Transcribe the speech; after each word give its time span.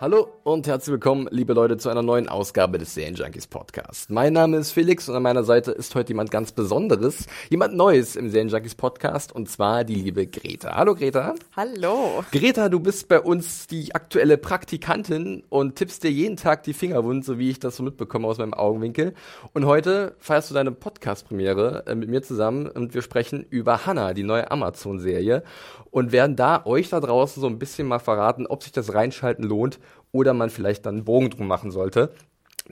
Hallo 0.00 0.26
und 0.42 0.66
herzlich 0.66 0.90
willkommen, 0.92 1.28
liebe 1.30 1.52
Leute, 1.52 1.76
zu 1.76 1.88
einer 1.88 2.02
neuen 2.02 2.28
Ausgabe 2.28 2.78
des 2.78 2.94
Serien 2.94 3.14
Junkies 3.14 3.46
Podcast. 3.46 4.10
Mein 4.10 4.32
Name 4.32 4.56
ist 4.56 4.72
Felix 4.72 5.08
und 5.08 5.14
an 5.14 5.22
meiner 5.22 5.44
Seite 5.44 5.70
ist 5.70 5.94
heute 5.94 6.08
jemand 6.08 6.32
ganz 6.32 6.50
Besonderes, 6.50 7.28
jemand 7.48 7.76
Neues 7.76 8.16
im 8.16 8.28
Serien 8.28 8.48
Junkies 8.48 8.74
Podcast 8.74 9.32
und 9.32 9.48
zwar 9.48 9.84
die 9.84 9.94
liebe 9.94 10.26
Greta. 10.26 10.74
Hallo 10.74 10.96
Greta. 10.96 11.36
Hallo. 11.54 12.24
Greta, 12.32 12.68
du 12.68 12.80
bist 12.80 13.06
bei 13.06 13.20
uns 13.20 13.68
die 13.68 13.94
aktuelle 13.94 14.36
Praktikantin 14.36 15.44
und 15.48 15.76
tippst 15.76 16.02
dir 16.02 16.10
jeden 16.10 16.36
Tag 16.36 16.64
die 16.64 16.74
Finger 16.74 17.04
wund, 17.04 17.24
so 17.24 17.38
wie 17.38 17.50
ich 17.50 17.60
das 17.60 17.76
so 17.76 17.84
mitbekomme 17.84 18.26
aus 18.26 18.38
meinem 18.38 18.54
Augenwinkel. 18.54 19.14
Und 19.52 19.64
heute 19.64 20.16
feierst 20.18 20.50
du 20.50 20.54
deine 20.54 20.72
Podcast-Premiere 20.72 21.84
äh, 21.86 21.94
mit 21.94 22.08
mir 22.08 22.22
zusammen 22.22 22.66
und 22.66 22.94
wir 22.94 23.02
sprechen 23.02 23.46
über 23.48 23.86
Hannah, 23.86 24.12
die 24.12 24.24
neue 24.24 24.50
Amazon-Serie 24.50 25.44
und 25.92 26.10
werden 26.10 26.34
da 26.34 26.66
euch 26.66 26.88
da 26.88 26.98
draußen 26.98 27.40
so 27.40 27.46
ein 27.46 27.60
bisschen 27.60 27.86
mal 27.86 28.00
verraten, 28.00 28.48
ob 28.48 28.64
sich 28.64 28.72
das 28.72 28.92
Reinschalten 28.92 29.44
lohnt 29.44 29.78
oder 30.14 30.32
man 30.32 30.48
vielleicht 30.48 30.86
dann 30.86 30.94
einen 30.96 31.04
Bogen 31.04 31.28
drum 31.28 31.46
machen 31.48 31.70
sollte. 31.70 32.14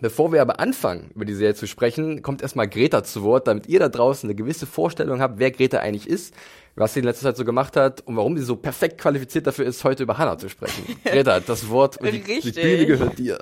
Bevor 0.00 0.32
wir 0.32 0.40
aber 0.40 0.58
anfangen, 0.58 1.10
über 1.14 1.26
die 1.26 1.34
Serie 1.34 1.54
zu 1.54 1.66
sprechen, 1.66 2.22
kommt 2.22 2.40
erstmal 2.40 2.66
Greta 2.66 3.04
zu 3.04 3.24
Wort, 3.24 3.46
damit 3.46 3.66
ihr 3.66 3.78
da 3.78 3.90
draußen 3.90 4.26
eine 4.26 4.34
gewisse 4.34 4.64
Vorstellung 4.64 5.20
habt, 5.20 5.38
wer 5.38 5.50
Greta 5.50 5.80
eigentlich 5.80 6.08
ist, 6.08 6.32
was 6.76 6.94
sie 6.94 7.00
in 7.00 7.04
letzter 7.04 7.24
Zeit 7.26 7.36
so 7.36 7.44
gemacht 7.44 7.76
hat 7.76 8.00
und 8.06 8.16
warum 8.16 8.38
sie 8.38 8.42
so 8.44 8.56
perfekt 8.56 8.98
qualifiziert 8.98 9.46
dafür 9.46 9.66
ist, 9.66 9.84
heute 9.84 10.04
über 10.04 10.16
Hannah 10.16 10.38
zu 10.38 10.48
sprechen. 10.48 10.96
Greta, 11.04 11.40
das 11.40 11.68
Wort 11.68 11.98
und 11.98 12.10
die, 12.10 12.22
die 12.22 12.52
Bühne 12.52 12.86
gehört 12.86 13.18
dir. 13.18 13.38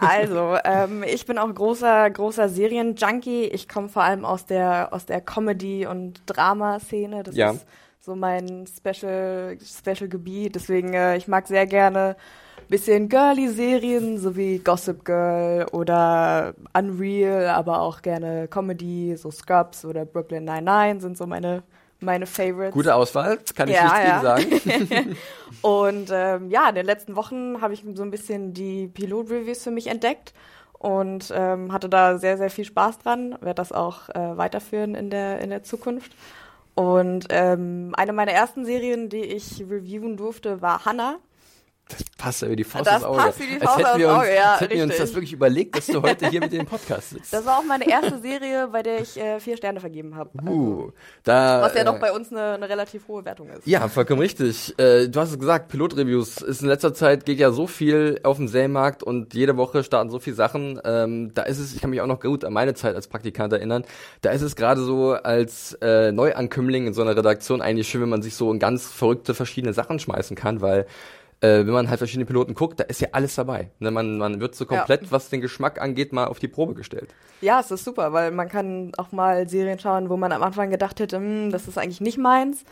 Also, 0.00 0.56
ähm, 0.64 1.04
ich 1.06 1.24
bin 1.24 1.38
auch 1.38 1.54
großer, 1.54 2.10
großer 2.10 2.48
Serienjunkie. 2.48 3.44
Ich 3.44 3.68
komme 3.68 3.88
vor 3.88 4.02
allem 4.02 4.24
aus 4.24 4.44
der, 4.44 4.92
aus 4.92 5.06
der 5.06 5.20
Comedy- 5.20 5.86
und 5.86 6.22
Drama-Szene. 6.26 7.22
Das 7.22 7.36
Ja. 7.36 7.52
ist 7.52 7.64
so 8.00 8.16
mein 8.16 8.64
Special, 8.66 9.56
Special 9.64 10.08
Gebiet. 10.08 10.56
Deswegen, 10.56 10.94
äh, 10.94 11.16
ich 11.16 11.28
mag 11.28 11.46
sehr 11.46 11.66
gerne 11.66 12.16
bisschen 12.72 13.10
girly 13.10 13.48
Serien, 13.48 14.16
so 14.16 14.34
wie 14.34 14.58
Gossip 14.58 15.04
Girl 15.04 15.66
oder 15.72 16.54
Unreal, 16.72 17.48
aber 17.48 17.80
auch 17.82 18.00
gerne 18.00 18.48
Comedy, 18.48 19.14
so 19.14 19.30
Scrubs 19.30 19.84
oder 19.84 20.06
Brooklyn 20.06 20.46
Nine-Nine 20.46 20.98
sind 20.98 21.18
so 21.18 21.26
meine, 21.26 21.64
meine 22.00 22.24
Favorites. 22.24 22.72
Gute 22.72 22.94
Auswahl, 22.94 23.38
kann 23.54 23.68
ich 23.68 23.74
Ja, 23.76 23.82
nichts 23.82 24.24
ja. 24.24 24.36
gegen 24.36 24.86
sagen. 24.86 25.16
Und 25.60 26.08
ähm, 26.10 26.48
ja, 26.48 26.66
in 26.70 26.74
den 26.74 26.86
letzten 26.86 27.14
Wochen 27.14 27.60
habe 27.60 27.74
ich 27.74 27.84
so 27.94 28.02
ein 28.02 28.10
bisschen 28.10 28.54
die 28.54 28.88
Pilot-Reviews 28.88 29.62
für 29.62 29.70
mich 29.70 29.88
entdeckt 29.88 30.32
und 30.78 31.30
ähm, 31.36 31.72
hatte 31.74 31.90
da 31.90 32.16
sehr, 32.16 32.38
sehr 32.38 32.48
viel 32.48 32.64
Spaß 32.64 33.00
dran. 33.00 33.36
Werde 33.42 33.54
das 33.56 33.70
auch 33.70 34.08
äh, 34.08 34.36
weiterführen 34.38 34.94
in 34.94 35.10
der, 35.10 35.40
in 35.40 35.50
der 35.50 35.62
Zukunft. 35.62 36.12
Und 36.74 37.26
ähm, 37.28 37.92
eine 37.98 38.14
meiner 38.14 38.32
ersten 38.32 38.64
Serien, 38.64 39.10
die 39.10 39.24
ich 39.24 39.60
reviewen 39.60 40.16
durfte, 40.16 40.62
war 40.62 40.86
Hannah. 40.86 41.18
Das 41.92 42.04
passt 42.18 42.42
ja 42.42 42.50
wie 42.50 42.56
die 42.56 42.64
Faust 42.64 42.86
Das 42.86 42.96
aufs 42.96 43.04
Auge. 43.04 43.18
passt 43.18 43.40
wie 43.40 43.46
die 43.46 43.54
als 43.54 43.64
Faust 43.64 43.78
hätten 43.78 43.86
aufs 43.88 43.98
wir 43.98 44.08
uns, 44.08 44.18
Auge, 44.18 44.34
ja, 44.34 44.52
als 44.52 44.60
hätten 44.60 44.74
wir 44.74 44.84
uns 44.84 44.96
das 44.96 45.14
wirklich 45.14 45.32
überlegt, 45.32 45.76
dass 45.76 45.86
du 45.86 46.02
heute 46.02 46.28
hier 46.30 46.40
mit 46.40 46.52
dem 46.52 46.66
Podcast 46.66 47.10
sitzt. 47.10 47.32
Das 47.32 47.44
war 47.44 47.58
auch 47.58 47.64
meine 47.64 47.88
erste 47.88 48.20
Serie, 48.20 48.68
bei 48.72 48.82
der 48.82 49.00
ich 49.00 49.16
äh, 49.18 49.40
vier 49.40 49.56
Sterne 49.56 49.80
vergeben 49.80 50.14
habe. 50.16 50.30
uh, 50.48 50.90
da, 51.24 51.62
Was 51.62 51.74
ja 51.74 51.80
äh, 51.80 51.84
doch 51.84 51.98
bei 51.98 52.12
uns 52.12 52.30
eine, 52.30 52.52
eine 52.54 52.68
relativ 52.68 53.08
hohe 53.08 53.24
Wertung 53.24 53.48
ist. 53.50 53.66
Ja, 53.66 53.88
vollkommen 53.88 54.20
richtig. 54.20 54.78
Äh, 54.78 55.08
du 55.08 55.20
hast 55.20 55.30
es 55.32 55.38
gesagt, 55.38 55.68
Pilotreviews 55.68 56.38
ist 56.42 56.62
in 56.62 56.68
letzter 56.68 56.94
Zeit 56.94 57.24
geht 57.24 57.38
ja 57.38 57.50
so 57.50 57.66
viel 57.66 58.20
auf 58.22 58.36
dem 58.36 58.48
Serienmarkt 58.48 59.02
und 59.02 59.34
jede 59.34 59.56
Woche 59.56 59.84
starten 59.84 60.10
so 60.10 60.18
viele 60.18 60.36
Sachen. 60.36 60.80
Ähm, 60.84 61.32
da 61.34 61.42
ist 61.42 61.58
es, 61.58 61.74
ich 61.74 61.80
kann 61.80 61.90
mich 61.90 62.00
auch 62.00 62.06
noch 62.06 62.20
gut 62.20 62.44
an 62.44 62.52
meine 62.52 62.74
Zeit 62.74 62.94
als 62.94 63.08
Praktikant 63.08 63.52
erinnern. 63.52 63.84
Da 64.20 64.30
ist 64.30 64.42
es 64.42 64.56
gerade 64.56 64.80
so 64.82 65.12
als 65.12 65.76
äh, 65.82 66.12
Neuankömmling 66.12 66.86
in 66.86 66.94
so 66.94 67.02
einer 67.02 67.16
Redaktion 67.16 67.60
eigentlich 67.60 67.88
schön, 67.88 68.02
wenn 68.02 68.08
man 68.08 68.22
sich 68.22 68.34
so 68.34 68.52
in 68.52 68.58
ganz 68.58 68.86
verrückte 68.86 69.34
verschiedene 69.34 69.72
Sachen 69.72 69.98
schmeißen 69.98 70.36
kann, 70.36 70.60
weil 70.60 70.86
äh, 71.42 71.66
wenn 71.66 71.72
man 71.72 71.88
halt 71.90 71.98
verschiedene 71.98 72.24
Piloten 72.24 72.54
guckt, 72.54 72.78
da 72.80 72.84
ist 72.84 73.00
ja 73.00 73.08
alles 73.12 73.34
dabei. 73.34 73.70
Ne, 73.80 73.90
man, 73.90 74.16
man 74.16 74.40
wird 74.40 74.54
so 74.54 74.64
komplett, 74.64 75.10
was 75.10 75.28
den 75.28 75.40
Geschmack 75.40 75.80
angeht, 75.80 76.12
mal 76.12 76.26
auf 76.26 76.38
die 76.38 76.48
Probe 76.48 76.74
gestellt. 76.74 77.12
Ja, 77.40 77.60
es 77.60 77.70
ist 77.70 77.84
super, 77.84 78.12
weil 78.12 78.30
man 78.30 78.48
kann 78.48 78.92
auch 78.96 79.10
mal 79.10 79.48
Serien 79.48 79.78
schauen, 79.78 80.08
wo 80.08 80.16
man 80.16 80.30
am 80.32 80.42
Anfang 80.42 80.70
gedacht 80.70 81.00
hätte, 81.00 81.16
hm, 81.16 81.50
das 81.50 81.66
ist 81.68 81.78
eigentlich 81.78 82.00
nicht 82.00 82.16
meins. 82.18 82.64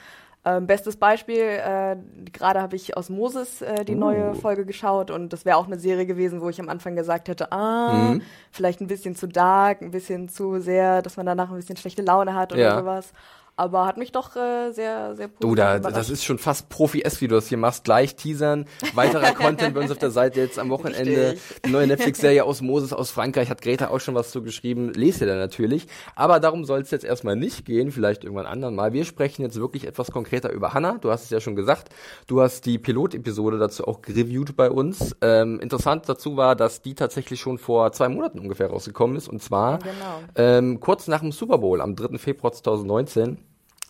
Ähm, 0.43 0.67
bestes 0.67 0.97
Beispiel, 0.97 1.43
äh, 1.43 1.97
gerade 2.33 2.63
habe 2.63 2.75
ich 2.75 2.97
aus 2.97 3.11
Moses 3.11 3.61
äh, 3.61 3.85
die 3.85 3.95
neue 3.95 4.35
Folge 4.35 4.65
geschaut 4.65 5.11
und 5.11 5.35
das 5.35 5.45
wäre 5.45 5.59
auch 5.59 5.67
eine 5.67 5.79
Serie 5.79 6.07
gewesen, 6.07 6.41
wo 6.41 6.49
ich 6.49 6.59
am 6.59 6.71
Anfang 6.71 6.97
gesagt 6.97 7.29
hätte, 7.29 7.53
ah, 7.53 8.17
vielleicht 8.51 8.81
ein 8.81 8.87
bisschen 8.87 9.15
zu 9.15 9.27
dark, 9.27 9.83
ein 9.83 9.91
bisschen 9.91 10.31
zu 10.31 10.59
sehr, 10.61 11.03
dass 11.03 11.19
man 11.19 11.27
danach 11.27 11.51
ein 11.51 11.57
bisschen 11.57 11.77
schlechte 11.77 12.01
Laune 12.01 12.35
hat 12.35 12.53
oder 12.53 12.63
Ja. 12.63 12.79
sowas. 12.79 13.13
Aber 13.61 13.85
hat 13.85 13.99
mich 13.99 14.11
doch 14.11 14.37
äh, 14.37 14.73
sehr, 14.73 15.15
sehr 15.17 15.29
positiv 15.29 15.41
Du, 15.41 15.55
da, 15.55 15.79
das 15.79 16.09
ist 16.09 16.25
schon 16.25 16.39
fast 16.39 16.71
Profi-S, 16.71 17.21
wie 17.21 17.29
du 17.29 17.35
das 17.35 17.47
hier 17.49 17.59
machst. 17.59 17.85
Gleich 17.85 18.17
teasern, 18.17 18.65
weiterer 18.95 19.35
Content 19.35 19.75
bei 19.75 19.83
uns 19.83 19.91
auf 19.91 19.99
der 19.99 20.11
Seite 20.11 20.41
jetzt 20.41 20.59
am 20.59 20.71
Wochenende. 20.71 21.33
Richtig. 21.33 21.63
Die 21.67 21.71
neue 21.71 21.87
Netflix-Serie 21.87 22.43
aus 22.45 22.63
Moses 22.63 22.95
aus 22.95 23.11
Frankreich 23.11 23.51
hat 23.51 23.61
Greta 23.61 23.89
auch 23.89 24.01
schon 24.01 24.15
was 24.15 24.31
zu 24.31 24.43
geschrieben. 24.43 24.95
Lest 24.95 25.21
ihr 25.21 25.27
da 25.27 25.35
natürlich. 25.37 25.89
Aber 26.17 26.41
darum 26.41 26.65
soll 26.65 26.81
es 26.81 26.91
jetzt 26.91 27.05
erstmal 27.05 27.37
nicht 27.37 27.67
gehen, 27.67 27.93
vielleicht 27.93 28.25
irgendwann 28.25 28.47
anderen 28.47 28.75
Mal. 28.75 28.95
Wir 28.95 29.05
sprechen 29.05 29.43
jetzt 29.43 29.61
wirklich 29.61 29.87
etwas 29.87 30.11
konkreter 30.11 30.51
über 30.51 30.73
Hannah. 30.73 30.97
Du 30.99 31.11
hast 31.11 31.25
es 31.25 31.31
ja 31.31 31.41
schon 31.41 31.55
gesagt. 31.55 31.91
Du 32.27 32.41
hast 32.41 32.65
die 32.65 32.79
Pilot-Episode 32.79 33.59
dazu 33.59 33.87
auch 33.87 34.01
gereviewt 34.01 34.57
bei 34.57 34.71
uns. 34.71 35.15
Ähm, 35.21 35.61
interessant 35.61 36.09
dazu 36.09 36.39
war, 36.39 36.57
dass 36.57 36.81
die 36.81 36.95
tatsächlich 36.95 37.39
schon 37.39 37.59
vor 37.59 37.93
zwei 37.93 38.09
Monaten 38.09 38.39
ungefähr 38.39 38.69
rausgekommen 38.69 39.19
ist. 39.19 39.29
Und 39.29 39.43
zwar 39.43 39.81
Genau. 39.81 39.91
ähm, 40.37 40.81
kurz 40.81 41.09
nach 41.09 41.21
dem 41.21 41.33
Super 41.33 41.59
Bowl 41.59 41.83
am 41.83 41.95
3. 41.95 42.17
Februar 42.17 42.55
2019. 42.55 43.37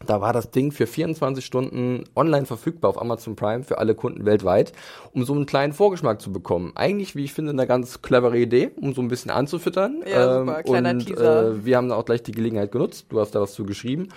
Da 0.06 0.22
war 0.22 0.33
das 0.33 0.50
Ding 0.50 0.72
für 0.72 0.87
24 0.87 1.44
Stunden 1.44 2.05
online 2.16 2.47
verfügbar 2.47 2.88
auf 2.88 3.00
Amazon 3.00 3.37
Prime 3.37 3.65
für 3.65 3.77
alle 3.78 3.94
Kunden 3.94 4.25
weltweit, 4.25 4.72
um 5.12 5.25
so 5.25 5.34
einen 5.34 5.44
kleinen 5.44 5.75
Vorgeschmack 5.75 6.22
zu 6.22 6.33
bekommen. 6.33 6.72
Eigentlich, 6.75 7.15
wie 7.16 7.25
ich 7.25 7.34
finde, 7.34 7.53
eine 7.53 7.66
ganz 7.66 8.00
clevere 8.00 8.39
Idee, 8.39 8.71
um 8.81 8.94
so 8.94 9.03
ein 9.03 9.09
bisschen 9.09 9.31
anzufüttern. 9.31 10.03
Ja, 10.10 10.39
super, 10.39 10.62
kleiner 10.62 10.91
und 10.91 11.06
Teaser. 11.06 11.49
Äh, 11.49 11.65
wir 11.66 11.77
haben 11.77 11.91
da 11.91 11.97
auch 11.97 12.06
gleich 12.06 12.22
die 12.22 12.33
Gelegenheit 12.33 12.72
genutzt. 12.72 13.06
Du 13.10 13.21
hast 13.21 13.34
da 13.34 13.43
was 13.43 13.53
zu 13.53 13.65
geschrieben. 13.66 14.09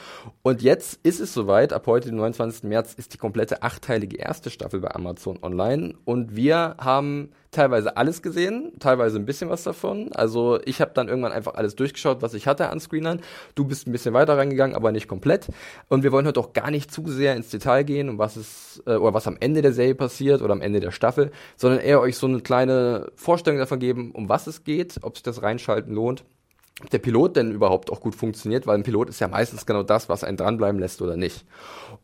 Und 0.41 0.61
jetzt 0.61 0.99
ist 1.03 1.19
es 1.19 1.33
soweit. 1.33 1.73
Ab 1.73 1.85
heute, 1.85 2.07
dem 2.07 2.15
29. 2.15 2.63
März, 2.63 2.93
ist 2.93 3.13
die 3.13 3.17
komplette 3.17 3.61
achteilige 3.61 4.17
erste 4.17 4.49
Staffel 4.49 4.79
bei 4.79 4.95
Amazon 4.95 5.37
online. 5.41 5.95
Und 6.05 6.35
wir 6.35 6.75
haben 6.79 7.33
teilweise 7.53 7.95
alles 7.97 8.21
gesehen, 8.21 8.73
teilweise 8.79 9.17
ein 9.17 9.25
bisschen 9.25 9.49
was 9.49 9.63
davon. 9.63 10.11
Also 10.13 10.59
ich 10.65 10.81
habe 10.81 10.91
dann 10.93 11.07
irgendwann 11.07 11.31
einfach 11.31 11.53
alles 11.55 11.75
durchgeschaut, 11.75 12.21
was 12.21 12.33
ich 12.33 12.47
hatte 12.47 12.69
an 12.69 12.79
Screenern. 12.79 13.21
Du 13.55 13.65
bist 13.65 13.87
ein 13.87 13.91
bisschen 13.91 14.13
weiter 14.13 14.37
reingegangen, 14.37 14.75
aber 14.75 14.91
nicht 14.91 15.07
komplett. 15.07 15.47
Und 15.87 16.03
wir 16.03 16.11
wollen 16.11 16.27
heute 16.27 16.39
auch 16.39 16.53
gar 16.53 16.71
nicht 16.71 16.91
zu 16.91 17.07
sehr 17.07 17.35
ins 17.35 17.49
Detail 17.49 17.83
gehen, 17.83 18.09
um 18.09 18.17
was 18.17 18.35
es 18.35 18.83
äh, 18.85 18.95
oder 18.95 19.13
was 19.13 19.27
am 19.27 19.37
Ende 19.39 19.61
der 19.61 19.73
Serie 19.73 19.95
passiert 19.95 20.41
oder 20.41 20.53
am 20.53 20.61
Ende 20.61 20.79
der 20.79 20.91
Staffel, 20.91 21.31
sondern 21.55 21.79
eher 21.79 22.01
euch 22.01 22.17
so 22.17 22.27
eine 22.27 22.41
kleine 22.41 23.11
Vorstellung 23.15 23.59
davon 23.59 23.79
geben, 23.79 24.11
um 24.11 24.29
was 24.29 24.47
es 24.47 24.63
geht, 24.63 24.99
ob 25.01 25.15
sich 25.15 25.23
das 25.23 25.41
Reinschalten 25.41 25.93
lohnt 25.93 26.25
ob 26.81 26.89
der 26.89 26.97
Pilot 26.97 27.35
denn 27.35 27.51
überhaupt 27.51 27.91
auch 27.91 28.01
gut 28.01 28.15
funktioniert, 28.15 28.65
weil 28.65 28.75
ein 28.75 28.83
Pilot 28.83 29.07
ist 29.07 29.19
ja 29.19 29.27
meistens 29.27 29.67
genau 29.67 29.83
das, 29.83 30.09
was 30.09 30.23
einen 30.23 30.37
dranbleiben 30.37 30.79
lässt 30.79 31.03
oder 31.03 31.15
nicht. 31.15 31.45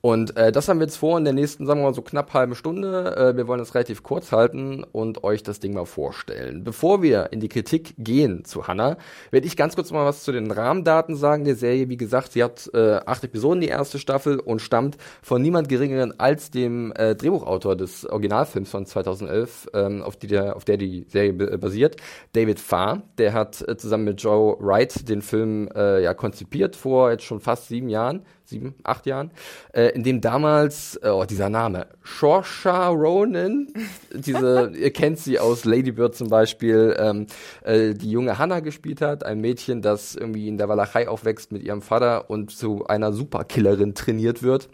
Und 0.02 0.38
äh, 0.38 0.52
das 0.52 0.68
haben 0.68 0.80
wir 0.80 0.86
jetzt 0.86 0.98
vor 0.98 1.18
in 1.18 1.24
der 1.24 1.34
nächsten, 1.34 1.66
sagen 1.66 1.80
wir 1.80 1.86
mal 1.88 1.94
so 1.96 2.04
knapp 2.04 2.34
halben 2.36 2.54
Stunde. 2.54 3.16
Äh, 3.18 3.36
wir 3.36 3.48
wollen 3.48 3.60
das 3.60 3.74
relativ 3.74 4.04
kurz 4.04 4.32
halten 4.32 4.86
und 4.92 5.24
euch 5.24 5.42
das 5.42 5.60
Ding 5.60 5.74
mal 5.74 5.86
vorstellen. 5.86 6.64
Bevor 6.64 7.02
wir 7.02 7.32
in 7.32 7.40
die 7.40 7.50
Kritik 7.50 7.96
gehen 7.98 8.46
zu 8.46 8.68
Hannah, 8.68 8.98
werde 9.32 9.48
ich 9.48 9.58
ganz 9.58 9.76
kurz 9.76 9.92
mal 9.92 10.06
was 10.06 10.24
zu 10.24 10.32
den 10.32 10.52
Rahmendaten 10.52 11.16
sagen 11.16 11.46
der 11.46 11.56
Serie. 11.56 11.90
Wie 11.90 11.98
gesagt, 11.98 12.34
sie 12.34 12.44
hat 12.44 12.70
äh, 12.74 13.00
acht 13.06 13.24
Episoden, 13.24 13.62
die 13.62 13.68
erste 13.68 13.98
Staffel, 13.98 14.40
und 14.40 14.62
stammt 14.62 14.98
von 15.24 15.42
niemand 15.42 15.68
geringeren 15.68 16.18
als 16.20 16.52
dem 16.52 16.94
äh, 16.96 17.16
Drehbuchautor 17.16 17.76
des 17.76 18.06
Originalfilms 18.06 18.70
von 18.70 18.86
2011, 18.86 19.70
ähm, 19.74 20.04
auf, 20.04 20.16
die 20.16 20.28
der, 20.28 20.56
auf 20.56 20.64
der 20.64 20.78
die 20.78 21.08
Serie 21.10 21.34
basiert, 21.34 21.98
David 22.34 22.60
Farr. 22.60 23.02
Der 23.18 23.34
hat 23.34 23.68
äh, 23.68 23.76
zusammen 23.76 24.06
mit 24.06 24.22
Joe 24.22 24.59
Wright 24.60 25.08
den 25.10 25.22
Film 25.22 25.70
äh, 25.76 26.04
ja 26.04 26.14
konzipiert 26.14 26.76
vor 26.76 27.12
jetzt 27.12 27.24
schon 27.24 27.40
fast 27.40 27.68
sieben 27.68 27.90
Jahren, 27.90 28.24
sieben, 28.46 28.76
acht 28.84 29.06
Jahren, 29.06 29.32
äh, 29.74 29.90
in 29.90 30.04
dem 30.04 30.22
damals, 30.22 31.00
äh, 31.02 31.10
oh, 31.10 31.26
dieser 31.26 31.50
Name, 31.50 31.88
Saoirse 32.04 32.90
Ronan, 32.90 33.68
diese, 34.14 34.72
ihr 34.76 34.92
kennt 34.92 35.20
sie 35.20 35.40
aus 35.40 35.66
Lady 35.66 35.92
Bird 35.92 36.16
zum 36.16 36.30
Beispiel, 36.30 36.96
ähm, 37.00 37.28
äh, 37.64 37.94
die 37.94 38.12
junge 38.12 38.38
Hannah 38.38 38.60
gespielt 38.60 39.02
hat, 39.02 39.26
ein 39.26 39.40
Mädchen, 39.40 39.82
das 39.82 40.16
irgendwie 40.16 40.48
in 40.48 40.58
der 40.58 40.70
Walachei 40.70 41.08
aufwächst 41.08 41.52
mit 41.52 41.64
ihrem 41.64 41.82
Vater 41.82 42.30
und 42.30 42.52
zu 42.52 42.86
einer 42.88 43.14
Superkillerin 43.14 43.96
trainiert 43.96 44.44
wird. 44.44 44.70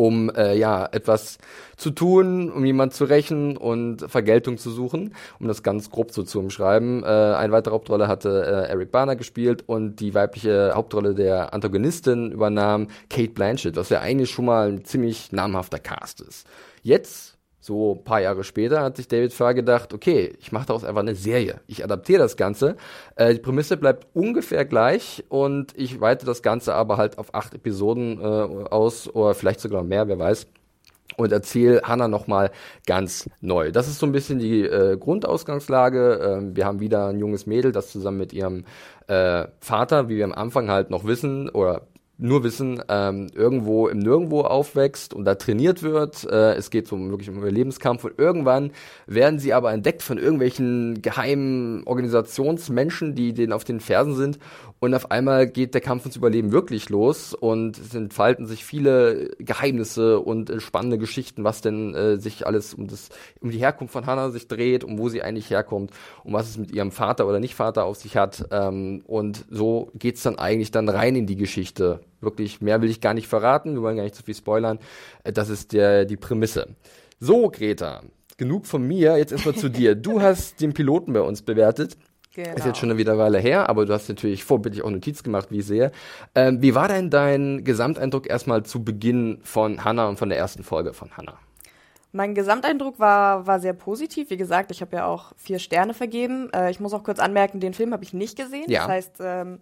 Um 0.00 0.30
äh, 0.30 0.56
ja 0.56 0.88
etwas 0.92 1.36
zu 1.76 1.90
tun, 1.90 2.50
um 2.50 2.64
jemand 2.64 2.94
zu 2.94 3.04
rächen 3.04 3.58
und 3.58 4.10
Vergeltung 4.10 4.56
zu 4.56 4.70
suchen, 4.70 5.14
um 5.38 5.46
das 5.46 5.62
ganz 5.62 5.90
grob 5.90 6.10
so 6.12 6.22
zu 6.22 6.38
umschreiben. 6.38 7.02
Äh, 7.04 7.06
eine 7.06 7.52
weitere 7.52 7.74
Hauptrolle 7.74 8.08
hatte 8.08 8.30
äh, 8.30 8.70
Eric 8.70 8.92
Barner 8.92 9.14
gespielt 9.14 9.62
und 9.66 9.96
die 9.96 10.14
weibliche 10.14 10.72
Hauptrolle 10.74 11.14
der 11.14 11.52
Antagonistin 11.52 12.32
übernahm 12.32 12.88
Kate 13.10 13.32
Blanchett, 13.32 13.76
was 13.76 13.90
ja 13.90 14.00
eigentlich 14.00 14.30
schon 14.30 14.46
mal 14.46 14.70
ein 14.70 14.86
ziemlich 14.86 15.32
namhafter 15.32 15.78
Cast 15.78 16.22
ist. 16.22 16.46
Jetzt 16.82 17.36
so 17.60 17.94
ein 17.94 18.04
paar 18.04 18.20
Jahre 18.20 18.42
später 18.42 18.82
hat 18.82 18.96
sich 18.96 19.06
David 19.06 19.34
Farr 19.34 19.54
gedacht, 19.54 19.92
okay, 19.92 20.32
ich 20.40 20.50
mache 20.50 20.66
daraus 20.66 20.82
einfach 20.82 21.02
eine 21.02 21.14
Serie. 21.14 21.60
Ich 21.66 21.84
adaptiere 21.84 22.20
das 22.20 22.36
Ganze. 22.36 22.76
Äh, 23.16 23.34
die 23.34 23.40
Prämisse 23.40 23.76
bleibt 23.76 24.06
ungefähr 24.14 24.64
gleich 24.64 25.24
und 25.28 25.74
ich 25.76 26.00
weite 26.00 26.24
das 26.24 26.42
Ganze 26.42 26.74
aber 26.74 26.96
halt 26.96 27.18
auf 27.18 27.34
acht 27.34 27.54
Episoden 27.54 28.18
äh, 28.18 28.24
aus 28.24 29.08
oder 29.14 29.34
vielleicht 29.34 29.60
sogar 29.60 29.84
mehr, 29.84 30.08
wer 30.08 30.18
weiß. 30.18 30.46
Und 31.16 31.32
erzähle 31.32 31.82
Hannah 31.84 32.08
nochmal 32.08 32.50
ganz 32.86 33.28
neu. 33.40 33.72
Das 33.72 33.88
ist 33.88 33.98
so 33.98 34.06
ein 34.06 34.12
bisschen 34.12 34.38
die 34.38 34.62
äh, 34.62 34.96
Grundausgangslage. 34.96 36.20
Ähm, 36.22 36.56
wir 36.56 36.64
haben 36.64 36.80
wieder 36.80 37.08
ein 37.08 37.18
junges 37.18 37.46
Mädel, 37.46 37.72
das 37.72 37.90
zusammen 37.90 38.16
mit 38.16 38.32
ihrem 38.32 38.64
äh, 39.08 39.48
Vater, 39.58 40.08
wie 40.08 40.16
wir 40.16 40.24
am 40.24 40.32
Anfang 40.32 40.70
halt 40.70 40.88
noch 40.88 41.04
wissen, 41.04 41.50
oder 41.50 41.82
nur 42.20 42.44
wissen, 42.44 42.82
ähm, 42.88 43.28
irgendwo 43.34 43.88
im 43.88 43.98
Nirgendwo 43.98 44.42
aufwächst 44.42 45.14
und 45.14 45.24
da 45.24 45.34
trainiert 45.34 45.82
wird. 45.82 46.24
Äh, 46.24 46.54
es 46.54 46.70
geht 46.70 46.86
so 46.86 46.98
wirklich 47.10 47.30
um 47.30 47.38
Überlebenskampf. 47.38 48.04
Und 48.04 48.18
irgendwann 48.18 48.72
werden 49.06 49.38
sie 49.38 49.54
aber 49.54 49.72
entdeckt 49.72 50.02
von 50.02 50.18
irgendwelchen 50.18 51.00
geheimen 51.02 51.82
Organisationsmenschen, 51.86 53.14
die 53.14 53.32
denen 53.32 53.52
auf 53.52 53.64
den 53.64 53.80
Fersen 53.80 54.14
sind. 54.14 54.38
Und 54.80 54.94
auf 54.94 55.10
einmal 55.10 55.46
geht 55.46 55.74
der 55.74 55.80
Kampf 55.80 56.04
ums 56.04 56.16
Überleben 56.16 56.52
wirklich 56.52 56.90
los. 56.90 57.32
Und 57.34 57.78
es 57.78 57.94
entfalten 57.94 58.46
sich 58.46 58.64
viele 58.64 59.30
Geheimnisse 59.38 60.20
und 60.20 60.50
äh, 60.50 60.60
spannende 60.60 60.98
Geschichten, 60.98 61.42
was 61.42 61.62
denn 61.62 61.94
äh, 61.94 62.18
sich 62.18 62.46
alles 62.46 62.74
um 62.74 62.86
das 62.86 63.08
um 63.40 63.50
die 63.50 63.58
Herkunft 63.58 63.92
von 63.92 64.06
Hannah 64.06 64.30
sich 64.30 64.46
dreht, 64.46 64.84
um 64.84 64.98
wo 64.98 65.08
sie 65.08 65.22
eigentlich 65.22 65.50
herkommt, 65.50 65.90
um 66.24 66.34
was 66.34 66.50
es 66.50 66.58
mit 66.58 66.70
ihrem 66.70 66.90
Vater 66.90 67.26
oder 67.26 67.40
nicht 67.40 67.54
Vater 67.54 67.84
auf 67.84 67.96
sich 67.96 68.16
hat. 68.16 68.46
Ähm, 68.50 69.02
und 69.06 69.46
so 69.50 69.90
geht's 69.94 70.22
dann 70.22 70.38
eigentlich 70.38 70.70
dann 70.70 70.88
rein 70.88 71.16
in 71.16 71.26
die 71.26 71.36
Geschichte 71.36 72.00
wirklich, 72.20 72.60
mehr 72.60 72.82
will 72.82 72.90
ich 72.90 73.00
gar 73.00 73.14
nicht 73.14 73.28
verraten, 73.28 73.74
wir 73.74 73.82
wollen 73.82 73.96
gar 73.96 74.04
nicht 74.04 74.14
zu 74.14 74.22
viel 74.22 74.34
spoilern. 74.34 74.78
Äh, 75.24 75.32
das 75.32 75.48
ist 75.48 75.72
der, 75.72 76.04
die 76.04 76.16
Prämisse. 76.16 76.68
So, 77.18 77.50
Greta, 77.50 78.02
genug 78.36 78.66
von 78.66 78.86
mir, 78.86 79.18
jetzt 79.18 79.32
erstmal 79.32 79.54
zu 79.54 79.68
dir. 79.68 79.94
Du 79.94 80.20
hast 80.22 80.60
den 80.60 80.72
Piloten 80.72 81.12
bei 81.12 81.20
uns 81.20 81.42
bewertet. 81.42 81.96
Genau. 82.34 82.54
Ist 82.54 82.64
jetzt 82.64 82.78
schon 82.78 82.96
wieder 82.96 83.12
eine 83.12 83.20
Weile 83.20 83.38
her, 83.38 83.68
aber 83.68 83.86
du 83.86 83.92
hast 83.92 84.08
natürlich 84.08 84.44
vorbildlich 84.44 84.84
auch 84.84 84.90
Notiz 84.90 85.24
gemacht, 85.24 85.48
wie 85.50 85.58
ich 85.58 85.66
sehe. 85.66 85.90
Ähm, 86.36 86.62
wie 86.62 86.76
war 86.76 86.86
denn 86.86 87.10
dein 87.10 87.64
Gesamteindruck 87.64 88.30
erstmal 88.30 88.62
zu 88.62 88.84
Beginn 88.84 89.40
von 89.42 89.84
Hannah 89.84 90.08
und 90.08 90.16
von 90.16 90.28
der 90.28 90.38
ersten 90.38 90.62
Folge 90.62 90.92
von 90.92 91.10
Hannah? 91.16 91.38
Mein 92.12 92.34
Gesamteindruck 92.34 92.98
war, 92.98 93.46
war 93.46 93.60
sehr 93.60 93.72
positiv. 93.72 94.30
Wie 94.30 94.36
gesagt, 94.36 94.70
ich 94.70 94.80
habe 94.80 94.96
ja 94.96 95.06
auch 95.06 95.32
vier 95.36 95.58
Sterne 95.58 95.92
vergeben. 95.92 96.50
Äh, 96.52 96.70
ich 96.70 96.80
muss 96.80 96.92
auch 96.92 97.04
kurz 97.04 97.18
anmerken, 97.18 97.60
den 97.60 97.74
Film 97.74 97.92
habe 97.92 98.04
ich 98.04 98.12
nicht 98.12 98.36
gesehen. 98.36 98.64
Ja. 98.68 98.80
Das 98.80 98.88
heißt, 98.88 99.12
ähm, 99.20 99.58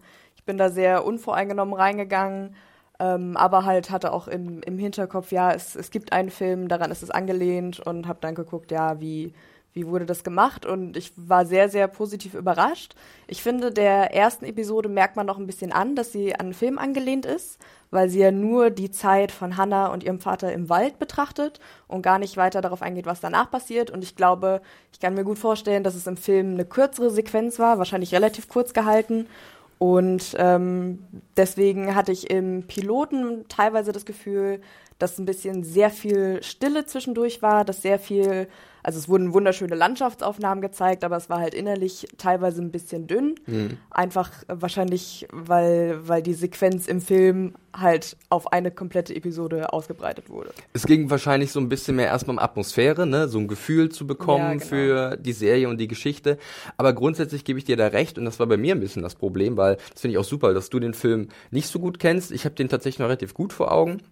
bin 0.48 0.56
da 0.56 0.70
sehr 0.70 1.04
unvoreingenommen 1.04 1.74
reingegangen, 1.74 2.56
ähm, 2.98 3.36
aber 3.36 3.66
halt 3.66 3.90
hatte 3.90 4.12
auch 4.14 4.28
im, 4.28 4.62
im 4.62 4.78
Hinterkopf, 4.78 5.30
ja, 5.30 5.52
es, 5.52 5.76
es 5.76 5.90
gibt 5.90 6.12
einen 6.14 6.30
Film, 6.30 6.68
daran 6.68 6.90
ist 6.90 7.02
es 7.02 7.10
angelehnt 7.10 7.80
und 7.80 8.08
habe 8.08 8.18
dann 8.22 8.34
geguckt, 8.34 8.70
ja, 8.70 8.98
wie, 8.98 9.34
wie 9.74 9.86
wurde 9.86 10.06
das 10.06 10.24
gemacht 10.24 10.64
und 10.64 10.96
ich 10.96 11.12
war 11.16 11.44
sehr, 11.44 11.68
sehr 11.68 11.86
positiv 11.86 12.32
überrascht. 12.32 12.94
Ich 13.26 13.42
finde, 13.42 13.70
der 13.70 14.14
ersten 14.14 14.46
Episode 14.46 14.88
merkt 14.88 15.16
man 15.16 15.26
noch 15.26 15.36
ein 15.36 15.46
bisschen 15.46 15.70
an, 15.70 15.94
dass 15.94 16.12
sie 16.12 16.34
an 16.34 16.46
einen 16.46 16.54
Film 16.54 16.78
angelehnt 16.78 17.26
ist, 17.26 17.58
weil 17.90 18.08
sie 18.08 18.20
ja 18.20 18.30
nur 18.30 18.70
die 18.70 18.90
Zeit 18.90 19.30
von 19.32 19.58
Hannah 19.58 19.88
und 19.88 20.02
ihrem 20.02 20.18
Vater 20.18 20.50
im 20.54 20.70
Wald 20.70 20.98
betrachtet 20.98 21.60
und 21.88 22.00
gar 22.00 22.18
nicht 22.18 22.38
weiter 22.38 22.62
darauf 22.62 22.80
eingeht, 22.80 23.04
was 23.04 23.20
danach 23.20 23.50
passiert. 23.50 23.90
Und 23.90 24.02
ich 24.02 24.16
glaube, 24.16 24.62
ich 24.94 24.98
kann 24.98 25.14
mir 25.14 25.24
gut 25.24 25.38
vorstellen, 25.38 25.84
dass 25.84 25.94
es 25.94 26.06
im 26.06 26.16
Film 26.16 26.54
eine 26.54 26.64
kürzere 26.64 27.10
Sequenz 27.10 27.58
war, 27.58 27.76
wahrscheinlich 27.76 28.14
relativ 28.14 28.48
kurz 28.48 28.72
gehalten 28.72 29.26
und 29.78 30.34
ähm, 30.38 30.98
deswegen 31.36 31.94
hatte 31.94 32.12
ich 32.12 32.30
im 32.30 32.64
Piloten 32.64 33.44
teilweise 33.48 33.92
das 33.92 34.04
Gefühl, 34.04 34.60
dass 34.98 35.18
ein 35.18 35.24
bisschen 35.24 35.62
sehr 35.62 35.90
viel 35.90 36.42
Stille 36.42 36.84
zwischendurch 36.84 37.42
war, 37.42 37.64
dass 37.64 37.82
sehr 37.82 38.00
viel 38.00 38.48
also 38.82 38.98
es 38.98 39.08
wurden 39.08 39.32
wunderschöne 39.32 39.74
Landschaftsaufnahmen 39.74 40.62
gezeigt, 40.62 41.04
aber 41.04 41.16
es 41.16 41.28
war 41.28 41.40
halt 41.40 41.54
innerlich 41.54 42.08
teilweise 42.18 42.62
ein 42.62 42.70
bisschen 42.70 43.06
dünn. 43.06 43.34
Mhm. 43.46 43.78
Einfach 43.90 44.30
wahrscheinlich, 44.48 45.26
weil, 45.32 45.98
weil 46.06 46.22
die 46.22 46.34
Sequenz 46.34 46.86
im 46.86 47.00
Film 47.00 47.54
halt 47.76 48.16
auf 48.28 48.52
eine 48.52 48.70
komplette 48.70 49.14
Episode 49.14 49.72
ausgebreitet 49.72 50.30
wurde. 50.30 50.50
Es 50.72 50.86
ging 50.86 51.10
wahrscheinlich 51.10 51.52
so 51.52 51.60
ein 51.60 51.68
bisschen 51.68 51.96
mehr 51.96 52.06
erstmal 52.06 52.36
um 52.36 52.42
Atmosphäre, 52.42 53.06
ne? 53.06 53.28
so 53.28 53.38
ein 53.38 53.48
Gefühl 53.48 53.90
zu 53.90 54.06
bekommen 54.06 54.44
ja, 54.44 54.52
genau. 54.54 54.64
für 54.64 55.16
die 55.16 55.32
Serie 55.32 55.68
und 55.68 55.78
die 55.78 55.88
Geschichte. 55.88 56.38
Aber 56.76 56.92
grundsätzlich 56.92 57.44
gebe 57.44 57.58
ich 57.58 57.64
dir 57.64 57.76
da 57.76 57.88
recht 57.88 58.18
und 58.18 58.24
das 58.24 58.38
war 58.38 58.46
bei 58.46 58.56
mir 58.56 58.74
ein 58.74 58.80
bisschen 58.80 59.02
das 59.02 59.14
Problem, 59.14 59.56
weil 59.56 59.76
das 59.92 60.00
finde 60.00 60.12
ich 60.12 60.18
auch 60.18 60.24
super, 60.24 60.54
dass 60.54 60.70
du 60.70 60.80
den 60.80 60.94
Film 60.94 61.28
nicht 61.50 61.68
so 61.68 61.78
gut 61.78 61.98
kennst. 61.98 62.32
Ich 62.32 62.44
habe 62.44 62.54
den 62.54 62.68
tatsächlich 62.68 62.98
noch 62.98 63.06
relativ 63.06 63.34
gut 63.34 63.52
vor 63.52 63.72
Augen. 63.72 64.02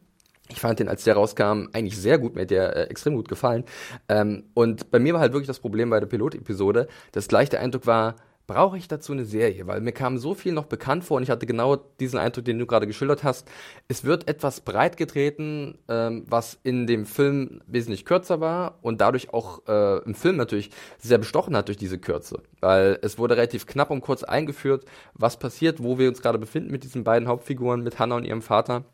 Ich 0.49 0.61
fand 0.61 0.79
den, 0.79 0.89
als 0.89 1.05
der 1.05 1.15
rauskam, 1.15 1.69
eigentlich 1.73 1.99
sehr 1.99 2.19
gut, 2.19 2.35
mir 2.35 2.43
hat 2.43 2.51
der 2.51 2.77
äh, 2.77 2.83
extrem 2.85 3.15
gut 3.17 3.29
gefallen. 3.29 3.65
Ähm, 4.09 4.45
und 4.55 4.91
bei 4.91 4.99
mir 4.99 5.15
war 5.15 5.21
halt 5.21 5.33
wirklich 5.33 5.49
das 5.49 5.61
Problem 5.61 5.91
bei 5.91 6.01
der 6.01 6.07
Pilotepisode, 6.07 6.89
dass 7.13 7.29
gleich 7.29 7.49
der 7.49 7.61
Eindruck 7.61 7.87
war, 7.87 8.17
brauche 8.47 8.79
ich 8.79 8.89
dazu 8.89 9.13
eine 9.13 9.25
Serie? 9.25 9.67
Weil 9.67 9.81
mir 9.81 9.93
kam 9.93 10.19
so 10.19 10.35
viel 10.35 10.53
noch 10.53 10.67
bekannt 10.67 11.05
vor 11.05 11.17
und 11.17 11.23
ich 11.23 11.31
hatte 11.31 11.47
genau 11.47 11.77
diesen 11.77 12.19
Eindruck, 12.19 12.45
den 12.45 12.59
du 12.59 12.67
gerade 12.67 12.87
geschildert 12.87 13.25
hast. 13.25 13.49
Es 13.89 14.05
wird 14.05 14.29
etwas 14.29 14.61
breit 14.61 14.97
getreten, 14.97 15.79
ähm, 15.89 16.25
was 16.29 16.59
in 16.63 16.87
dem 16.87 17.07
Film 17.07 17.61
wesentlich 17.67 18.05
kürzer 18.05 18.41
war 18.41 18.79
und 18.83 19.01
dadurch 19.01 19.33
auch 19.33 19.67
äh, 19.67 19.99
im 20.05 20.15
Film 20.15 20.37
natürlich 20.37 20.71
sehr 20.99 21.19
bestochen 21.19 21.57
hat 21.57 21.69
durch 21.69 21.79
diese 21.79 21.99
Kürze. 21.99 22.43
Weil 22.61 22.99
es 23.03 23.19
wurde 23.19 23.37
relativ 23.37 23.67
knapp 23.67 23.91
und 23.91 24.01
kurz 24.01 24.23
eingeführt, 24.23 24.85
was 25.15 25.39
passiert, 25.39 25.83
wo 25.83 25.99
wir 25.99 26.09
uns 26.09 26.23
gerade 26.23 26.39
befinden 26.39 26.71
mit 26.71 26.85
diesen 26.85 27.05
beiden 27.05 27.29
Hauptfiguren, 27.29 27.83
mit 27.83 27.99
Hannah 27.99 28.17
und 28.17 28.25
ihrem 28.25 28.43
Vater 28.43 28.85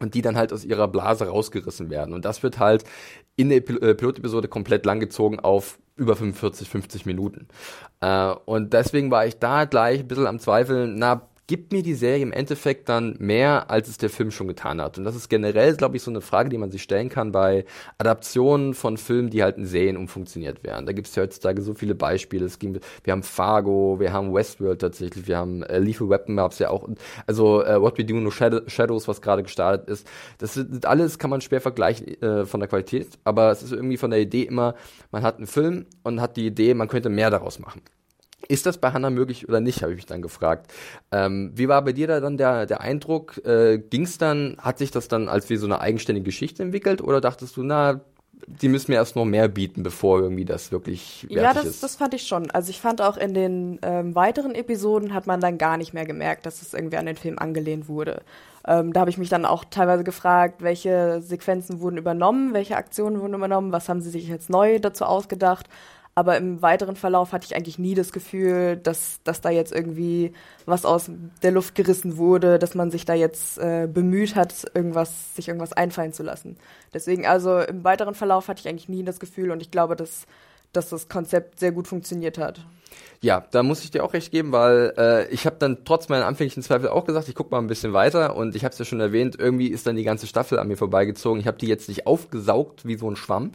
und 0.00 0.14
die 0.14 0.22
dann 0.22 0.36
halt 0.36 0.52
aus 0.52 0.64
ihrer 0.64 0.88
Blase 0.88 1.28
rausgerissen 1.28 1.90
werden. 1.90 2.14
Und 2.14 2.24
das 2.24 2.42
wird 2.42 2.58
halt 2.58 2.84
in 3.36 3.48
der 3.48 3.58
äh, 3.58 3.94
Pilotepisode 3.94 4.48
komplett 4.48 4.86
langgezogen 4.86 5.40
auf 5.40 5.78
über 5.96 6.16
45, 6.16 6.68
50 6.68 7.06
Minuten. 7.06 7.48
Äh, 8.00 8.32
und 8.44 8.72
deswegen 8.72 9.10
war 9.10 9.26
ich 9.26 9.38
da 9.38 9.64
gleich 9.64 10.00
ein 10.00 10.08
bisschen 10.08 10.26
am 10.26 10.38
Zweifeln, 10.38 10.96
na, 10.98 11.28
gibt 11.46 11.72
mir 11.72 11.82
die 11.82 11.94
Serie 11.94 12.22
im 12.22 12.32
Endeffekt 12.32 12.88
dann 12.88 13.16
mehr, 13.18 13.70
als 13.70 13.88
es 13.88 13.98
der 13.98 14.10
Film 14.10 14.30
schon 14.30 14.48
getan 14.48 14.80
hat. 14.80 14.98
Und 14.98 15.04
das 15.04 15.14
ist 15.14 15.28
generell, 15.28 15.76
glaube 15.76 15.96
ich, 15.96 16.02
so 16.02 16.10
eine 16.10 16.20
Frage, 16.20 16.48
die 16.48 16.58
man 16.58 16.70
sich 16.70 16.82
stellen 16.82 17.08
kann 17.08 17.30
bei 17.30 17.64
Adaptionen 17.98 18.74
von 18.74 18.96
Filmen, 18.96 19.30
die 19.30 19.42
halt 19.42 19.56
in 19.56 19.64
Serien 19.64 19.96
umfunktioniert 19.96 20.64
werden. 20.64 20.86
Da 20.86 20.92
gibt 20.92 21.06
es 21.06 21.14
ja 21.14 21.22
heutzutage 21.22 21.62
so 21.62 21.74
viele 21.74 21.94
Beispiele. 21.94 22.44
Es 22.46 22.58
ging, 22.58 22.80
wir 23.04 23.12
haben 23.12 23.22
Fargo, 23.22 24.00
wir 24.00 24.12
haben 24.12 24.34
Westworld 24.34 24.80
tatsächlich, 24.80 25.28
wir 25.28 25.36
haben 25.36 25.62
äh, 25.62 25.78
Lethal 25.78 26.08
Weapon 26.08 26.36
gab's 26.36 26.58
ja 26.58 26.70
auch. 26.70 26.88
Also 27.26 27.62
äh, 27.62 27.80
What 27.80 27.98
We 27.98 28.04
Do 28.04 28.14
No 28.14 28.30
Shadows, 28.30 29.06
was 29.06 29.22
gerade 29.22 29.42
gestartet 29.42 29.88
ist. 29.88 30.06
Das 30.38 30.54
sind 30.54 30.84
alles 30.84 31.18
kann 31.18 31.30
man 31.30 31.40
schwer 31.40 31.60
vergleichen 31.60 32.20
äh, 32.22 32.44
von 32.44 32.60
der 32.60 32.68
Qualität, 32.68 33.18
aber 33.24 33.50
es 33.50 33.62
ist 33.62 33.72
irgendwie 33.72 33.96
von 33.96 34.10
der 34.10 34.20
Idee 34.20 34.42
immer, 34.42 34.74
man 35.12 35.22
hat 35.22 35.36
einen 35.36 35.46
Film 35.46 35.86
und 36.02 36.20
hat 36.20 36.36
die 36.36 36.46
Idee, 36.46 36.74
man 36.74 36.88
könnte 36.88 37.08
mehr 37.08 37.30
daraus 37.30 37.58
machen. 37.58 37.82
Ist 38.48 38.66
das 38.66 38.78
bei 38.78 38.92
Hannah 38.92 39.10
möglich 39.10 39.48
oder 39.48 39.60
nicht, 39.60 39.82
habe 39.82 39.92
ich 39.92 39.96
mich 39.96 40.06
dann 40.06 40.22
gefragt. 40.22 40.72
Ähm, 41.12 41.52
wie 41.54 41.68
war 41.68 41.82
bei 41.82 41.92
dir 41.92 42.06
da 42.06 42.20
dann 42.20 42.36
der, 42.36 42.66
der 42.66 42.80
Eindruck? 42.80 43.44
Äh, 43.44 43.78
Ging 43.78 44.02
es 44.02 44.18
dann, 44.18 44.56
hat 44.58 44.78
sich 44.78 44.90
das 44.90 45.08
dann 45.08 45.28
als 45.28 45.50
wie 45.50 45.56
so 45.56 45.66
eine 45.66 45.80
eigenständige 45.80 46.24
Geschichte 46.24 46.62
entwickelt 46.62 47.02
oder 47.02 47.20
dachtest 47.20 47.56
du, 47.56 47.62
na, 47.62 48.00
die 48.46 48.68
müssen 48.68 48.90
mir 48.92 48.96
erst 48.98 49.16
noch 49.16 49.24
mehr 49.24 49.48
bieten, 49.48 49.82
bevor 49.82 50.20
irgendwie 50.20 50.44
das 50.44 50.70
wirklich 50.70 51.26
ja, 51.28 51.52
das, 51.52 51.64
ist. 51.64 51.82
das 51.82 51.96
fand 51.96 52.14
ich 52.14 52.26
schon. 52.26 52.50
Also 52.50 52.70
ich 52.70 52.80
fand 52.80 53.00
auch 53.00 53.16
in 53.16 53.34
den 53.34 53.78
ähm, 53.82 54.14
weiteren 54.14 54.54
Episoden 54.54 55.14
hat 55.14 55.26
man 55.26 55.40
dann 55.40 55.58
gar 55.58 55.76
nicht 55.76 55.94
mehr 55.94 56.04
gemerkt, 56.04 56.46
dass 56.46 56.62
es 56.62 56.74
irgendwie 56.74 56.96
an 56.96 57.06
den 57.06 57.16
Film 57.16 57.38
angelehnt 57.38 57.88
wurde. 57.88 58.22
Ähm, 58.66 58.92
da 58.92 59.00
habe 59.00 59.10
ich 59.10 59.18
mich 59.18 59.28
dann 59.28 59.44
auch 59.44 59.64
teilweise 59.64 60.04
gefragt, 60.04 60.62
welche 60.62 61.22
Sequenzen 61.22 61.80
wurden 61.80 61.98
übernommen, 61.98 62.52
welche 62.52 62.76
Aktionen 62.76 63.20
wurden 63.20 63.34
übernommen, 63.34 63.72
was 63.72 63.88
haben 63.88 64.00
sie 64.00 64.10
sich 64.10 64.28
jetzt 64.28 64.50
neu 64.50 64.78
dazu 64.78 65.04
ausgedacht. 65.04 65.68
Aber 66.16 66.36
im 66.38 66.62
weiteren 66.62 66.96
Verlauf 66.96 67.32
hatte 67.32 67.46
ich 67.46 67.54
eigentlich 67.54 67.78
nie 67.78 67.94
das 67.94 68.10
Gefühl, 68.10 68.78
dass, 68.78 69.20
dass 69.22 69.42
da 69.42 69.50
jetzt 69.50 69.72
irgendwie 69.72 70.32
was 70.64 70.84
aus 70.84 71.10
der 71.42 71.52
Luft 71.52 71.74
gerissen 71.74 72.16
wurde, 72.16 72.58
dass 72.58 72.74
man 72.74 72.90
sich 72.90 73.04
da 73.04 73.14
jetzt 73.14 73.58
äh, 73.58 73.86
bemüht 73.86 74.34
hat, 74.34 74.64
irgendwas, 74.74 75.36
sich 75.36 75.48
irgendwas 75.48 75.74
einfallen 75.74 76.14
zu 76.14 76.22
lassen. 76.22 76.56
Deswegen, 76.94 77.26
also 77.26 77.60
im 77.60 77.84
weiteren 77.84 78.14
Verlauf 78.14 78.48
hatte 78.48 78.60
ich 78.60 78.68
eigentlich 78.68 78.88
nie 78.88 79.04
das 79.04 79.20
Gefühl 79.20 79.50
und 79.50 79.60
ich 79.60 79.70
glaube, 79.70 79.94
dass 79.94 80.26
dass 80.76 80.90
das 80.90 81.08
Konzept 81.08 81.58
sehr 81.58 81.72
gut 81.72 81.88
funktioniert 81.88 82.38
hat. 82.38 82.64
Ja, 83.20 83.44
da 83.50 83.62
muss 83.62 83.82
ich 83.82 83.90
dir 83.90 84.04
auch 84.04 84.12
recht 84.12 84.30
geben, 84.30 84.52
weil 84.52 84.92
äh, 84.98 85.28
ich 85.30 85.46
habe 85.46 85.56
dann 85.58 85.84
trotz 85.84 86.08
meiner 86.08 86.26
anfänglichen 86.26 86.62
Zweifel 86.62 86.88
auch 86.88 87.06
gesagt, 87.06 87.28
ich 87.28 87.34
guck 87.34 87.50
mal 87.50 87.58
ein 87.58 87.66
bisschen 87.66 87.92
weiter 87.92 88.36
und 88.36 88.54
ich 88.54 88.64
habe 88.64 88.72
es 88.72 88.78
ja 88.78 88.84
schon 88.84 89.00
erwähnt, 89.00 89.36
irgendwie 89.38 89.68
ist 89.68 89.86
dann 89.86 89.96
die 89.96 90.04
ganze 90.04 90.26
Staffel 90.26 90.58
an 90.58 90.68
mir 90.68 90.76
vorbeigezogen. 90.76 91.40
Ich 91.40 91.46
habe 91.46 91.58
die 91.58 91.66
jetzt 91.66 91.88
nicht 91.88 92.06
aufgesaugt 92.06 92.86
wie 92.86 92.96
so 92.96 93.10
ein 93.10 93.16
Schwamm, 93.16 93.52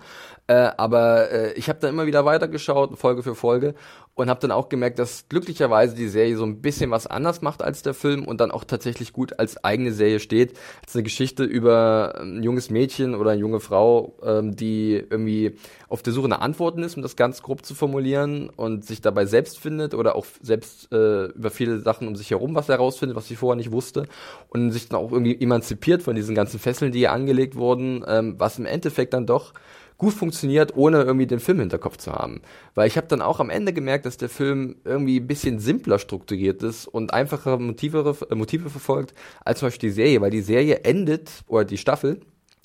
äh, 0.48 0.72
aber 0.78 1.32
äh, 1.32 1.54
ich 1.54 1.70
habe 1.70 1.80
dann 1.80 1.92
immer 1.92 2.06
wieder 2.06 2.26
weitergeschaut, 2.26 2.98
Folge 2.98 3.24
für 3.24 3.36
Folge 3.36 3.76
und 4.16 4.30
habe 4.30 4.40
dann 4.40 4.52
auch 4.52 4.70
gemerkt, 4.70 5.00
dass 5.00 5.30
glücklicherweise 5.30 5.96
die 5.96 6.08
Serie 6.08 6.36
so 6.36 6.44
ein 6.44 6.62
bisschen 6.62 6.92
was 6.92 7.08
anders 7.08 7.42
macht 7.42 7.62
als 7.64 7.82
der 7.82 7.94
Film 7.94 8.26
und 8.26 8.42
dann 8.42 8.52
auch 8.52 8.66
tatsächlich 8.66 9.14
gut 9.14 9.40
als 9.40 9.64
eigene 9.64 9.94
Serie 9.94 10.20
steht. 10.20 10.54
Es 10.84 10.90
ist 10.90 10.96
eine 10.96 11.04
Geschichte 11.04 11.44
über 11.44 12.20
ein 12.20 12.44
junges 12.44 12.70
Mädchen 12.70 13.16
oder 13.16 13.32
eine 13.32 13.40
junge 13.40 13.60
Frau, 13.60 14.18
ähm, 14.24 14.56
die 14.56 14.96
irgendwie 14.96 15.56
auf 15.88 16.04
der 16.04 16.14
Suche 16.14 16.28
nach 16.28 16.42
Antworten 16.42 16.84
ist, 16.84 16.98
um 16.98 17.04
das 17.04 17.16
ganz 17.16 17.42
grob 17.42 17.66
zu 17.66 17.74
formulieren 17.74 18.50
und 18.50 18.86
sich 18.86 19.02
dabei 19.02 19.21
selbst 19.28 19.60
findet 19.60 19.94
oder 19.94 20.16
auch 20.16 20.26
selbst 20.42 20.92
äh, 20.92 21.26
über 21.26 21.52
viele 21.52 21.80
Sachen 21.80 22.08
um 22.08 22.16
sich 22.16 22.32
herum 22.32 22.56
was 22.56 22.68
herausfindet, 22.68 23.16
was 23.16 23.28
sie 23.28 23.36
vorher 23.36 23.58
nicht 23.58 23.72
wusste 23.72 24.08
und 24.50 24.72
sich 24.72 24.90
dann 24.90 25.00
auch 25.00 25.12
irgendwie 25.12 25.40
emanzipiert 25.40 26.04
von 26.04 26.16
diesen 26.16 26.36
ganzen 26.36 26.60
Fesseln, 26.60 26.92
die 26.92 27.02
ihr 27.02 27.12
angelegt 27.12 27.56
wurden, 27.56 28.04
ähm, 28.08 28.36
was 28.38 28.60
im 28.60 28.66
Endeffekt 28.66 29.14
dann 29.14 29.26
doch 29.26 29.54
gut 30.02 30.16
funktioniert, 30.16 30.76
ohne 30.76 31.04
irgendwie 31.04 31.28
den 31.28 31.40
Film 31.40 31.58
im 31.58 31.62
Hinterkopf 31.62 31.98
zu 31.98 32.12
haben. 32.12 32.42
Weil 32.74 32.88
ich 32.88 32.98
habe 32.98 33.06
dann 33.06 33.22
auch 33.22 33.40
am 33.40 33.52
Ende 33.52 33.72
gemerkt, 33.72 34.08
dass 34.08 34.18
der 34.18 34.30
Film 34.30 34.78
irgendwie 34.84 35.20
ein 35.20 35.28
bisschen 35.28 35.60
simpler 35.60 36.00
strukturiert 36.00 36.64
ist 36.64 36.88
und 36.88 37.14
einfache 37.14 37.60
Motive, 37.60 38.18
äh, 38.32 38.34
Motive 38.34 38.72
verfolgt 38.72 39.14
als 39.46 39.60
zum 39.60 39.68
Beispiel 39.68 39.90
die 39.90 39.96
Serie, 39.96 40.22
weil 40.22 40.32
die 40.32 40.42
Serie 40.42 40.80
endet, 40.86 41.44
oder 41.48 41.66
die 41.66 41.78
Staffel, 41.78 42.20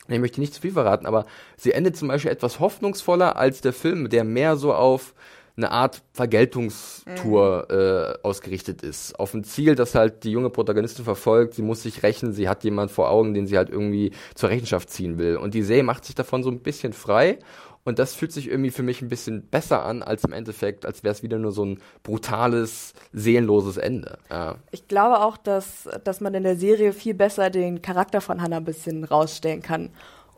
ich 0.09 0.19
möchte 0.19 0.41
nicht 0.41 0.55
zu 0.55 0.63
viel 0.63 0.73
verraten, 0.73 1.05
aber 1.05 1.27
sie 1.59 1.73
endet 1.73 1.99
zum 1.99 2.09
Beispiel 2.09 2.31
etwas 2.31 2.59
hoffnungsvoller 2.59 3.37
als 3.37 3.61
der 3.61 3.75
Film, 3.75 4.09
der 4.09 4.25
mehr 4.25 4.57
so 4.57 4.73
auf 4.73 5.15
eine 5.57 5.71
Art 5.71 6.03
Vergeltungstour 6.13 7.67
mhm. 7.71 7.77
äh, 7.77 8.15
ausgerichtet 8.23 8.83
ist. 8.83 9.19
Auf 9.19 9.33
ein 9.35 9.45
Ziel, 9.45 9.75
das 9.75 9.95
halt 9.95 10.25
die 10.25 10.31
junge 10.31 10.51
Protagonistin 10.51 11.05
verfolgt. 11.05 11.55
Sie 11.55 11.63
muss 11.63 11.83
sich 11.83 12.03
rächen, 12.03 12.33
sie 12.33 12.49
hat 12.49 12.65
jemand 12.65 12.91
vor 12.91 13.11
Augen, 13.11 13.35
den 13.35 13.47
sie 13.47 13.57
halt 13.57 13.71
irgendwie 13.71 14.13
zur 14.35 14.51
Rechenschaft 14.51 14.91
ziehen 14.91 15.19
will. 15.19 15.37
Und 15.37 15.55
die 15.55 15.63
Serie 15.63 15.83
macht 15.83 16.05
sich 16.05 16.15
davon 16.15 16.43
so 16.43 16.51
ein 16.51 16.61
bisschen 16.61 16.93
frei. 16.93 17.39
Und 17.85 18.01
das 18.01 18.15
fühlt 18.15 18.33
sich 18.33 18.51
irgendwie 18.51 18.73
für 18.73 18.83
mich 18.83 19.01
ein 19.01 19.09
bisschen 19.09 19.47
besser 19.47 19.85
an, 19.85 20.03
als 20.03 20.25
im 20.25 20.33
Endeffekt, 20.33 20.85
als 20.85 21.05
wäre 21.05 21.13
es 21.13 21.23
wieder 21.23 21.39
nur 21.39 21.53
so 21.53 21.65
ein 21.65 21.79
brutales, 22.03 22.95
seelenloses 23.13 23.77
Ende. 23.77 24.19
Ja. 24.29 24.57
Ich 24.73 24.89
glaube 24.89 25.21
auch, 25.21 25.37
dass, 25.37 25.89
dass 26.03 26.21
man 26.21 26.35
in 26.35 26.43
der 26.43 26.57
Serie 26.57 26.93
viel 26.93 27.15
besser 27.15 27.49
den 27.49 27.83
Charakter 27.83 28.21
von 28.21 28.43
Hannah 28.43 28.57
ein 28.57 28.65
bisschen 28.65 29.05
rausstellen 29.05 29.63
kann. 29.63 29.91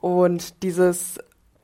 Und 0.03 0.63
dieses 0.63 1.19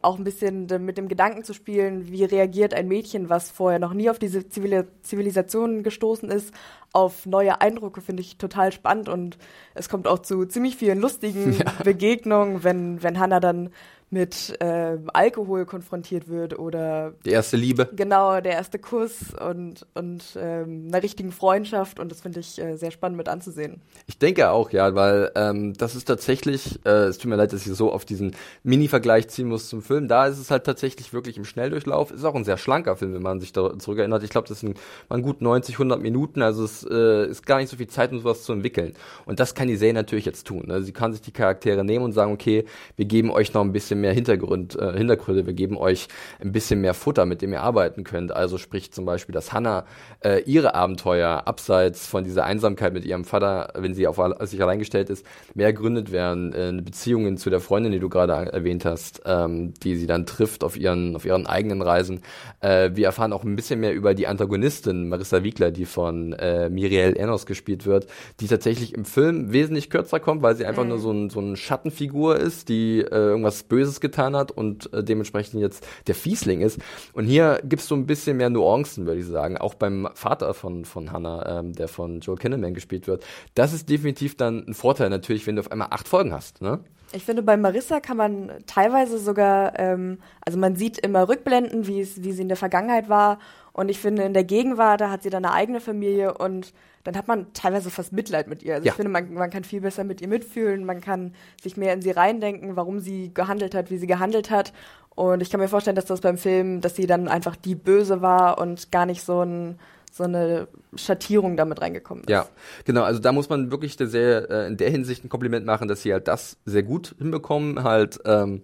auch 0.05 0.19
ein 0.19 0.25
bisschen 0.25 0.67
mit 0.85 0.99
dem 0.99 1.09
Gedanken 1.09 1.45
zu 1.45 1.55
spielen, 1.55 2.11
wie 2.11 2.25
reagiert 2.25 2.75
ein 2.75 2.89
Mädchen, 2.89 3.29
was 3.29 3.51
vorher 3.51 3.79
noch 3.79 3.95
nie 3.95 4.11
auf 4.11 4.19
diese 4.19 4.49
Zivilisation 4.49 5.83
gestoßen 5.83 6.31
ist, 6.31 6.53
auf 6.93 7.27
neue 7.27 7.61
Eindrücke, 7.61 8.01
finde 8.01 8.23
ich 8.23 8.37
total 8.37 8.71
spannend 8.71 9.09
und 9.09 9.37
es 9.75 9.89
kommt 9.89 10.07
auch 10.07 10.21
zu 10.21 10.47
ziemlich 10.47 10.77
vielen 10.77 11.01
lustigen 11.01 11.53
ja. 11.59 11.73
Begegnungen, 11.83 12.63
wenn, 12.63 13.03
wenn 13.03 13.19
Hannah 13.19 13.41
dann 13.41 13.71
mit 14.15 14.57
äh, 14.61 14.97
Alkohol 15.13 15.67
konfrontiert 15.67 16.29
wird 16.29 16.57
oder 16.59 17.13
die 17.27 17.31
erste 17.31 17.57
Liebe. 17.57 17.89
Genau, 17.95 18.41
der 18.41 18.53
erste 18.53 18.79
Kuss 18.79 19.35
und, 19.35 19.87
und 19.95 20.23
ähm, 20.37 20.87
einer 20.89 21.03
richtigen 21.03 21.33
Freundschaft 21.33 21.99
und 21.99 22.11
das 22.11 22.21
finde 22.21 22.41
ich 22.41 22.61
äh, 22.61 22.77
sehr 22.77 22.93
spannend 22.93 23.19
mit 23.19 23.29
anzusehen. 23.29 23.83
Ich 24.07 24.19
denke 24.19 24.51
auch, 24.51 24.71
ja, 24.71 24.95
weil 24.95 25.33
ähm, 25.35 25.75
das 25.75 25.97
ist 25.97 26.05
tatsächlich, 26.05 26.81
äh, 26.87 27.07
es 27.07 27.19
tut 27.19 27.29
mir 27.29 27.37
leid, 27.37 27.53
dass 27.53 27.67
ich 27.67 27.75
so 27.75 27.93
auf 27.93 28.05
diesen 28.05 28.37
Mini-Vergleich 28.63 29.29
ziehen 29.29 29.49
muss 29.49 29.69
zum 29.69 29.83
Film. 29.83 30.07
Da 30.07 30.27
ist 30.29 30.39
es 30.39 30.51
halt 30.51 30.65
tatsächlich 30.65 31.13
wirklich 31.13 31.37
im 31.37 31.45
Schnelldurchlauf. 31.45 32.13
Ist 32.13 32.25
auch 32.25 32.37
ein 32.37 32.45
sehr 32.45 32.57
schlanker 32.57 32.97
Film, 32.97 33.15
wenn 33.15 33.23
man 33.23 33.41
sich 33.41 33.53
da 33.53 33.77
zurückerinnert. 33.79 34.23
Ich 34.23 34.31
glaube, 34.31 34.49
das 34.49 34.61
sind 34.61 34.79
waren 35.09 35.23
gut 35.23 35.43
90, 35.43 35.75
100 35.75 36.01
Minuten, 36.01 36.43
also 36.43 36.65
es 36.65 36.87
äh, 36.89 37.27
ist 37.27 37.47
gar 37.47 37.59
nicht 37.59 37.69
so 37.69 37.77
viel 37.77 37.89
Zeit, 37.89 38.13
um 38.13 38.19
sowas 38.19 38.45
zu 38.45 38.53
entwickeln. 38.53 38.95
Und 39.27 39.41
das 39.41 39.55
kann 39.55 39.69
die 39.69 39.77
Serie 39.77 39.95
natürlich 39.95 40.25
jetzt 40.25 40.47
tun. 40.47 40.65
Ne? 40.67 40.83
Sie 40.83 40.93
kann 40.93 41.13
sich 41.13 41.23
die 41.23 41.33
Charaktere 41.33 41.85
nehmen 41.85 42.05
und 42.05 42.13
sagen, 42.13 42.33
okay, 42.33 42.65
wir 42.97 43.05
geben 43.07 43.31
euch 43.31 43.53
noch 43.55 43.63
ein 43.63 43.73
bisschen 43.73 44.01
mehr 44.01 44.04
Hintergrund, 44.13 44.77
äh, 44.77 44.97
Hintergründe, 44.97 45.47
wir 45.47 45.55
geben 45.55 45.77
euch 45.77 46.09
ein 46.41 46.53
bisschen 46.53 46.81
mehr 46.81 46.95
Futter, 46.95 47.27
mit 47.27 47.43
dem 47.43 47.53
ihr 47.53 47.63
arbeiten 47.63 48.05
könnt. 48.05 48.33
Also 48.33 48.59
sprich 48.59 48.93
zum 48.93 49.05
Beispiel, 49.05 49.33
dass 49.33 49.53
Hannah 49.53 49.85
äh, 50.21 50.43
ihre 50.43 50.75
Abenteuer 50.75 51.43
abseits 51.47 52.07
von 52.07 52.25
dieser 52.25 52.45
Einsamkeit 52.45 52.93
mit 52.93 53.05
ihrem 53.05 53.25
Vater, 53.25 53.73
wenn 53.77 53.95
sie 53.95 54.07
auf 54.07 54.21
sich 54.43 54.63
allein 54.63 54.79
gestellt 54.79 55.11
ist, 55.11 55.27
mehr 55.55 55.73
gründet 55.73 56.13
werden. 56.13 56.53
Äh, 56.53 56.83
Beziehungen 56.83 57.37
zu 57.37 57.51
der 57.51 57.61
Freundin, 57.61 57.93
die 57.93 57.99
du 57.99 58.09
gerade 58.09 58.53
erwähnt 58.53 58.85
hast, 58.85 59.23
ähm, 59.27 59.75
die 59.83 59.97
sie 59.97 60.07
dann 60.07 60.27
trifft 60.27 60.65
auf 60.65 60.77
ihren, 60.77 61.17
auf 61.17 61.25
ihren 61.25 61.47
eigenen 61.47 61.83
Reisen. 61.83 62.21
Äh, 62.61 62.91
wir 62.95 63.07
erfahren 63.07 63.33
auch 63.33 63.45
ein 63.45 63.57
bisschen 63.57 63.81
mehr 63.81 63.95
über 63.95 64.15
die 64.15 64.27
Antagonistin 64.27 65.09
Marissa 65.09 65.43
Wiegler, 65.43 65.71
die 65.71 65.87
von 65.87 66.33
äh, 66.35 66.69
Miriel 66.71 67.17
Enos 67.17 67.47
gespielt 67.47 67.87
wird, 67.87 68.07
die 68.41 68.49
tatsächlich 68.49 68.95
im 68.95 69.05
Film 69.05 69.53
wesentlich 69.53 69.91
kürzer 69.91 70.21
kommt, 70.21 70.43
weil 70.43 70.57
sie 70.57 70.67
einfach 70.67 70.83
mhm. 70.83 70.91
nur 70.91 70.99
so 70.99 71.11
ein, 71.11 71.31
so 71.31 71.41
eine 71.41 71.57
Schattenfigur 71.57 72.37
ist, 72.37 72.69
die 72.69 73.01
äh, 73.01 73.09
irgendwas 73.11 73.63
Böses 73.63 73.94
Böses 73.95 74.01
getan 74.01 74.37
hat 74.37 74.51
und 74.51 74.93
äh, 74.93 75.03
dementsprechend 75.03 75.61
jetzt 75.61 75.87
der 76.07 76.15
Fiesling 76.15 76.61
ist. 76.61 76.79
Und 77.13 77.27
hier 77.27 77.61
gibst 77.65 77.91
du 77.91 77.97
ein 77.97 78.07
bisschen 78.07 78.37
mehr 78.37 78.51
Nuancen, 78.51 79.07
würde 79.07 79.21
ich 79.21 79.27
sagen. 79.27 79.59
Auch 79.59 79.75
beim 79.75 80.09
Vater 80.15 80.55
von, 80.55 80.85
von 80.85 81.13
Hannah, 81.13 81.61
ähm, 81.61 81.73
der 81.73 81.89
von 81.89 82.21
Joel 82.21 82.39
Kinnaman 82.39 82.75
gespielt 82.75 83.07
wird. 83.07 83.25
Das 83.55 83.73
ist 83.73 83.89
definitiv 83.89 84.37
dann 84.37 84.65
ein 84.67 84.75
Vorteil 84.75 85.11
natürlich, 85.11 85.47
wenn 85.47 85.57
du 85.57 85.61
auf 85.61 85.73
einmal 85.73 85.89
acht 85.91 86.09
Folgen 86.09 86.33
hast. 86.33 86.61
Ne? 86.63 86.81
Ich 87.13 87.25
finde, 87.25 87.43
bei 87.43 87.57
Marissa 87.57 88.01
kann 88.01 88.17
man 88.17 88.51
teilweise 88.67 89.19
sogar, 89.19 89.79
ähm, 89.79 90.19
also 90.45 90.59
man 90.59 90.75
sieht 90.77 90.99
immer 90.99 91.29
Rückblenden, 91.29 91.83
es, 92.01 92.23
wie 92.23 92.33
sie 92.33 92.43
in 92.43 92.49
der 92.49 92.57
Vergangenheit 92.57 93.09
war. 93.09 93.39
Und 93.75 93.89
ich 93.89 93.99
finde, 93.99 94.23
in 94.23 94.35
der 94.35 94.45
Gegenwart, 94.45 95.01
da 95.01 95.11
hat 95.11 95.25
sie 95.25 95.31
dann 95.31 95.45
eine 95.45 95.53
eigene 95.53 95.81
Familie 95.81 96.39
und 96.39 96.73
dann 97.03 97.17
hat 97.17 97.27
man 97.27 97.53
teilweise 97.55 97.91
fast 97.91 98.13
Mitleid 98.13 98.47
mit 98.47 98.63
ihr. 98.63 98.75
Also 98.75 98.87
ja. 98.87 98.93
ich 98.93 98.97
finde, 98.97 99.11
man, 99.11 99.35
man 99.35 99.51
kann 99.51 99.65
viel 99.65 99.81
besser 99.81 100.05
mit 100.05 100.21
ihr 100.21 100.29
mitfühlen, 100.29 100.85
man 100.85 101.01
kann 101.01 101.35
sich 101.61 101.77
mehr 101.77 101.93
in 101.93 102.01
sie 102.01 102.13
reindenken, 102.13 102.77
warum 102.77 103.01
sie 103.01 103.35
gehandelt 103.35 103.75
hat, 103.75 103.91
wie 103.91 103.99
sie 103.99 104.07
gehandelt 104.07 104.51
hat. 104.51 104.73
Und 105.17 105.43
ich 105.43 105.51
kann 105.51 105.61
mir 105.61 105.69
vorstellen, 105.69 105.97
dass 105.97 106.07
das 106.07 106.21
beim 106.21 106.39
Film, 106.39 106.81
dass 106.81 106.95
sie 106.95 107.07
dann 107.09 107.27
einfach 107.27 107.57
die 107.57 107.75
Böse 107.75 108.23
war 108.23 108.59
und 108.59 108.93
gar 108.93 109.07
nicht 109.07 109.23
so 109.23 109.43
ein 109.43 109.79
so 110.13 110.23
eine 110.23 110.69
Schattierung 110.95 111.57
damit 111.57 111.81
reingekommen 111.81 112.23
ist. 112.23 112.31
Ja, 112.31 112.47
genau. 112.85 113.03
Also 113.03 113.19
da 113.19 113.33
muss 113.33 113.49
man 113.49 113.73
wirklich 113.73 113.97
sehr 113.99 114.49
äh, 114.49 114.67
in 114.69 114.77
der 114.77 114.89
Hinsicht 114.89 115.25
ein 115.25 115.29
Kompliment 115.29 115.67
machen, 115.67 115.89
dass 115.89 116.03
sie 116.03 116.13
halt 116.13 116.29
das 116.29 116.57
sehr 116.65 116.85
gut 116.85 117.17
hinbekommen, 117.19 117.83
halt 117.83 118.21
ähm, 118.25 118.63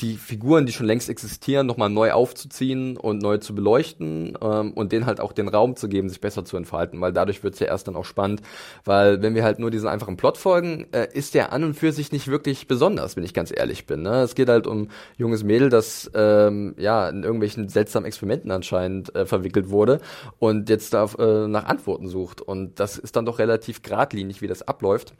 die 0.00 0.16
Figuren, 0.16 0.66
die 0.66 0.72
schon 0.72 0.86
längst 0.86 1.08
existieren, 1.08 1.66
nochmal 1.66 1.88
neu 1.88 2.12
aufzuziehen 2.12 2.96
und 2.96 3.22
neu 3.22 3.38
zu 3.38 3.54
beleuchten 3.54 4.36
ähm, 4.42 4.72
und 4.72 4.90
denen 4.90 5.06
halt 5.06 5.20
auch 5.20 5.32
den 5.32 5.46
Raum 5.48 5.76
zu 5.76 5.88
geben, 5.88 6.08
sich 6.08 6.20
besser 6.20 6.44
zu 6.44 6.56
entfalten, 6.56 7.00
weil 7.00 7.12
dadurch 7.12 7.44
wird's 7.44 7.60
ja 7.60 7.68
erst 7.68 7.86
dann 7.86 7.94
auch 7.94 8.04
spannend, 8.04 8.42
weil 8.84 9.22
wenn 9.22 9.36
wir 9.36 9.44
halt 9.44 9.60
nur 9.60 9.70
diesen 9.70 9.88
einfachen 9.88 10.16
Plot 10.16 10.36
folgen, 10.36 10.86
äh, 10.92 11.06
ist 11.12 11.34
der 11.34 11.52
an 11.52 11.62
und 11.62 11.74
für 11.74 11.92
sich 11.92 12.10
nicht 12.10 12.26
wirklich 12.26 12.66
besonders, 12.66 13.16
wenn 13.16 13.22
ich 13.24 13.34
ganz 13.34 13.52
ehrlich 13.56 13.86
bin. 13.86 14.02
Ne? 14.02 14.22
Es 14.22 14.34
geht 14.34 14.48
halt 14.48 14.66
um 14.66 14.88
junges 15.16 15.44
Mädel, 15.44 15.68
das 15.68 16.10
ähm, 16.14 16.74
ja 16.76 17.08
in 17.08 17.22
irgendwelchen 17.22 17.68
seltsamen 17.68 18.06
Experimenten 18.06 18.50
anscheinend 18.50 19.14
äh, 19.14 19.26
verwickelt 19.26 19.70
wurde 19.70 20.00
und 20.40 20.68
jetzt 20.70 20.92
da 20.92 21.04
äh, 21.18 21.46
nach 21.46 21.66
Antworten 21.66 22.08
sucht 22.08 22.40
und 22.40 22.80
das 22.80 22.98
ist 22.98 23.14
dann 23.14 23.26
doch 23.26 23.38
relativ 23.38 23.82
geradlinig, 23.82 24.42
wie 24.42 24.48
das 24.48 24.62
abläuft. 24.62 25.14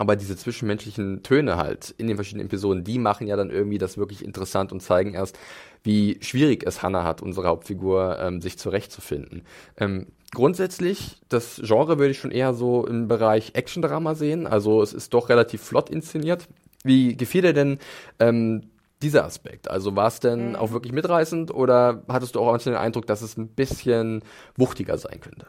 Aber 0.00 0.16
diese 0.16 0.34
zwischenmenschlichen 0.34 1.22
Töne 1.22 1.58
halt 1.58 1.94
in 1.98 2.06
den 2.06 2.16
verschiedenen 2.16 2.46
Episoden, 2.46 2.84
die 2.84 2.98
machen 2.98 3.26
ja 3.26 3.36
dann 3.36 3.50
irgendwie 3.50 3.76
das 3.76 3.98
wirklich 3.98 4.24
interessant 4.24 4.72
und 4.72 4.80
zeigen 4.80 5.12
erst, 5.12 5.38
wie 5.82 6.16
schwierig 6.22 6.64
es 6.66 6.82
Hannah 6.82 7.04
hat, 7.04 7.20
unsere 7.20 7.48
Hauptfigur, 7.48 8.18
ähm, 8.18 8.40
sich 8.40 8.58
zurechtzufinden. 8.58 9.42
Ähm, 9.76 10.06
grundsätzlich, 10.32 11.20
das 11.28 11.60
Genre 11.62 11.98
würde 11.98 12.12
ich 12.12 12.18
schon 12.18 12.30
eher 12.30 12.54
so 12.54 12.86
im 12.86 13.08
Bereich 13.08 13.50
Action-Drama 13.52 14.14
sehen. 14.14 14.46
Also 14.46 14.80
es 14.80 14.94
ist 14.94 15.12
doch 15.12 15.28
relativ 15.28 15.60
flott 15.60 15.90
inszeniert. 15.90 16.48
Wie 16.82 17.14
gefiel 17.14 17.42
dir 17.42 17.52
denn 17.52 17.78
ähm, 18.20 18.70
dieser 19.02 19.26
Aspekt? 19.26 19.70
Also 19.70 19.96
war 19.96 20.06
es 20.06 20.18
denn 20.18 20.50
mhm. 20.50 20.56
auch 20.56 20.72
wirklich 20.72 20.94
mitreißend 20.94 21.52
oder 21.52 22.04
hattest 22.08 22.36
du 22.36 22.40
auch 22.40 22.56
den 22.56 22.74
Eindruck, 22.74 23.06
dass 23.06 23.20
es 23.20 23.36
ein 23.36 23.48
bisschen 23.48 24.22
wuchtiger 24.56 24.96
sein 24.96 25.20
könnte? 25.20 25.44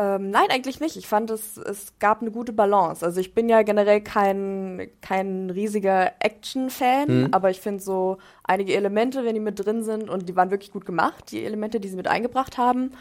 Ähm, 0.00 0.30
nein, 0.30 0.46
eigentlich 0.48 0.80
nicht. 0.80 0.96
Ich 0.96 1.06
fand, 1.06 1.30
es, 1.30 1.58
es 1.58 1.92
gab 1.98 2.22
eine 2.22 2.30
gute 2.30 2.54
Balance. 2.54 3.04
Also 3.04 3.20
ich 3.20 3.34
bin 3.34 3.50
ja 3.50 3.60
generell 3.60 4.00
kein, 4.00 4.88
kein 5.02 5.50
riesiger 5.50 6.12
Action-Fan, 6.20 7.08
hm. 7.08 7.28
aber 7.32 7.50
ich 7.50 7.60
finde 7.60 7.82
so 7.82 8.16
einige 8.42 8.74
Elemente, 8.74 9.26
wenn 9.26 9.34
die 9.34 9.40
mit 9.40 9.62
drin 9.62 9.84
sind, 9.84 10.08
und 10.08 10.26
die 10.26 10.34
waren 10.36 10.50
wirklich 10.50 10.72
gut 10.72 10.86
gemacht, 10.86 11.30
die 11.32 11.44
Elemente, 11.44 11.80
die 11.80 11.88
sie 11.88 11.96
mit 11.96 12.08
eingebracht 12.08 12.56
haben. 12.56 12.92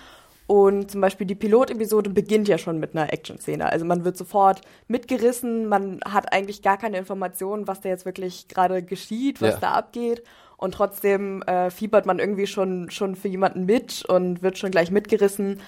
Und 0.46 0.91
zum 0.91 1.00
Beispiel 1.00 1.25
die 1.25 1.36
Pilotepisode 1.36 2.10
beginnt 2.10 2.50
ja 2.50 2.58
schon 2.58 2.79
mit 2.79 2.94
einer 2.94 3.13
Action-Szene. 3.13 3.72
Also 3.72 3.86
man 3.86 4.03
wird 4.03 4.18
sofort 4.18 4.60
mitgerissen, 4.89 5.68
man 5.68 6.01
hat 6.03 6.34
eigentlich 6.34 6.62
gar 6.63 6.77
keine 6.77 6.98
Informationen, 6.98 7.65
was 7.65 7.79
da 7.79 7.88
jetzt 7.88 8.06
wirklich 8.06 8.50
gerade 8.50 8.84
geschieht, 8.84 9.41
was 9.41 9.53
ja. 9.53 9.60
da 9.60 9.72
abgeht. 9.72 10.22
Und 10.58 10.74
trotzdem 10.74 11.44
äh, 11.44 11.70
fiebert 11.70 12.06
man 12.06 12.20
irgendwie 12.20 12.48
schon, 12.48 12.89
schon 12.89 13.15
für 13.15 13.29
jemanden 13.29 13.65
mit 13.65 14.03
und 14.03 14.41
wird 14.41 14.58
schon 14.58 14.72
gleich 14.72 14.91
mitgerissen. 14.91 15.62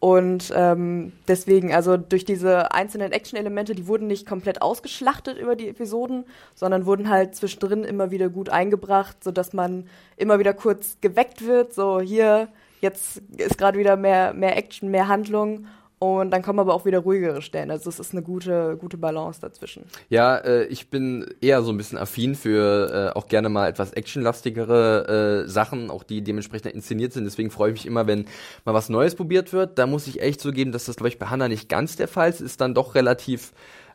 Und 0.00 0.52
ähm, 0.54 1.12
deswegen, 1.26 1.74
also 1.74 1.96
durch 1.96 2.24
diese 2.24 2.72
einzelnen 2.72 3.10
Action-Elemente, 3.10 3.74
die 3.74 3.88
wurden 3.88 4.06
nicht 4.06 4.26
komplett 4.26 4.62
ausgeschlachtet 4.62 5.38
über 5.38 5.56
die 5.56 5.68
Episoden, 5.68 6.24
sondern 6.54 6.86
wurden 6.86 7.08
halt 7.08 7.34
zwischendrin 7.34 7.82
immer 7.82 8.12
wieder 8.12 8.28
gut 8.28 8.48
eingebracht, 8.48 9.24
sodass 9.24 9.52
man 9.52 9.88
immer 10.16 10.38
wieder 10.38 10.54
kurz 10.54 10.98
geweckt 11.00 11.44
wird, 11.44 11.74
so 11.74 12.00
hier, 12.00 12.48
jetzt 12.80 13.22
ist 13.36 13.58
gerade 13.58 13.78
wieder 13.78 13.96
mehr, 13.96 14.34
mehr 14.34 14.56
Action, 14.56 14.88
mehr 14.88 15.08
Handlung 15.08 15.66
und 15.98 16.30
dann 16.30 16.42
kommen 16.42 16.60
aber 16.60 16.74
auch 16.74 16.84
wieder 16.84 17.00
ruhigere 17.00 17.42
Stellen. 17.42 17.70
Also 17.70 17.90
es 17.90 17.98
ist 17.98 18.12
eine 18.12 18.22
gute, 18.22 18.76
gute 18.76 18.96
Balance 18.96 19.40
dazwischen. 19.40 19.84
Ja, 20.08 20.36
äh, 20.36 20.64
ich 20.66 20.90
bin 20.90 21.26
eher 21.40 21.62
so 21.62 21.72
ein 21.72 21.76
bisschen 21.76 21.98
affin 21.98 22.36
für 22.36 23.12
äh, 23.14 23.18
auch 23.18 23.26
gerne 23.26 23.48
mal 23.48 23.68
etwas 23.68 23.92
actionlastigere 23.92 25.44
äh, 25.44 25.48
Sachen, 25.48 25.90
auch 25.90 26.04
die 26.04 26.22
dementsprechend 26.22 26.72
inszeniert 26.72 27.12
sind. 27.12 27.24
Deswegen 27.24 27.50
freue 27.50 27.72
ich 27.72 27.78
mich 27.80 27.86
immer, 27.86 28.06
wenn 28.06 28.26
mal 28.64 28.74
was 28.74 28.88
Neues 28.88 29.16
probiert 29.16 29.52
wird. 29.52 29.78
Da 29.78 29.86
muss 29.86 30.06
ich 30.06 30.22
echt 30.22 30.40
zugeben, 30.40 30.70
dass 30.70 30.84
das, 30.84 30.96
glaube 30.96 31.08
ich, 31.08 31.18
bei 31.18 31.26
Hannah 31.26 31.48
nicht 31.48 31.68
ganz 31.68 31.96
der 31.96 32.08
Fall 32.08 32.30
ist. 32.30 32.40
Ist 32.40 32.60
dann 32.60 32.74
doch 32.74 32.94
relativ 32.94 33.52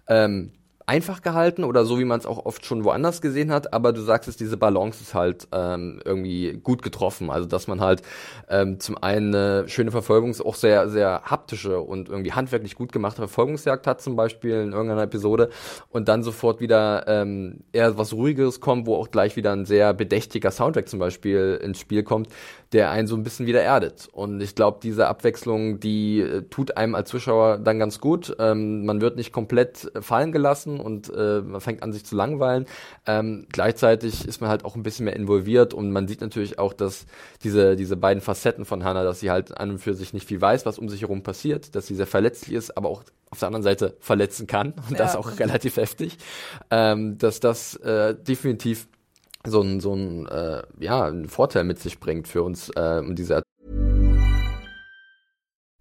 ähm, 0.08 0.52
einfach 0.86 1.22
gehalten 1.22 1.64
oder 1.64 1.86
so, 1.86 2.00
wie 2.00 2.06
man 2.06 2.20
es 2.20 2.26
auch 2.26 2.46
oft 2.46 2.66
schon 2.66 2.84
woanders 2.84 3.22
gesehen 3.22 3.52
hat, 3.52 3.74
aber 3.74 3.94
du 3.94 4.02
sagst 4.02 4.28
es, 4.28 4.38
diese 4.38 4.58
Balance 4.58 5.02
ist 5.02 5.14
halt 5.14 5.48
ähm, 5.52 6.02
irgendwie 6.04 6.60
gut 6.62 6.82
getroffen. 6.82 7.30
Also 7.30 7.48
dass 7.48 7.68
man 7.68 7.82
halt 7.82 8.02
ähm, 8.50 8.80
zum 8.80 8.98
einen 9.02 9.34
eine 9.34 9.70
schöne 9.70 9.92
Verfolgungs-, 9.92 10.42
auch 10.42 10.56
sehr, 10.56 10.90
sehr 10.90 11.22
haptische 11.24 11.80
und 11.80 12.10
irgendwie 12.10 12.34
handwerklich 12.34 12.76
gut 12.76 12.92
gemachte 12.92 13.18
Verfolgungsjagd 13.18 13.88
hat, 13.88 14.02
zum 14.02 14.16
Beispiel 14.16 14.62
in 14.62 14.74
irgendeiner 14.74 15.04
Episode, 15.04 15.50
und 15.90 16.08
dann 16.08 16.24
sofort 16.24 16.60
wieder 16.60 17.08
ähm, 17.08 17.62
eher 17.72 17.98
was 17.98 18.14
Ruhigeres 18.14 18.60
kommt, 18.60 18.86
wo 18.86 18.96
auch 18.96 19.12
gleich 19.12 19.36
wieder 19.36 19.52
ein 19.54 19.66
sehr 19.66 19.94
bedächtiger 19.94 20.52
Soundtrack 20.52 20.90
zum 20.90 21.00
Beispiel 21.00 21.60
ins 21.64 21.80
Spiel 21.80 22.04
kommt, 22.04 22.30
der 22.72 22.92
einen 22.92 23.08
so 23.08 23.16
ein 23.16 23.24
bisschen 23.24 23.46
wieder 23.46 23.62
erdet. 23.62 24.10
Und 24.12 24.42
ich 24.42 24.56
glaube, 24.56 24.80
diese 24.82 25.08
Abwechslung, 25.08 25.80
die 25.80 26.22
äh, 26.22 26.42
tut 26.50 26.78
einem 26.78 26.96
als 26.96 27.10
Zuschauer 27.10 27.60
dann 27.60 27.80
ganz 27.80 28.00
gut. 28.00 28.36
Ähm, 28.40 28.86
man 28.86 29.02
wird 29.02 29.16
nicht 29.16 29.32
komplett 29.32 29.92
fallen 30.02 30.32
gelassen 30.32 30.73
und 30.80 31.12
äh, 31.16 31.42
man 31.42 31.62
fängt 31.62 31.84
an, 31.84 31.94
sich 31.94 32.06
zu 32.06 32.16
langweilen. 32.16 32.66
Ähm, 33.06 33.46
gleichzeitig 33.52 34.28
ist 34.28 34.42
man 34.42 34.50
halt 34.50 34.66
auch 34.66 34.76
ein 34.76 34.84
bisschen 34.84 35.06
mehr 35.06 35.16
involviert 35.16 35.74
und 35.74 35.92
man 35.92 36.08
sieht 36.08 36.22
natürlich 36.22 36.60
auch, 36.60 36.74
dass 36.74 37.06
diese, 37.44 37.76
diese 37.76 37.98
beiden 37.98 38.22
Facetten 38.22 38.66
von 38.66 38.84
Hannah, 38.84 39.04
dass 39.04 39.20
sie 39.20 39.32
halt 39.32 39.58
an 39.58 39.72
und 39.72 39.80
für 39.80 39.94
sich 39.94 40.14
nicht 40.14 40.28
viel 40.28 40.42
weiß, 40.42 40.66
was 40.66 40.80
um 40.80 40.90
sich 40.90 41.02
herum 41.02 41.24
passiert, 41.24 41.76
dass 41.76 41.88
sie 41.88 41.96
sehr 41.96 42.08
verletzlich 42.08 42.54
ist, 42.56 42.78
aber 42.78 42.90
auch 42.90 43.04
auf 43.30 43.40
der 43.40 43.48
anderen 43.48 43.64
Seite 43.64 43.96
verletzen 44.00 44.48
kann 44.48 44.74
und 44.90 44.92
ja. 44.92 44.98
das 44.98 45.16
auch 45.16 45.40
relativ 45.40 45.78
heftig, 45.78 46.18
ähm, 46.70 47.18
dass 47.18 47.40
das 47.40 47.76
äh, 47.78 48.16
definitiv 48.16 48.88
so 49.46 49.62
ein, 49.62 49.80
so 49.82 49.94
ein, 49.94 50.26
äh, 50.28 50.64
ja, 50.80 51.06
ein 51.06 51.28
Vorteil 51.28 51.66
mit 51.66 51.80
sich 51.80 52.00
bringt 52.00 52.28
für 52.28 52.44
uns, 52.44 52.70
äh, 52.70 53.00
um 53.00 53.16
diese 53.16 53.43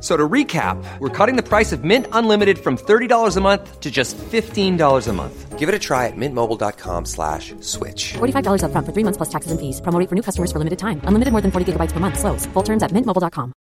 So 0.00 0.16
to 0.16 0.26
recap, 0.28 0.82
we're 0.98 1.10
cutting 1.10 1.36
the 1.36 1.42
price 1.42 1.72
of 1.72 1.84
Mint 1.84 2.06
Unlimited 2.12 2.58
from 2.58 2.78
$30 2.78 3.36
a 3.36 3.40
month 3.40 3.80
to 3.80 3.90
just 3.90 4.16
$15 4.16 5.08
a 5.08 5.12
month. 5.12 5.58
Give 5.58 5.68
it 5.68 5.74
a 5.74 5.78
try 5.78 6.06
at 6.06 6.16
mintmobile.com 6.16 7.04
slash 7.04 7.54
switch. 7.60 8.14
$45 8.14 8.64
up 8.64 8.72
front 8.72 8.86
for 8.86 8.94
three 8.94 9.04
months 9.04 9.18
plus 9.18 9.28
taxes 9.28 9.52
and 9.52 9.60
fees. 9.60 9.82
Promo 9.82 10.08
for 10.08 10.14
new 10.14 10.22
customers 10.22 10.50
for 10.50 10.58
limited 10.58 10.78
time. 10.78 11.02
Unlimited 11.04 11.32
more 11.32 11.42
than 11.42 11.50
40 11.50 11.72
gigabytes 11.72 11.92
per 11.92 12.00
month. 12.00 12.18
Slows. 12.18 12.46
Full 12.54 12.62
terms 12.62 12.82
at 12.82 12.92
mintmobile.com. 12.92 13.52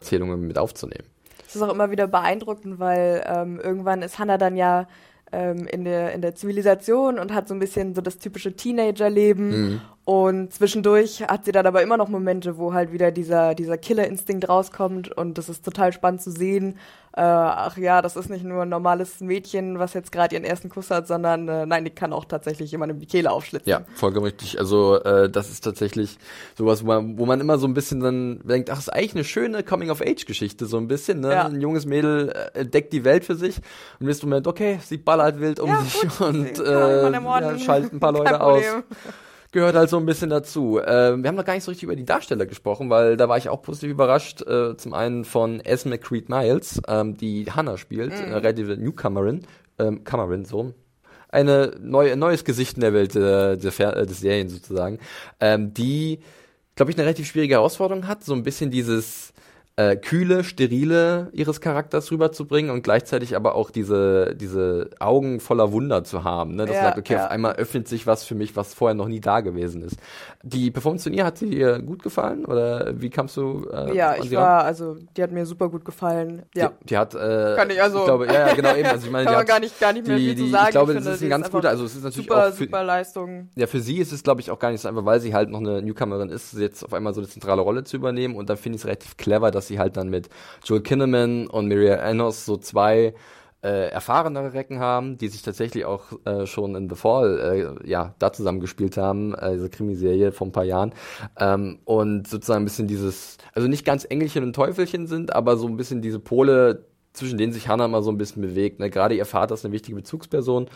Erzählungen 0.00 0.46
mit 0.46 0.58
aufzunehmen. 0.58 1.06
Das 1.44 1.56
ist 1.56 1.62
auch 1.62 1.72
immer 1.72 1.90
wieder 1.90 2.06
beeindruckend, 2.06 2.78
weil 2.78 3.24
ähm, 3.26 3.58
irgendwann 3.58 4.02
ist 4.02 4.18
Hannah 4.18 4.38
dann 4.38 4.56
ja 4.56 4.86
ähm, 5.32 5.66
in, 5.66 5.84
der, 5.84 6.12
in 6.12 6.22
der 6.22 6.34
Zivilisation 6.34 7.18
und 7.18 7.32
hat 7.32 7.48
so 7.48 7.54
ein 7.54 7.60
bisschen 7.60 7.94
so 7.94 8.00
das 8.00 8.18
typische 8.18 8.54
Teenagerleben. 8.54 9.50
Mhm. 9.50 9.80
Und 10.10 10.52
zwischendurch 10.52 11.22
hat 11.22 11.44
sie 11.44 11.52
dann 11.52 11.66
aber 11.66 11.82
immer 11.82 11.96
noch 11.96 12.08
Momente, 12.08 12.58
wo 12.58 12.74
halt 12.74 12.90
wieder 12.90 13.12
dieser, 13.12 13.54
dieser 13.54 13.78
Killerinstinkt 13.78 14.48
rauskommt. 14.48 15.16
Und 15.16 15.38
das 15.38 15.48
ist 15.48 15.64
total 15.64 15.92
spannend 15.92 16.20
zu 16.20 16.32
sehen, 16.32 16.74
äh, 17.12 17.20
ach 17.20 17.76
ja, 17.76 18.02
das 18.02 18.16
ist 18.16 18.28
nicht 18.28 18.44
nur 18.44 18.62
ein 18.62 18.68
normales 18.68 19.20
Mädchen, 19.20 19.78
was 19.78 19.94
jetzt 19.94 20.10
gerade 20.10 20.34
ihren 20.34 20.44
ersten 20.44 20.68
Kuss 20.68 20.90
hat, 20.90 21.06
sondern 21.06 21.46
äh, 21.46 21.64
nein, 21.64 21.84
die 21.84 21.92
kann 21.92 22.12
auch 22.12 22.24
tatsächlich 22.24 22.72
jemandem 22.72 22.98
die 22.98 23.06
Kehle 23.06 23.30
aufschlitzen. 23.30 23.70
Ja, 23.70 23.82
vollkommen 23.94 24.26
richtig. 24.26 24.58
Also 24.58 25.00
äh, 25.00 25.30
das 25.30 25.48
ist 25.48 25.60
tatsächlich 25.60 26.18
sowas, 26.58 26.82
wo 26.82 26.88
man, 26.88 27.16
wo 27.16 27.24
man 27.24 27.40
immer 27.40 27.58
so 27.58 27.68
ein 27.68 27.74
bisschen 27.74 28.00
dann 28.00 28.40
denkt, 28.42 28.68
ach, 28.68 28.80
ist 28.80 28.92
eigentlich 28.92 29.14
eine 29.14 29.24
schöne 29.24 29.62
Coming-of-Age-Geschichte, 29.62 30.66
so 30.66 30.76
ein 30.76 30.88
bisschen. 30.88 31.20
Ne? 31.20 31.30
Ja. 31.30 31.46
Ein 31.46 31.60
junges 31.60 31.86
Mädel 31.86 32.30
äh, 32.30 32.58
entdeckt 32.62 32.92
die 32.92 33.04
Welt 33.04 33.24
für 33.24 33.36
sich 33.36 33.58
und 33.58 34.00
im 34.00 34.06
nächsten 34.08 34.28
Moment, 34.28 34.48
okay, 34.48 34.80
sie 34.84 34.96
ballert 34.96 35.38
wild 35.38 35.60
um 35.60 35.68
ja, 35.68 35.82
sich 35.82 36.00
gut, 36.00 36.20
und 36.28 36.58
äh, 36.58 37.12
ja, 37.12 37.58
schaltet 37.60 37.92
ein 37.92 38.00
paar 38.00 38.12
Leute 38.12 38.40
aus 38.40 38.64
gehört 39.52 39.74
halt 39.74 39.90
so 39.90 39.96
ein 39.96 40.06
bisschen 40.06 40.30
dazu. 40.30 40.78
Äh, 40.78 41.16
wir 41.16 41.28
haben 41.28 41.34
noch 41.34 41.44
gar 41.44 41.54
nicht 41.54 41.64
so 41.64 41.70
richtig 41.70 41.84
über 41.84 41.96
die 41.96 42.04
Darsteller 42.04 42.46
gesprochen, 42.46 42.90
weil 42.90 43.16
da 43.16 43.28
war 43.28 43.38
ich 43.38 43.48
auch 43.48 43.62
positiv 43.62 43.90
überrascht. 43.90 44.42
Äh, 44.42 44.76
zum 44.76 44.94
einen 44.94 45.24
von 45.24 45.60
Esme 45.60 45.98
Creed 45.98 46.28
Miles, 46.28 46.80
ähm, 46.88 47.16
die 47.16 47.46
Hannah 47.50 47.76
spielt, 47.76 48.12
mhm. 48.12 48.32
äh, 48.32 48.34
relative 48.34 48.76
Newcomerin, 48.76 49.46
ähm, 49.78 50.04
Comerin, 50.04 50.44
so. 50.44 50.74
Eine 51.28 51.76
neue, 51.80 52.16
neues 52.16 52.44
Gesicht 52.44 52.76
in 52.76 52.80
der 52.80 52.92
Welt 52.92 53.14
äh, 53.14 53.56
der, 53.56 53.96
äh, 53.96 54.06
des 54.06 54.20
Serien 54.20 54.48
sozusagen, 54.48 54.98
ähm, 55.38 55.72
die, 55.72 56.20
glaube 56.74 56.90
ich, 56.90 56.98
eine 56.98 57.06
relativ 57.06 57.28
schwierige 57.28 57.54
Herausforderung 57.54 58.08
hat, 58.08 58.24
so 58.24 58.34
ein 58.34 58.42
bisschen 58.42 58.70
dieses 58.70 59.32
äh, 59.80 59.96
kühle, 59.96 60.44
sterile 60.44 61.28
ihres 61.32 61.60
Charakters 61.60 62.10
rüberzubringen 62.10 62.70
und 62.70 62.82
gleichzeitig 62.82 63.34
aber 63.34 63.54
auch 63.54 63.70
diese, 63.70 64.34
diese 64.36 64.90
Augen 64.98 65.40
voller 65.40 65.72
Wunder 65.72 66.04
zu 66.04 66.24
haben. 66.24 66.56
Ne? 66.56 66.66
Dass 66.66 66.76
ja, 66.76 66.82
sagt, 66.82 66.98
okay, 66.98 67.14
ja. 67.14 67.24
auf 67.24 67.30
einmal 67.30 67.54
öffnet 67.54 67.88
sich 67.88 68.06
was 68.06 68.24
für 68.24 68.34
mich, 68.34 68.56
was 68.56 68.74
vorher 68.74 68.94
noch 68.94 69.08
nie 69.08 69.20
da 69.20 69.40
gewesen 69.40 69.82
ist. 69.82 69.96
Die 70.42 70.70
Performance 70.70 71.04
von 71.04 71.14
ihr, 71.14 71.24
hat 71.24 71.38
sie 71.38 71.50
dir 71.50 71.78
gut 71.78 72.02
gefallen 72.02 72.44
oder 72.44 73.00
wie 73.00 73.10
kamst 73.10 73.36
du? 73.36 73.68
Äh, 73.72 73.94
ja, 73.96 74.16
ich 74.16 74.30
war, 74.32 74.60
ran? 74.60 74.66
also 74.66 74.96
die 75.16 75.22
hat 75.22 75.32
mir 75.32 75.46
super 75.46 75.68
gut 75.70 75.84
gefallen. 75.84 76.42
Ja. 76.54 76.72
Die, 76.82 76.86
die 76.88 76.98
hat, 76.98 77.14
äh, 77.14 77.54
kann 77.56 77.70
ich 77.70 77.82
also, 77.82 78.00
ich 78.00 78.04
glaube, 78.04 78.26
ja, 78.26 78.48
ja, 78.48 78.54
genau 78.54 78.74
eben. 78.74 78.88
Also 78.88 79.06
ich 79.06 79.12
meine, 79.12 79.24
kann 79.26 79.34
man 79.34 79.46
gar 79.46 79.60
nicht, 79.60 79.80
gar 79.80 79.92
nicht 79.92 80.06
mehr 80.06 80.16
die, 80.16 80.26
viel 80.26 80.34
die, 80.34 80.44
zu 80.44 80.50
sagen. 80.50 80.64
Ich 80.66 80.70
glaube, 80.72 80.92
ich 80.92 80.98
das 80.98 81.14
ist 81.14 81.22
ein 81.22 81.30
ganz 81.30 81.50
guter, 81.50 81.70
also 81.70 81.84
es 81.84 81.96
ist 81.96 82.04
natürlich 82.04 82.28
super, 82.28 82.48
auch 82.48 82.52
für, 82.52 82.64
super 82.64 82.84
Leistung. 82.84 83.48
Ja, 83.54 83.66
für 83.66 83.80
sie 83.80 83.98
ist 83.98 84.12
es, 84.12 84.22
glaube 84.22 84.40
ich, 84.40 84.50
auch 84.50 84.58
gar 84.58 84.70
nicht 84.72 84.80
so 84.82 84.88
einfach, 84.88 85.04
weil 85.04 85.20
sie 85.20 85.34
halt 85.34 85.48
noch 85.48 85.60
eine 85.60 85.80
Newcomerin 85.80 86.28
ist, 86.28 86.52
jetzt 86.54 86.84
auf 86.84 86.92
einmal 86.92 87.14
so 87.14 87.20
eine 87.20 87.28
zentrale 87.28 87.62
Rolle 87.62 87.84
zu 87.84 87.96
übernehmen 87.96 88.36
und 88.36 88.50
da 88.50 88.56
finde 88.56 88.76
ich 88.76 88.82
es 88.82 88.86
relativ 88.86 89.16
clever, 89.16 89.50
dass 89.50 89.69
sie 89.70 89.78
halt 89.78 89.96
dann 89.96 90.10
mit 90.10 90.28
Joel 90.64 90.82
Kinnaman 90.82 91.46
und 91.46 91.66
Miria 91.66 91.94
Enos 91.94 92.44
so 92.44 92.58
zwei 92.58 93.14
äh, 93.62 93.90
erfahrenere 93.90 94.54
Recken 94.54 94.80
haben, 94.80 95.18
die 95.18 95.28
sich 95.28 95.42
tatsächlich 95.42 95.84
auch 95.84 96.04
äh, 96.24 96.46
schon 96.46 96.74
in 96.74 96.88
The 96.88 96.96
Fall 96.96 97.78
äh, 97.84 97.88
ja 97.88 98.14
da 98.18 98.32
zusammen 98.32 98.60
gespielt 98.60 98.96
haben, 98.96 99.34
äh, 99.34 99.52
diese 99.52 99.70
Krimiserie 99.70 100.32
vor 100.32 100.46
ein 100.46 100.52
paar 100.52 100.64
Jahren. 100.64 100.92
Ähm, 101.38 101.78
und 101.84 102.26
sozusagen 102.26 102.62
ein 102.62 102.64
bisschen 102.64 102.88
dieses, 102.88 103.38
also 103.54 103.68
nicht 103.68 103.84
ganz 103.84 104.06
Engelchen 104.08 104.44
und 104.44 104.54
Teufelchen 104.54 105.06
sind, 105.06 105.34
aber 105.34 105.56
so 105.56 105.66
ein 105.66 105.76
bisschen 105.76 106.02
diese 106.02 106.20
Pole, 106.20 106.86
zwischen 107.12 107.38
denen 107.38 107.52
sich 107.52 107.68
Hannah 107.68 107.88
mal 107.88 108.02
so 108.02 108.10
ein 108.10 108.18
bisschen 108.18 108.42
bewegt. 108.42 108.78
Ne? 108.78 108.90
Gerade 108.90 109.14
ihr 109.14 109.26
Vater 109.26 109.54
ist 109.54 109.64
eine 109.64 109.72
wichtige 109.72 109.96
Bezugsperson 109.96 110.68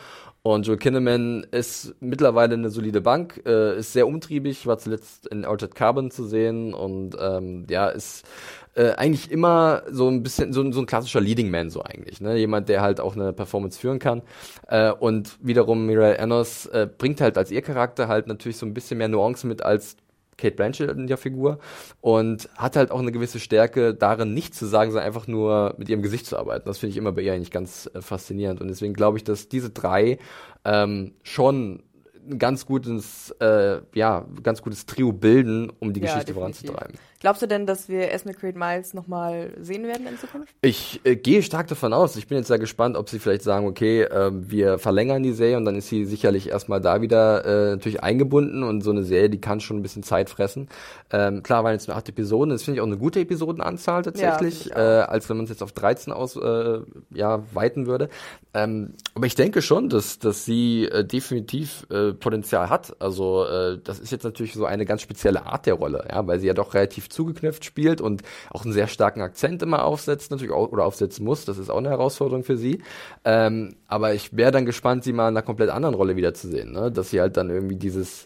und 0.42 0.66
Joel 0.66 0.78
Kinnaman 0.78 1.46
ist 1.52 1.94
mittlerweile 2.00 2.54
eine 2.54 2.68
solide 2.68 3.00
Bank, 3.00 3.42
äh, 3.46 3.78
ist 3.78 3.92
sehr 3.92 4.06
umtriebig, 4.06 4.66
war 4.66 4.78
zuletzt 4.78 5.26
in 5.28 5.44
Altered 5.44 5.74
Carbon 5.74 6.10
zu 6.10 6.26
sehen 6.26 6.74
und 6.74 7.16
ähm, 7.18 7.66
ja, 7.70 7.88
ist 7.88 8.26
äh, 8.74 8.90
eigentlich 8.90 9.30
immer 9.30 9.84
so 9.90 10.08
ein 10.08 10.22
bisschen 10.22 10.52
so, 10.52 10.70
so 10.72 10.80
ein 10.80 10.86
klassischer 10.86 11.20
Leading 11.20 11.50
Man 11.50 11.70
so 11.70 11.82
eigentlich, 11.82 12.20
ne? 12.20 12.36
Jemand, 12.36 12.68
der 12.68 12.82
halt 12.82 13.00
auch 13.00 13.14
eine 13.14 13.32
Performance 13.32 13.78
führen 13.78 13.98
kann. 13.98 14.22
Äh, 14.66 14.90
und 14.92 15.38
wiederum 15.40 15.86
Mireille 15.86 16.18
Enos 16.18 16.66
äh, 16.66 16.86
bringt 16.86 17.20
halt 17.20 17.38
als 17.38 17.50
ihr 17.50 17.62
Charakter 17.62 18.08
halt 18.08 18.26
natürlich 18.26 18.58
so 18.58 18.66
ein 18.66 18.74
bisschen 18.74 18.98
mehr 18.98 19.08
Nuancen 19.08 19.48
mit 19.48 19.62
als 19.62 19.96
Kate 20.36 20.56
Blanchett 20.56 20.90
in 20.90 21.06
der 21.06 21.16
Figur 21.16 21.58
und 22.00 22.48
hat 22.56 22.76
halt 22.76 22.90
auch 22.90 23.00
eine 23.00 23.12
gewisse 23.12 23.40
Stärke 23.40 23.94
darin, 23.94 24.34
nicht 24.34 24.54
zu 24.54 24.66
sagen, 24.66 24.90
sondern 24.90 25.06
einfach 25.06 25.26
nur 25.26 25.74
mit 25.78 25.88
ihrem 25.88 26.02
Gesicht 26.02 26.26
zu 26.26 26.36
arbeiten. 26.36 26.66
Das 26.66 26.78
finde 26.78 26.92
ich 26.92 26.96
immer 26.96 27.12
bei 27.12 27.22
ihr 27.22 27.32
eigentlich 27.32 27.50
ganz 27.50 27.90
äh, 27.94 28.00
faszinierend 28.00 28.60
und 28.60 28.68
deswegen 28.68 28.94
glaube 28.94 29.18
ich, 29.18 29.24
dass 29.24 29.48
diese 29.48 29.70
drei 29.70 30.18
ähm, 30.64 31.12
schon 31.22 31.82
ein 32.28 32.38
ganz 32.38 32.66
gutes, 32.66 33.30
äh, 33.40 33.80
ja, 33.94 34.26
ganz 34.42 34.62
gutes 34.62 34.86
Trio 34.86 35.12
bilden, 35.12 35.70
um 35.78 35.92
die 35.92 36.00
ja, 36.00 36.06
Geschichte 36.06 36.32
definitiv. 36.32 36.70
voranzutreiben. 36.70 36.98
Glaubst 37.24 37.40
du 37.40 37.46
denn, 37.46 37.64
dass 37.64 37.88
wir 37.88 38.12
Esme 38.12 38.34
Creed 38.34 38.54
Miles 38.54 38.92
nochmal 38.92 39.54
sehen 39.58 39.84
werden 39.84 40.06
in 40.06 40.18
Zukunft? 40.18 40.54
Ich 40.60 41.00
äh, 41.04 41.16
gehe 41.16 41.42
stark 41.42 41.68
davon 41.68 41.94
aus. 41.94 42.16
Ich 42.16 42.26
bin 42.26 42.36
jetzt 42.36 42.48
sehr 42.48 42.58
gespannt, 42.58 42.98
ob 42.98 43.08
sie 43.08 43.18
vielleicht 43.18 43.40
sagen, 43.40 43.66
okay, 43.66 44.02
äh, 44.02 44.30
wir 44.30 44.78
verlängern 44.78 45.22
die 45.22 45.32
Serie 45.32 45.56
und 45.56 45.64
dann 45.64 45.74
ist 45.74 45.88
sie 45.88 46.04
sicherlich 46.04 46.50
erstmal 46.50 46.82
da 46.82 47.00
wieder 47.00 47.46
äh, 47.46 47.70
natürlich 47.70 48.02
eingebunden 48.02 48.62
und 48.62 48.82
so 48.82 48.90
eine 48.90 49.04
Serie, 49.04 49.30
die 49.30 49.40
kann 49.40 49.60
schon 49.60 49.78
ein 49.78 49.82
bisschen 49.82 50.02
Zeit 50.02 50.28
fressen. 50.28 50.68
Ähm, 51.10 51.42
klar 51.42 51.64
waren 51.64 51.72
jetzt 51.72 51.88
nur 51.88 51.96
acht 51.96 52.06
Episoden, 52.10 52.50
das 52.50 52.62
finde 52.62 52.76
ich 52.76 52.82
auch 52.82 52.86
eine 52.86 52.98
gute 52.98 53.20
Episodenanzahl 53.20 54.02
tatsächlich, 54.02 54.66
ja, 54.66 55.00
äh, 55.00 55.02
als 55.04 55.26
wenn 55.30 55.38
man 55.38 55.44
es 55.44 55.50
jetzt 55.50 55.62
auf 55.62 55.72
13 55.72 56.12
aus 56.12 56.36
äh, 56.36 56.80
ja, 57.14 57.42
weiten 57.54 57.86
würde. 57.86 58.10
Ähm, 58.52 58.96
aber 59.14 59.24
ich 59.24 59.34
denke 59.34 59.62
schon, 59.62 59.88
dass, 59.88 60.18
dass 60.18 60.44
sie 60.44 60.84
äh, 60.84 61.06
definitiv 61.06 61.86
Potenzial 62.20 62.68
hat. 62.68 63.00
Also 63.00 63.76
das 63.76 64.00
ist 64.00 64.10
jetzt 64.10 64.24
natürlich 64.24 64.52
so 64.52 64.64
eine 64.64 64.84
ganz 64.84 65.00
spezielle 65.00 65.46
Art 65.46 65.66
der 65.66 65.74
Rolle, 65.74 66.06
ja, 66.10 66.26
weil 66.26 66.40
sie 66.40 66.46
ja 66.46 66.54
doch 66.54 66.74
relativ 66.74 67.08
zugeknüpft 67.14 67.64
spielt 67.64 68.00
und 68.00 68.22
auch 68.50 68.64
einen 68.64 68.74
sehr 68.74 68.88
starken 68.88 69.22
Akzent 69.22 69.62
immer 69.62 69.84
aufsetzt, 69.84 70.30
natürlich 70.30 70.52
auch, 70.52 70.70
oder 70.70 70.84
aufsetzen 70.84 71.24
muss. 71.24 71.44
Das 71.44 71.58
ist 71.58 71.70
auch 71.70 71.78
eine 71.78 71.90
Herausforderung 71.90 72.44
für 72.44 72.56
sie. 72.56 72.82
Ähm, 73.24 73.76
aber 73.88 74.14
ich 74.14 74.36
wäre 74.36 74.52
dann 74.52 74.66
gespannt, 74.66 75.04
sie 75.04 75.12
mal 75.12 75.28
in 75.28 75.36
einer 75.36 75.42
komplett 75.42 75.70
anderen 75.70 75.94
Rolle 75.94 76.16
wiederzusehen, 76.16 76.72
ne? 76.72 76.90
Dass 76.90 77.10
sie 77.10 77.20
halt 77.20 77.36
dann 77.36 77.50
irgendwie 77.50 77.76
dieses 77.76 78.24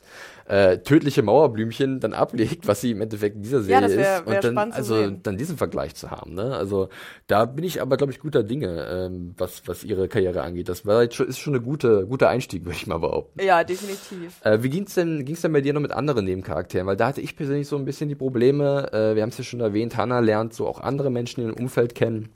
äh, 0.49 0.79
tödliche 0.79 1.23
Mauerblümchen 1.23 2.01
dann 2.01 2.15
ablegt, 2.15 2.67
was 2.67 2.81
sie 2.81 2.93
im 2.93 3.03
Endeffekt 3.03 3.37
in 3.37 3.43
dieser 3.43 3.63
Serie 3.63 3.89
ja, 3.91 3.97
wär, 3.97 4.27
wär 4.27 4.39
ist. 4.39 4.47
Und 4.47 4.57
dann, 4.57 4.73
also 4.73 5.11
dann 5.11 5.37
diesen 5.37 5.59
Vergleich 5.59 5.95
zu 5.95 6.11
haben. 6.11 6.35
Ne? 6.35 6.57
Also 6.57 6.89
da 7.27 7.45
bin 7.45 7.65
ich 7.65 7.83
aber, 7.83 7.99
glaube 7.99 8.13
ich, 8.13 8.19
guter 8.19 8.43
Dinge, 8.43 8.87
ähm, 8.91 9.35
was, 9.37 9.63
was 9.67 9.85
ihre 9.85 10.09
Karriere 10.09 10.43
angeht. 10.43 10.69
Das 10.69 10.87
war 10.87 11.03
ist 11.03 11.39
schon 11.39 11.55
eine 11.55 11.63
gute, 11.63 12.07
guter 12.07 12.31
Einstieg, 12.31 12.65
würde 12.65 12.77
ich 12.77 12.87
mal 12.87 12.99
behaupten. 12.99 13.43
Ja, 13.43 13.63
definitiv. 13.63 14.41
Äh, 14.43 14.63
wie 14.63 14.71
ging's 14.71 14.95
denn, 14.95 15.27
ging's 15.27 15.43
denn 15.43 15.53
bei 15.53 15.61
dir 15.61 15.75
noch 15.75 15.83
mit 15.83 15.93
anderen 15.93 16.25
Nebencharakteren? 16.25 16.87
Weil 16.87 16.97
da 16.97 17.09
hatte 17.09 17.21
ich 17.21 17.37
persönlich 17.37 17.69
so 17.69 17.77
ein 17.77 17.85
bisschen 17.85 18.09
die 18.09 18.15
Probleme, 18.15 18.91
äh, 18.93 19.15
wir 19.15 19.23
haben 19.23 19.31
es 19.31 19.39
ja 19.39 19.45
schon 19.45 19.61
erwähnt, 19.61 19.99
Hannah 19.99 20.21
lernt 20.21 20.55
so 20.55 20.67
auch 20.67 20.81
andere 20.81 21.11
Menschen 21.11 21.43
in 21.43 21.51
ihrem 21.51 21.59
Umfeld 21.59 21.95
kennen 21.95 22.31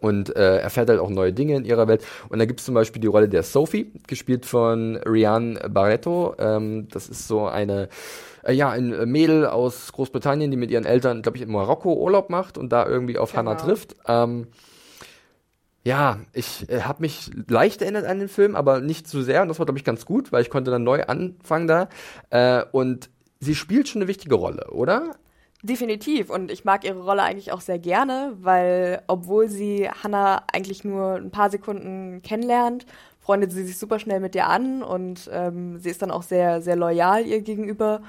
und 0.00 0.34
äh, 0.36 0.58
erfährt 0.58 0.88
halt 0.88 1.00
auch 1.00 1.10
neue 1.10 1.32
Dinge 1.32 1.56
in 1.56 1.64
ihrer 1.64 1.88
Welt. 1.88 2.04
Und 2.28 2.38
da 2.38 2.44
gibt 2.44 2.60
es 2.60 2.66
zum 2.66 2.74
Beispiel 2.74 3.00
die 3.00 3.08
Rolle 3.08 3.28
der 3.28 3.42
Sophie, 3.42 3.92
gespielt 4.06 4.46
von 4.46 4.96
Rian 4.96 5.58
Barreto. 5.68 6.34
Ähm, 6.38 6.88
das 6.88 7.08
ist 7.08 7.28
so 7.28 7.46
eine 7.46 7.88
äh, 8.42 8.52
ja, 8.52 8.70
ein 8.70 9.10
Mädel 9.10 9.46
aus 9.46 9.92
Großbritannien, 9.92 10.50
die 10.50 10.56
mit 10.56 10.70
ihren 10.70 10.84
Eltern, 10.84 11.22
glaube 11.22 11.38
ich, 11.38 11.42
in 11.42 11.50
Marokko 11.50 11.94
Urlaub 11.94 12.30
macht 12.30 12.58
und 12.58 12.70
da 12.70 12.86
irgendwie 12.86 13.18
auf 13.18 13.32
genau. 13.32 13.50
Hannah 13.50 13.54
trifft. 13.56 13.96
Ähm, 14.06 14.46
ja, 15.82 16.18
ich 16.32 16.68
äh, 16.68 16.82
habe 16.82 17.00
mich 17.00 17.30
leicht 17.48 17.80
erinnert 17.82 18.04
an 18.04 18.18
den 18.18 18.28
Film, 18.28 18.54
aber 18.54 18.80
nicht 18.80 19.08
zu 19.08 19.22
sehr. 19.22 19.42
Und 19.42 19.48
das 19.48 19.58
war, 19.58 19.66
glaube 19.66 19.78
ich, 19.78 19.84
ganz 19.84 20.04
gut, 20.04 20.32
weil 20.32 20.42
ich 20.42 20.50
konnte 20.50 20.70
dann 20.70 20.84
neu 20.84 21.02
anfangen 21.04 21.66
da. 21.66 21.88
Äh, 22.30 22.64
und 22.72 23.10
sie 23.40 23.54
spielt 23.54 23.88
schon 23.88 24.02
eine 24.02 24.08
wichtige 24.08 24.34
Rolle, 24.34 24.70
oder? 24.70 25.16
Definitiv. 25.62 26.30
Und 26.30 26.50
ich 26.50 26.64
mag 26.64 26.84
ihre 26.84 27.02
Rolle 27.02 27.22
eigentlich 27.22 27.52
auch 27.52 27.60
sehr 27.60 27.78
gerne, 27.78 28.34
weil 28.40 29.02
obwohl 29.08 29.48
sie 29.48 29.88
Hannah 29.90 30.42
eigentlich 30.52 30.84
nur 30.84 31.16
ein 31.16 31.30
paar 31.30 31.50
Sekunden 31.50 32.22
kennenlernt, 32.22 32.86
freundet 33.20 33.52
sie 33.52 33.64
sich 33.64 33.78
super 33.78 33.98
schnell 33.98 34.20
mit 34.20 34.34
ihr 34.34 34.48
an 34.48 34.82
und 34.82 35.28
ähm, 35.32 35.78
sie 35.78 35.90
ist 35.90 36.00
dann 36.00 36.10
auch 36.10 36.22
sehr, 36.22 36.62
sehr 36.62 36.76
loyal 36.76 37.26
ihr 37.26 37.42
gegenüber. 37.42 38.00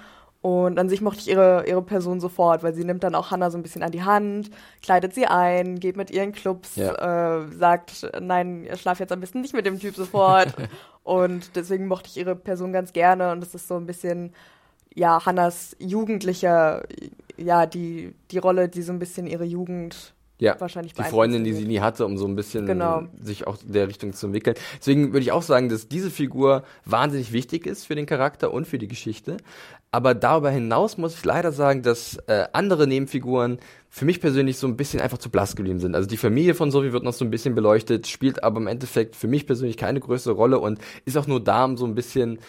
Und 0.41 0.79
an 0.79 0.89
sich 0.89 1.01
mochte 1.01 1.19
ich 1.19 1.29
ihre, 1.29 1.65
ihre 1.67 1.83
Person 1.83 2.19
sofort, 2.19 2.63
weil 2.63 2.73
sie 2.73 2.83
nimmt 2.83 3.03
dann 3.03 3.13
auch 3.13 3.29
Hannah 3.29 3.51
so 3.51 3.59
ein 3.59 3.61
bisschen 3.61 3.83
an 3.83 3.91
die 3.91 4.01
Hand, 4.01 4.49
kleidet 4.81 5.13
sie 5.13 5.27
ein, 5.27 5.79
geht 5.79 5.97
mit 5.97 6.09
ihren 6.09 6.31
Clubs, 6.31 6.77
ja. 6.77 7.43
äh, 7.43 7.51
sagt, 7.51 8.09
nein, 8.19 8.63
ihr 8.63 8.75
schlaft 8.77 9.01
jetzt 9.01 9.11
am 9.11 9.19
besten 9.19 9.41
nicht 9.41 9.53
mit 9.53 9.67
dem 9.67 9.79
Typ 9.79 9.95
sofort. 9.95 10.55
und 11.03 11.55
deswegen 11.55 11.85
mochte 11.85 12.07
ich 12.09 12.17
ihre 12.17 12.35
Person 12.35 12.73
ganz 12.73 12.91
gerne 12.91 13.31
und 13.31 13.43
es 13.43 13.53
ist 13.53 13.67
so 13.67 13.75
ein 13.75 13.85
bisschen 13.85 14.33
ja, 14.93 15.25
Hannas 15.25 15.75
jugendlicher, 15.79 16.83
ja, 17.37 17.65
die, 17.65 18.13
die 18.31 18.37
Rolle, 18.37 18.69
die 18.69 18.81
so 18.81 18.91
ein 18.91 18.99
bisschen 18.99 19.27
ihre 19.27 19.45
Jugend 19.45 20.13
ja, 20.41 20.59
wahrscheinlich 20.59 20.95
die 20.95 21.03
Freundin, 21.03 21.43
die 21.43 21.53
sie 21.53 21.65
nie 21.65 21.81
hatte, 21.81 22.03
um 22.03 22.17
so 22.17 22.25
ein 22.25 22.35
bisschen 22.35 22.65
genau. 22.65 23.03
sich 23.21 23.45
auch 23.45 23.57
in 23.63 23.73
der 23.73 23.87
Richtung 23.87 24.11
zu 24.13 24.25
entwickeln. 24.25 24.55
Deswegen 24.79 25.13
würde 25.13 25.19
ich 25.19 25.31
auch 25.31 25.43
sagen, 25.43 25.69
dass 25.69 25.87
diese 25.87 26.09
Figur 26.09 26.63
wahnsinnig 26.83 27.31
wichtig 27.31 27.67
ist 27.67 27.85
für 27.85 27.93
den 27.93 28.07
Charakter 28.07 28.51
und 28.51 28.65
für 28.65 28.79
die 28.79 28.87
Geschichte. 28.87 29.37
Aber 29.91 30.15
darüber 30.15 30.49
hinaus 30.49 30.97
muss 30.97 31.13
ich 31.13 31.23
leider 31.23 31.51
sagen, 31.51 31.83
dass 31.83 32.17
äh, 32.25 32.45
andere 32.53 32.87
Nebenfiguren 32.87 33.59
für 33.87 34.05
mich 34.05 34.19
persönlich 34.19 34.57
so 34.57 34.65
ein 34.65 34.77
bisschen 34.77 34.99
einfach 34.99 35.19
zu 35.19 35.29
blass 35.29 35.55
geblieben 35.55 35.79
sind. 35.79 35.93
Also 35.93 36.09
die 36.09 36.17
Familie 36.17 36.55
von 36.55 36.71
Sophie 36.71 36.91
wird 36.91 37.03
noch 37.03 37.13
so 37.13 37.23
ein 37.23 37.29
bisschen 37.29 37.53
beleuchtet, 37.53 38.07
spielt 38.07 38.43
aber 38.43 38.59
im 38.59 38.67
Endeffekt 38.67 39.15
für 39.15 39.27
mich 39.27 39.45
persönlich 39.45 39.77
keine 39.77 39.99
größere 39.99 40.33
Rolle 40.33 40.57
und 40.57 40.79
ist 41.05 41.17
auch 41.17 41.27
nur 41.27 41.43
da, 41.43 41.65
um 41.65 41.77
so 41.77 41.85
ein 41.85 41.93
bisschen 41.93 42.39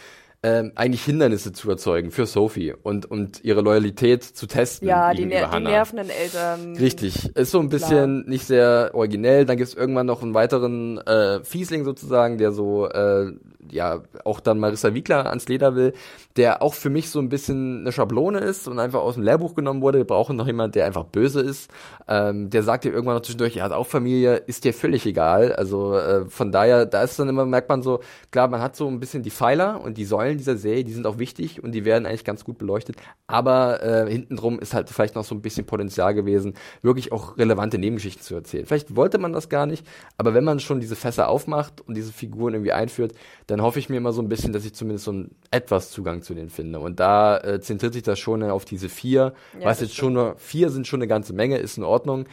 ähm, 0.44 0.72
eigentlich 0.74 1.04
Hindernisse 1.04 1.52
zu 1.52 1.70
erzeugen 1.70 2.10
für 2.10 2.26
Sophie 2.26 2.74
und, 2.82 3.08
und 3.08 3.44
ihre 3.44 3.60
Loyalität 3.60 4.24
zu 4.24 4.46
testen. 4.46 4.88
Ja, 4.88 5.14
die, 5.14 5.24
ner 5.24 5.48
die 5.48 5.62
nervenden 5.62 6.10
Eltern. 6.10 6.76
Richtig. 6.76 7.34
Ist 7.36 7.52
so 7.52 7.60
ein 7.60 7.68
bisschen 7.68 8.22
Klar. 8.22 8.30
nicht 8.30 8.46
sehr 8.46 8.90
originell. 8.92 9.44
Dann 9.44 9.56
gibt's 9.56 9.74
irgendwann 9.74 10.06
noch 10.06 10.22
einen 10.22 10.34
weiteren 10.34 10.98
äh, 10.98 11.44
Fiesling 11.44 11.84
sozusagen, 11.84 12.38
der 12.38 12.50
so 12.50 12.88
äh, 12.88 13.32
ja 13.70 14.02
auch 14.24 14.40
dann 14.40 14.58
Marissa 14.58 14.94
Wiegler 14.94 15.28
ans 15.28 15.48
Leder 15.48 15.74
will, 15.74 15.92
der 16.36 16.62
auch 16.62 16.74
für 16.74 16.90
mich 16.90 17.10
so 17.10 17.18
ein 17.20 17.28
bisschen 17.28 17.80
eine 17.80 17.92
Schablone 17.92 18.38
ist 18.38 18.68
und 18.68 18.78
einfach 18.78 19.00
aus 19.00 19.14
dem 19.14 19.22
Lehrbuch 19.22 19.54
genommen 19.54 19.82
wurde. 19.82 19.98
Wir 19.98 20.04
brauchen 20.04 20.36
noch 20.36 20.46
jemand, 20.46 20.74
der 20.74 20.86
einfach 20.86 21.04
böse 21.04 21.40
ist. 21.40 21.70
Ähm, 22.08 22.50
der 22.50 22.62
sagt 22.62 22.84
dir 22.84 22.92
irgendwann 22.92 23.16
noch 23.16 23.22
zwischendurch, 23.22 23.56
er 23.56 23.64
hat 23.64 23.72
auch 23.72 23.86
Familie, 23.86 24.36
ist 24.36 24.64
dir 24.64 24.74
völlig 24.74 25.06
egal. 25.06 25.52
Also 25.52 25.96
äh, 25.96 26.26
von 26.26 26.52
daher, 26.52 26.86
da 26.86 27.02
ist 27.02 27.18
dann 27.18 27.28
immer, 27.28 27.46
merkt 27.46 27.68
man 27.68 27.82
so, 27.82 28.00
klar, 28.30 28.48
man 28.48 28.60
hat 28.60 28.76
so 28.76 28.88
ein 28.88 29.00
bisschen 29.00 29.22
die 29.22 29.30
Pfeiler 29.30 29.80
und 29.82 29.96
die 29.96 30.04
Säulen 30.04 30.31
dieser 30.38 30.56
Serie, 30.56 30.84
die 30.84 30.92
sind 30.92 31.06
auch 31.06 31.18
wichtig 31.18 31.62
und 31.62 31.72
die 31.72 31.84
werden 31.84 32.06
eigentlich 32.06 32.24
ganz 32.24 32.44
gut 32.44 32.58
beleuchtet. 32.58 32.96
Aber 33.26 33.82
äh, 33.82 34.10
hintendrum 34.10 34.58
ist 34.58 34.74
halt 34.74 34.88
vielleicht 34.90 35.14
noch 35.14 35.24
so 35.24 35.34
ein 35.34 35.42
bisschen 35.42 35.66
Potenzial 35.66 36.14
gewesen, 36.14 36.54
wirklich 36.82 37.12
auch 37.12 37.38
relevante 37.38 37.78
Nebengeschichten 37.78 38.22
zu 38.22 38.34
erzählen. 38.34 38.66
Vielleicht 38.66 38.96
wollte 38.96 39.18
man 39.18 39.32
das 39.32 39.48
gar 39.48 39.66
nicht, 39.66 39.86
aber 40.16 40.34
wenn 40.34 40.44
man 40.44 40.60
schon 40.60 40.80
diese 40.80 40.96
Fässer 40.96 41.28
aufmacht 41.28 41.80
und 41.80 41.96
diese 41.96 42.12
Figuren 42.12 42.54
irgendwie 42.54 42.72
einführt, 42.72 43.12
dann 43.46 43.62
hoffe 43.62 43.78
ich 43.78 43.88
mir 43.88 43.96
immer 43.96 44.12
so 44.12 44.22
ein 44.22 44.28
bisschen, 44.28 44.52
dass 44.52 44.64
ich 44.64 44.74
zumindest 44.74 45.04
so 45.04 45.12
ein 45.12 45.30
etwas 45.50 45.90
Zugang 45.90 46.22
zu 46.22 46.34
denen 46.34 46.50
finde. 46.50 46.80
Und 46.80 47.00
da 47.00 47.38
äh, 47.38 47.60
zentriert 47.60 47.92
sich 47.92 48.02
das 48.02 48.18
schon 48.18 48.42
auf 48.42 48.64
diese 48.64 48.88
vier. 48.88 49.34
Ja, 49.58 49.66
was 49.66 49.80
jetzt 49.80 49.94
stimmt. 49.94 50.04
schon 50.04 50.12
nur, 50.14 50.36
vier 50.38 50.70
sind 50.70 50.86
schon 50.86 51.00
eine 51.00 51.08
ganze 51.08 51.32
Menge, 51.32 51.58
ist 51.58 51.76
in 51.76 51.84
Ordnung. 51.84 52.26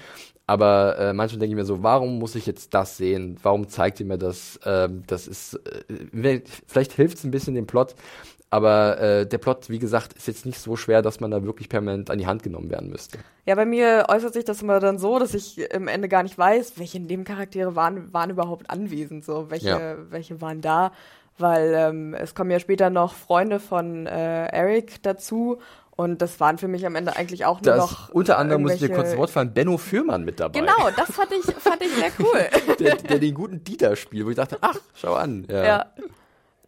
Aber 0.50 0.98
äh, 0.98 1.14
manchmal 1.14 1.42
denke 1.42 1.54
ich 1.54 1.58
mir 1.58 1.64
so, 1.64 1.84
warum 1.84 2.18
muss 2.18 2.34
ich 2.34 2.48
jetzt 2.48 2.74
das 2.74 2.98
sehen? 2.98 3.38
Warum 3.44 3.70
zeigt 3.70 4.00
ihr 4.00 4.08
mir 4.08 4.18
das? 4.18 4.60
Ähm, 4.66 5.04
das 5.06 5.28
ist, 5.28 5.54
äh, 5.54 6.42
vielleicht 6.66 6.94
hilft 6.94 7.20
es 7.20 7.24
ein 7.24 7.30
bisschen 7.30 7.54
dem 7.54 7.68
Plot, 7.68 7.94
aber 8.50 9.00
äh, 9.00 9.28
der 9.28 9.38
Plot, 9.38 9.70
wie 9.70 9.78
gesagt, 9.78 10.14
ist 10.14 10.26
jetzt 10.26 10.48
nicht 10.48 10.58
so 10.58 10.76
schwer, 10.76 11.04
dass 11.04 11.20
man 11.20 11.30
da 11.30 11.44
wirklich 11.44 11.70
permanent 11.70 12.10
an 12.10 12.18
die 12.18 12.26
Hand 12.26 12.42
genommen 12.42 12.72
werden 12.72 12.90
müsste. 12.90 13.20
Ja, 13.46 13.54
bei 13.54 13.68
mir 13.68 14.08
äußert 14.10 14.34
sich 14.34 14.44
das 14.44 14.64
immer 14.64 14.80
dann 14.80 14.98
so, 14.98 15.20
dass 15.20 15.36
ich 15.36 15.60
im 15.72 15.88
Ende 15.88 16.10
gar 16.10 16.24
nicht 16.24 16.36
weiß, 16.36 16.80
welche 16.80 17.00
Nebencharaktere 17.00 17.76
waren, 17.76 18.12
waren 18.12 18.32
überhaupt 18.32 18.72
anwesend, 18.72 19.24
so 19.24 19.52
welche, 19.52 19.70
ja. 19.70 19.98
welche 20.10 20.42
waren 20.42 20.62
da. 20.62 20.94
Weil 21.38 21.76
ähm, 21.76 22.16
es 22.16 22.34
kommen 22.34 22.50
ja 22.50 22.60
später 22.60 22.90
noch 22.90 23.14
Freunde 23.14 23.60
von 23.60 24.08
äh, 24.08 24.48
Eric 24.48 25.04
dazu 25.04 25.60
und 26.00 26.22
das 26.22 26.40
waren 26.40 26.58
für 26.58 26.70
mich 26.70 26.86
am 26.86 26.96
Ende 26.96 27.18
eigentlich 27.18 27.44
auch 27.44 27.62
nur 27.62 27.76
das, 27.76 27.78
noch. 27.78 28.10
Unter 28.12 28.38
anderem 28.38 28.62
muss 28.62 28.76
ich 28.76 28.80
dir 28.80 28.90
kurz 28.90 29.18
Wort 29.18 29.32
fallen, 29.32 29.54
Benno 29.54 29.78
Fürmann 29.78 30.24
mit 30.24 30.40
dabei. 30.40 30.62
Genau, 30.62 30.90
das 30.96 31.12
fand 31.12 31.30
ich, 31.34 31.54
fand 31.56 31.82
ich 31.82 31.94
sehr 31.94 32.10
cool. 32.20 32.76
der, 32.80 32.96
der 32.96 33.20
den 33.20 33.34
guten 33.34 33.66
Dieter 33.66 33.98
spielt, 33.98 34.26
wo 34.26 34.30
ich 34.30 34.38
dachte, 34.38 34.60
ach, 34.62 34.78
schau 34.94 35.16
an. 35.16 35.46
Ja. 35.50 35.64
ja 35.66 35.86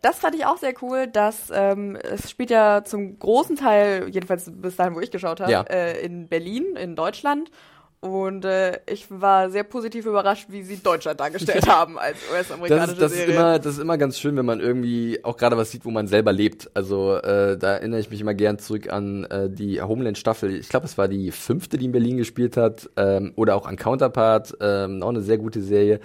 das 0.01 0.19
fand 0.19 0.35
ich 0.35 0.45
auch 0.45 0.57
sehr 0.57 0.73
cool, 0.81 1.07
dass 1.07 1.49
ähm, 1.53 1.95
es 1.95 2.29
spielt 2.29 2.49
ja 2.49 2.83
zum 2.83 3.19
großen 3.19 3.55
Teil, 3.55 4.09
jedenfalls 4.09 4.51
bis 4.53 4.75
dahin, 4.75 4.95
wo 4.95 4.99
ich 4.99 5.11
geschaut 5.11 5.39
habe, 5.39 5.51
ja. 5.51 5.61
äh, 5.61 6.03
in 6.03 6.27
Berlin, 6.27 6.75
in 6.75 6.97
Deutschland. 6.97 7.51
Und 8.01 8.45
äh, 8.45 8.79
ich 8.87 9.05
war 9.09 9.51
sehr 9.51 9.63
positiv 9.63 10.07
überrascht, 10.07 10.47
wie 10.49 10.63
sie 10.63 10.77
Deutschland 10.77 11.19
dargestellt 11.19 11.67
haben 11.69 11.99
als 11.99 12.17
US-amerikanische 12.33 12.95
das, 12.95 12.99
das 12.99 13.11
Serie. 13.11 13.27
Ist 13.27 13.39
immer, 13.39 13.59
das 13.59 13.73
ist 13.73 13.79
immer 13.79 13.97
ganz 13.99 14.17
schön, 14.17 14.35
wenn 14.37 14.45
man 14.45 14.59
irgendwie 14.59 15.23
auch 15.23 15.37
gerade 15.37 15.55
was 15.55 15.69
sieht, 15.69 15.85
wo 15.85 15.91
man 15.91 16.07
selber 16.07 16.33
lebt. 16.33 16.71
Also 16.73 17.17
äh, 17.17 17.59
da 17.59 17.73
erinnere 17.73 17.99
ich 17.99 18.09
mich 18.09 18.19
immer 18.19 18.33
gern 18.33 18.57
zurück 18.57 18.91
an 18.91 19.25
äh, 19.25 19.51
die 19.51 19.79
Homeland-Staffel. 19.83 20.55
Ich 20.55 20.69
glaube, 20.69 20.87
es 20.87 20.97
war 20.97 21.07
die 21.07 21.29
fünfte, 21.29 21.77
die 21.77 21.85
in 21.85 21.91
Berlin 21.91 22.17
gespielt 22.17 22.57
hat. 22.57 22.89
Ähm, 22.97 23.33
oder 23.35 23.55
auch 23.55 23.67
an 23.67 23.75
Counterpart, 23.75 24.57
ähm, 24.61 25.03
auch 25.03 25.09
eine 25.09 25.21
sehr 25.21 25.37
gute 25.37 25.61
Serie, 25.61 25.99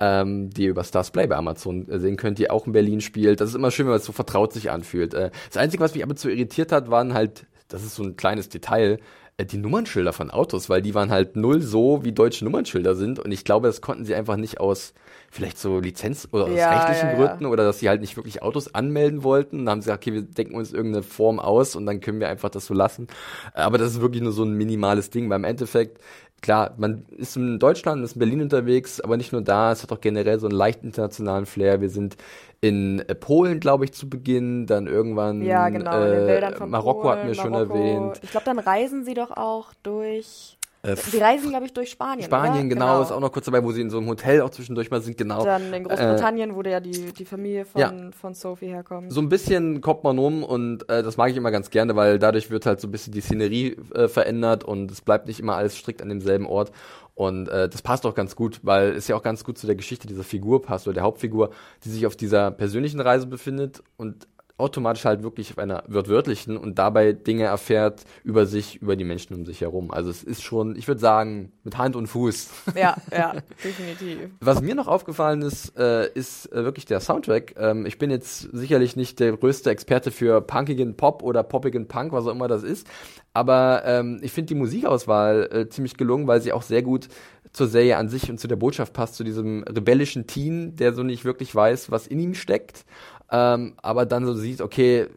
ähm, 0.00 0.50
die 0.50 0.64
ihr 0.64 0.70
über 0.70 0.82
Stars 0.82 1.12
Play 1.12 1.28
bei 1.28 1.36
Amazon 1.36 1.88
äh, 1.88 2.00
sehen 2.00 2.16
könnt, 2.16 2.40
die 2.40 2.50
auch 2.50 2.66
in 2.66 2.72
Berlin 2.72 3.00
spielt. 3.00 3.40
Das 3.40 3.50
ist 3.50 3.54
immer 3.54 3.70
schön, 3.70 3.86
wenn 3.86 3.92
man 3.92 4.00
es 4.00 4.04
so 4.04 4.12
vertraut 4.12 4.52
sich 4.52 4.72
anfühlt. 4.72 5.14
Äh, 5.14 5.30
das 5.46 5.58
Einzige, 5.58 5.80
was 5.84 5.94
mich 5.94 6.02
aber 6.02 6.16
zu 6.16 6.28
irritiert 6.28 6.72
hat, 6.72 6.90
waren 6.90 7.14
halt, 7.14 7.46
das 7.68 7.84
ist 7.84 7.94
so 7.94 8.02
ein 8.02 8.16
kleines 8.16 8.48
Detail, 8.48 8.98
die 9.44 9.58
Nummernschilder 9.58 10.14
von 10.14 10.30
Autos, 10.30 10.70
weil 10.70 10.80
die 10.80 10.94
waren 10.94 11.10
halt 11.10 11.36
null 11.36 11.60
so, 11.60 12.04
wie 12.04 12.12
deutsche 12.12 12.44
Nummernschilder 12.44 12.94
sind. 12.94 13.18
Und 13.18 13.32
ich 13.32 13.44
glaube, 13.44 13.66
das 13.66 13.82
konnten 13.82 14.06
sie 14.06 14.14
einfach 14.14 14.36
nicht 14.36 14.60
aus 14.60 14.94
vielleicht 15.30 15.58
so 15.58 15.78
Lizenz- 15.80 16.28
oder 16.32 16.44
aus 16.44 16.50
ja, 16.50 16.70
rechtlichen 16.76 17.08
ja, 17.10 17.14
Gründen 17.14 17.44
ja. 17.44 17.50
oder 17.50 17.64
dass 17.64 17.78
sie 17.78 17.88
halt 17.88 18.00
nicht 18.00 18.16
wirklich 18.16 18.42
Autos 18.42 18.74
anmelden 18.74 19.22
wollten. 19.22 19.58
Dann 19.58 19.70
haben 19.70 19.80
sie 19.82 19.86
gesagt, 19.86 20.02
okay, 20.02 20.14
wir 20.14 20.22
denken 20.22 20.54
uns 20.54 20.72
irgendeine 20.72 21.02
Form 21.02 21.38
aus 21.38 21.76
und 21.76 21.86
dann 21.86 22.00
können 22.00 22.20
wir 22.20 22.28
einfach 22.28 22.50
das 22.50 22.66
so 22.66 22.74
lassen. 22.74 23.08
Aber 23.54 23.78
das 23.78 23.92
ist 23.92 24.00
wirklich 24.00 24.22
nur 24.22 24.32
so 24.32 24.44
ein 24.44 24.54
minimales 24.54 25.10
Ding. 25.10 25.28
Beim 25.28 25.44
Endeffekt 25.44 26.00
klar, 26.42 26.74
man 26.76 27.06
ist 27.16 27.36
in 27.36 27.58
Deutschland, 27.58 28.04
ist 28.04 28.14
in 28.14 28.20
Berlin 28.20 28.42
unterwegs, 28.42 29.00
aber 29.00 29.16
nicht 29.16 29.32
nur 29.32 29.42
da, 29.42 29.72
es 29.72 29.82
hat 29.82 29.92
auch 29.92 30.00
generell 30.00 30.38
so 30.38 30.46
einen 30.46 30.56
leicht 30.56 30.82
internationalen 30.84 31.46
Flair. 31.46 31.80
Wir 31.80 31.88
sind 31.88 32.16
in 32.60 33.00
äh, 33.00 33.14
Polen, 33.14 33.60
glaube 33.60 33.84
ich, 33.84 33.92
zu 33.92 34.08
Beginn, 34.08 34.66
dann 34.66 34.86
irgendwann 34.86 35.42
Ja, 35.42 35.68
genau, 35.68 36.02
in 36.02 36.26
den 36.26 36.28
äh, 36.28 36.66
Marokko 36.66 37.02
Polen, 37.02 37.18
hatten 37.18 37.28
wir 37.28 37.34
schon 37.34 37.50
Marokko. 37.50 37.74
erwähnt. 37.74 38.20
Ich 38.22 38.30
glaube, 38.30 38.44
dann 38.44 38.58
reisen 38.58 39.04
sie 39.04 39.14
doch 39.14 39.30
auch 39.30 39.72
durch. 39.82 40.56
Äh, 40.82 40.96
Sie 40.96 41.18
reisen, 41.18 41.50
glaube 41.50 41.66
ich, 41.66 41.72
durch 41.72 41.90
Spanien. 41.90 42.24
Spanien, 42.24 42.66
oder? 42.66 42.74
genau, 42.74 43.02
ist 43.02 43.10
auch 43.10 43.20
noch 43.20 43.32
kurz 43.32 43.46
dabei, 43.46 43.64
wo 43.64 43.72
sie 43.72 43.80
in 43.80 43.90
so 43.90 43.98
einem 43.98 44.08
Hotel 44.08 44.40
auch 44.40 44.50
zwischendurch 44.50 44.90
mal 44.90 45.00
sind, 45.00 45.16
genau. 45.16 45.44
Dann 45.44 45.72
in 45.72 45.84
Großbritannien, 45.84 46.54
wo 46.54 46.62
ja 46.62 46.80
die, 46.80 47.12
die 47.12 47.24
Familie 47.24 47.64
von, 47.64 47.80
Ja. 47.80 47.92
von 48.18 48.34
Sophie 48.34 48.66
herkommt. 48.68 49.12
so 49.12 49.20
ein 49.20 49.28
bisschen 49.28 49.80
kommt 49.80 50.04
man 50.04 50.18
um 50.18 50.44
und 50.44 50.88
äh, 50.88 51.02
das 51.02 51.16
mag 51.16 51.30
ich 51.30 51.36
immer 51.36 51.50
ganz 51.50 51.70
gerne, 51.70 51.96
weil 51.96 52.18
dadurch 52.18 52.50
wird 52.50 52.66
halt 52.66 52.80
so 52.80 52.88
ein 52.88 52.92
bisschen 52.92 53.12
die 53.12 53.20
Szenerie 53.20 53.76
äh, 53.94 54.08
verändert 54.08 54.64
und 54.64 54.90
es 54.90 55.00
bleibt 55.00 55.26
nicht 55.26 55.40
immer 55.40 55.56
alles 55.56 55.76
strikt 55.76 56.02
an 56.02 56.08
demselben 56.08 56.46
Ort. 56.46 56.70
Und 57.14 57.48
äh, 57.48 57.68
das 57.68 57.80
passt 57.80 58.04
auch 58.04 58.14
ganz 58.14 58.36
gut, 58.36 58.60
weil 58.62 58.90
es 58.90 59.08
ja 59.08 59.16
auch 59.16 59.22
ganz 59.22 59.42
gut 59.42 59.56
zu 59.56 59.66
der 59.66 59.74
Geschichte 59.74 60.06
dieser 60.06 60.22
Figur 60.22 60.60
passt 60.60 60.86
oder 60.86 60.94
der 60.94 61.02
Hauptfigur, 61.02 61.48
die 61.82 61.88
sich 61.88 62.06
auf 62.06 62.14
dieser 62.14 62.50
persönlichen 62.50 63.00
Reise 63.00 63.26
befindet 63.26 63.82
und 63.96 64.28
automatisch 64.58 65.04
halt 65.04 65.22
wirklich 65.22 65.50
auf 65.52 65.58
einer 65.58 65.84
wörtlichen 65.86 66.56
und 66.56 66.78
dabei 66.78 67.12
Dinge 67.12 67.44
erfährt 67.44 68.04
über 68.24 68.46
sich, 68.46 68.80
über 68.80 68.96
die 68.96 69.04
Menschen 69.04 69.34
um 69.34 69.44
sich 69.44 69.60
herum. 69.60 69.90
Also 69.90 70.08
es 70.08 70.22
ist 70.22 70.42
schon, 70.42 70.76
ich 70.76 70.88
würde 70.88 71.00
sagen, 71.00 71.52
mit 71.62 71.76
Hand 71.76 71.94
und 71.94 72.06
Fuß. 72.06 72.50
Ja, 72.74 72.96
ja, 73.12 73.34
definitiv. 73.64 74.30
Was 74.40 74.62
mir 74.62 74.74
noch 74.74 74.88
aufgefallen 74.88 75.42
ist, 75.42 75.76
äh, 75.78 76.10
ist 76.12 76.50
äh, 76.52 76.64
wirklich 76.64 76.86
der 76.86 77.00
Soundtrack. 77.00 77.54
Ähm, 77.58 77.84
ich 77.84 77.98
bin 77.98 78.10
jetzt 78.10 78.48
sicherlich 78.52 78.96
nicht 78.96 79.20
der 79.20 79.36
größte 79.36 79.70
Experte 79.70 80.10
für 80.10 80.40
punkigen 80.40 80.96
Pop 80.96 81.22
oder 81.22 81.42
poppigen 81.42 81.86
Punk, 81.86 82.12
was 82.12 82.26
auch 82.26 82.32
immer 82.32 82.48
das 82.48 82.62
ist. 82.62 82.86
Aber 83.34 83.82
ähm, 83.84 84.20
ich 84.22 84.32
finde 84.32 84.48
die 84.48 84.54
Musikauswahl 84.54 85.50
äh, 85.52 85.68
ziemlich 85.68 85.98
gelungen, 85.98 86.26
weil 86.26 86.40
sie 86.40 86.54
auch 86.54 86.62
sehr 86.62 86.82
gut 86.82 87.08
zur 87.52 87.66
Serie 87.66 87.96
an 87.96 88.08
sich 88.08 88.30
und 88.30 88.38
zu 88.38 88.48
der 88.48 88.56
Botschaft 88.56 88.92
passt, 88.92 89.14
zu 89.14 89.24
diesem 89.24 89.62
rebellischen 89.64 90.26
Teen, 90.26 90.76
der 90.76 90.92
so 90.92 91.02
nicht 91.02 91.24
wirklich 91.24 91.54
weiß, 91.54 91.90
was 91.90 92.06
in 92.06 92.20
ihm 92.20 92.34
steckt. 92.34 92.84
Ähm, 93.30 93.74
aber 93.82 94.06
dann 94.06 94.24
so 94.26 94.34
sieht, 94.34 94.60
okay, 94.60 95.08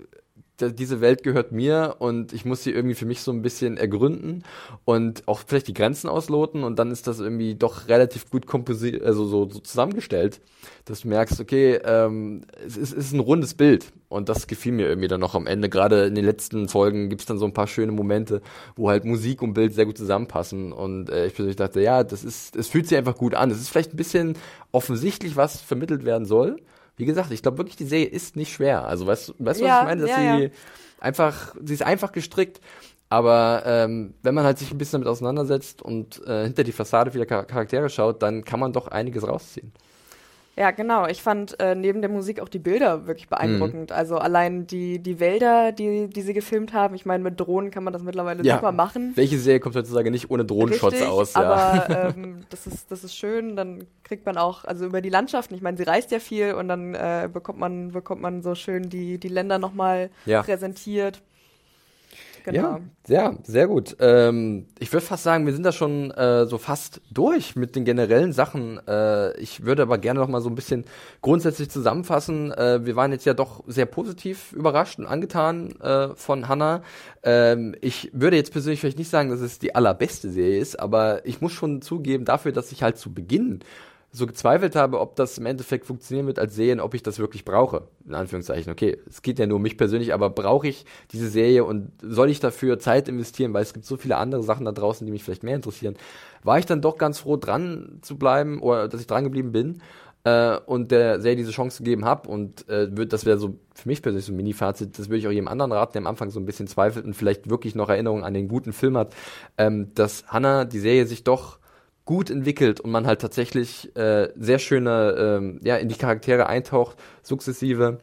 diese 0.67 1.01
Welt 1.01 1.23
gehört 1.23 1.51
mir 1.51 1.95
und 1.99 2.33
ich 2.33 2.45
muss 2.45 2.63
sie 2.63 2.71
irgendwie 2.71 2.95
für 2.95 3.05
mich 3.05 3.21
so 3.21 3.31
ein 3.31 3.41
bisschen 3.41 3.77
ergründen 3.77 4.43
und 4.85 5.27
auch 5.27 5.41
vielleicht 5.45 5.67
die 5.67 5.73
Grenzen 5.73 6.09
ausloten 6.09 6.63
und 6.63 6.79
dann 6.79 6.91
ist 6.91 7.07
das 7.07 7.19
irgendwie 7.19 7.55
doch 7.55 7.87
relativ 7.87 8.29
gut 8.29 8.45
komposi 8.45 9.01
also 9.03 9.25
so, 9.25 9.49
so 9.49 9.59
zusammengestellt, 9.59 10.41
dass 10.85 11.01
du 11.01 11.07
merkst, 11.07 11.39
okay, 11.39 11.79
ähm, 11.83 12.41
es, 12.65 12.77
ist, 12.77 12.91
es 12.91 13.05
ist 13.05 13.13
ein 13.13 13.19
rundes 13.19 13.53
Bild 13.53 13.91
und 14.09 14.29
das 14.29 14.47
gefiel 14.47 14.73
mir 14.73 14.87
irgendwie 14.87 15.07
dann 15.07 15.21
noch 15.21 15.35
am 15.35 15.47
Ende. 15.47 15.69
Gerade 15.69 16.05
in 16.05 16.15
den 16.15 16.25
letzten 16.25 16.67
Folgen 16.67 17.09
gibt's 17.09 17.25
dann 17.25 17.37
so 17.37 17.45
ein 17.45 17.53
paar 17.53 17.67
schöne 17.67 17.91
Momente, 17.91 18.41
wo 18.75 18.89
halt 18.89 19.05
Musik 19.05 19.41
und 19.41 19.53
Bild 19.53 19.73
sehr 19.73 19.85
gut 19.85 19.97
zusammenpassen 19.97 20.73
und 20.73 21.09
äh, 21.09 21.27
ich 21.27 21.33
persönlich 21.33 21.57
dachte, 21.57 21.81
ja, 21.81 22.03
das 22.03 22.23
ist, 22.23 22.55
es 22.55 22.67
fühlt 22.67 22.87
sich 22.87 22.97
einfach 22.97 23.17
gut 23.17 23.35
an. 23.35 23.51
Es 23.51 23.59
ist 23.59 23.69
vielleicht 23.69 23.93
ein 23.93 23.97
bisschen 23.97 24.35
offensichtlich, 24.71 25.35
was 25.35 25.61
vermittelt 25.61 26.05
werden 26.05 26.25
soll. 26.25 26.57
Wie 26.99 27.05
gesagt, 27.05 27.31
ich 27.31 27.41
glaube 27.41 27.57
wirklich, 27.57 27.77
die 27.77 27.85
Serie 27.85 28.07
ist 28.07 28.35
nicht 28.35 28.51
schwer. 28.53 28.85
Also 28.85 29.07
weißt, 29.07 29.35
weißt 29.39 29.61
du, 29.61 29.65
was 29.65 29.69
Ja, 29.69 29.79
ich 29.79 29.85
meine? 29.85 30.01
Dass 30.01 30.09
ja, 30.09 30.17
sie 30.37 30.43
ja. 30.43 30.49
einfach, 30.99 31.55
sie 31.63 31.73
ist 31.73 31.81
einfach 31.81 32.11
gestrickt. 32.11 32.59
Aber 33.07 33.63
ähm, 33.65 34.15
wenn 34.21 34.35
man 34.35 34.43
halt 34.43 34.59
sich 34.59 34.69
ein 34.71 34.77
bisschen 34.77 34.99
damit 34.99 35.07
auseinandersetzt 35.07 35.81
und 35.81 36.21
äh, 36.27 36.43
hinter 36.43 36.65
die 36.65 36.73
Fassade 36.73 37.11
vieler 37.11 37.25
Char 37.25 37.45
Charaktere 37.45 37.89
schaut, 37.89 38.21
dann 38.21 38.43
kann 38.43 38.59
man 38.59 38.73
doch 38.73 38.89
einiges 38.89 39.25
rausziehen. 39.25 39.71
Ja, 40.59 40.71
genau. 40.71 41.07
Ich 41.07 41.21
fand 41.21 41.57
äh, 41.61 41.73
neben 41.73 42.01
der 42.01 42.09
Musik 42.09 42.41
auch 42.41 42.49
die 42.49 42.59
Bilder 42.59 43.07
wirklich 43.07 43.27
Mhm. 43.27 43.29
beeindruckend. 43.29 43.91
Also 43.93 44.17
allein 44.17 44.67
die, 44.67 44.99
die 44.99 45.21
Wälder, 45.21 45.71
die, 45.71 46.07
die 46.09 46.21
sie 46.21 46.33
gefilmt 46.33 46.73
haben. 46.73 46.95
Ich 46.95 47.05
meine, 47.05 47.23
mit 47.23 47.39
Drohnen 47.39 47.71
kann 47.71 47.85
man 47.85 47.93
das 47.93 48.03
mittlerweile 48.03 48.43
super 48.43 48.73
machen. 48.73 49.13
Welche 49.15 49.37
Serie 49.39 49.61
kommt 49.61 49.77
heutzutage 49.77 50.11
nicht 50.11 50.29
ohne 50.29 50.43
Drohnenshots 50.43 50.95
Richtig, 50.95 51.07
aus? 51.09 51.33
Ja. 51.35 51.41
Aber 51.43 51.89
ähm, 52.17 52.41
das, 52.49 52.67
ist, 52.67 52.91
das 52.91 53.05
ist 53.05 53.15
schön. 53.15 53.55
Dann 53.55 53.85
kriegt 54.03 54.25
man 54.25 54.37
auch, 54.37 54.65
also 54.65 54.85
über 54.85 54.99
die 54.99 55.09
Landschaften, 55.09 55.55
ich 55.55 55.61
meine, 55.61 55.77
sie 55.77 55.83
reist 55.83 56.11
ja 56.11 56.19
viel 56.19 56.53
und 56.53 56.67
dann 56.67 56.93
äh, 56.93 57.29
bekommt 57.31 57.59
man, 57.59 57.91
bekommt 57.93 58.21
man 58.21 58.41
so 58.41 58.53
schön 58.53 58.89
die, 58.89 59.17
die 59.17 59.29
Länder 59.29 59.59
nochmal 59.59 60.09
Ja. 60.25 60.43
präsentiert. 60.43 61.21
Genau. 62.43 62.61
Ja, 62.61 62.79
ja, 63.07 63.35
sehr 63.43 63.67
gut. 63.67 63.95
Ähm, 63.99 64.67
ich 64.79 64.91
würde 64.93 65.05
fast 65.05 65.23
sagen, 65.23 65.45
wir 65.45 65.53
sind 65.53 65.63
da 65.63 65.71
schon 65.71 66.11
äh, 66.11 66.45
so 66.45 66.57
fast 66.57 67.01
durch 67.11 67.55
mit 67.55 67.75
den 67.75 67.85
generellen 67.85 68.33
Sachen. 68.33 68.79
Äh, 68.87 69.37
ich 69.39 69.65
würde 69.65 69.83
aber 69.83 69.97
gerne 69.97 70.19
noch 70.19 70.27
mal 70.27 70.41
so 70.41 70.49
ein 70.49 70.55
bisschen 70.55 70.85
grundsätzlich 71.21 71.69
zusammenfassen. 71.69 72.51
Äh, 72.51 72.85
wir 72.85 72.95
waren 72.95 73.11
jetzt 73.11 73.25
ja 73.25 73.33
doch 73.33 73.63
sehr 73.67 73.85
positiv 73.85 74.53
überrascht 74.53 74.99
und 74.99 75.05
angetan 75.05 75.71
äh, 75.81 76.09
von 76.15 76.47
Hannah. 76.47 76.83
Ähm, 77.23 77.75
ich 77.81 78.09
würde 78.13 78.37
jetzt 78.37 78.51
persönlich 78.51 78.79
vielleicht 78.79 78.99
nicht 78.99 79.09
sagen, 79.09 79.29
dass 79.29 79.41
es 79.41 79.59
die 79.59 79.75
allerbeste 79.75 80.29
Serie 80.29 80.59
ist, 80.59 80.79
aber 80.79 81.25
ich 81.25 81.41
muss 81.41 81.51
schon 81.51 81.81
zugeben, 81.81 82.25
dafür, 82.25 82.51
dass 82.51 82.71
ich 82.71 82.83
halt 82.83 82.97
zu 82.97 83.13
Beginn 83.13 83.59
so 84.11 84.25
gezweifelt 84.25 84.75
habe, 84.75 84.99
ob 84.99 85.15
das 85.15 85.37
im 85.37 85.45
Endeffekt 85.45 85.85
funktionieren 85.85 86.25
wird 86.25 86.39
als 86.39 86.55
Serien, 86.55 86.79
ob 86.79 86.95
ich 86.95 87.03
das 87.03 87.19
wirklich 87.19 87.45
brauche. 87.45 87.87
In 88.07 88.15
Anführungszeichen, 88.15 88.71
okay, 88.71 88.97
es 89.07 89.21
geht 89.21 89.37
ja 89.37 89.45
nur 89.45 89.57
um 89.57 89.61
mich 89.61 89.77
persönlich, 89.77 90.13
aber 90.13 90.31
brauche 90.31 90.67
ich 90.67 90.85
diese 91.11 91.29
Serie 91.29 91.63
und 91.63 91.91
soll 92.01 92.29
ich 92.29 92.39
dafür 92.39 92.79
Zeit 92.79 93.07
investieren, 93.07 93.53
weil 93.53 93.61
es 93.61 93.73
gibt 93.73 93.85
so 93.85 93.97
viele 93.97 94.17
andere 94.17 94.41
Sachen 94.41 94.65
da 94.65 94.71
draußen, 94.71 95.05
die 95.05 95.11
mich 95.11 95.23
vielleicht 95.23 95.43
mehr 95.43 95.55
interessieren. 95.55 95.95
War 96.43 96.57
ich 96.57 96.65
dann 96.65 96.81
doch 96.81 96.97
ganz 96.97 97.19
froh, 97.19 97.37
dran 97.37 97.99
zu 98.01 98.17
bleiben 98.17 98.61
oder 98.61 98.87
dass 98.87 98.99
ich 98.99 99.07
dran 99.07 99.25
geblieben 99.25 99.51
bin 99.51 99.81
äh, 100.23 100.57
und 100.57 100.89
der 100.89 101.21
Serie 101.21 101.37
diese 101.37 101.51
Chance 101.51 101.83
gegeben 101.83 102.05
habe 102.05 102.29
und 102.29 102.67
äh, 102.67 102.95
wird, 102.95 103.13
das 103.13 103.25
wäre 103.25 103.37
so 103.37 103.59
für 103.75 103.87
mich 103.87 104.01
persönlich 104.01 104.25
so 104.25 104.33
ein 104.33 104.37
Mini-Fazit, 104.37 104.97
das 104.97 105.09
würde 105.09 105.19
ich 105.19 105.27
auch 105.27 105.31
jedem 105.31 105.47
anderen 105.47 105.71
raten, 105.71 105.93
der 105.93 106.01
am 106.01 106.07
Anfang 106.07 106.31
so 106.31 106.39
ein 106.39 106.45
bisschen 106.47 106.65
zweifelt 106.65 107.05
und 107.05 107.13
vielleicht 107.13 107.49
wirklich 107.49 107.75
noch 107.75 107.89
Erinnerungen 107.89 108.23
an 108.23 108.33
den 108.33 108.47
guten 108.47 108.73
Film 108.73 108.97
hat, 108.97 109.13
ähm, 109.59 109.93
dass 109.93 110.25
Hannah 110.27 110.65
die 110.65 110.79
Serie 110.79 111.05
sich 111.05 111.23
doch 111.23 111.59
gut 112.09 112.31
entwickelt 112.31 112.79
und 112.79 112.89
man 112.89 113.05
halt 113.05 113.21
tatsächlich 113.21 113.95
äh, 113.95 114.29
sehr 114.35 114.57
schöne, 114.57 115.15
ähm, 115.15 115.59
ja, 115.63 115.75
in 115.75 115.89
die 115.89 115.95
Charaktere 115.95 116.47
eintaucht, 116.47 116.97
sukzessive 117.21 117.99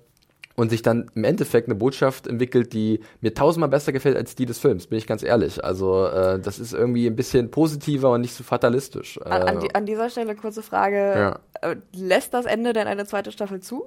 und 0.54 0.70
sich 0.70 0.82
dann 0.82 1.10
im 1.16 1.24
Endeffekt 1.24 1.66
eine 1.66 1.74
Botschaft 1.74 2.28
entwickelt, 2.28 2.72
die 2.72 3.00
mir 3.20 3.34
tausendmal 3.34 3.68
besser 3.68 3.90
gefällt 3.90 4.16
als 4.16 4.36
die 4.36 4.46
des 4.46 4.60
Films, 4.60 4.86
bin 4.86 4.96
ich 4.96 5.08
ganz 5.08 5.24
ehrlich. 5.24 5.64
Also 5.64 6.06
äh, 6.06 6.38
das 6.38 6.60
ist 6.60 6.72
irgendwie 6.72 7.08
ein 7.08 7.16
bisschen 7.16 7.50
positiver 7.50 8.12
und 8.12 8.20
nicht 8.20 8.34
so 8.34 8.44
fatalistisch. 8.44 9.20
An, 9.22 9.42
an, 9.42 9.58
die, 9.58 9.74
an 9.74 9.86
dieser 9.86 10.08
Stelle 10.08 10.36
kurze 10.36 10.62
Frage. 10.62 10.96
Ja. 10.96 11.40
Äh, 11.68 11.74
lässt 11.92 12.32
das 12.32 12.46
Ende 12.46 12.74
denn 12.74 12.86
eine 12.86 13.06
zweite 13.06 13.32
Staffel 13.32 13.58
zu? 13.58 13.86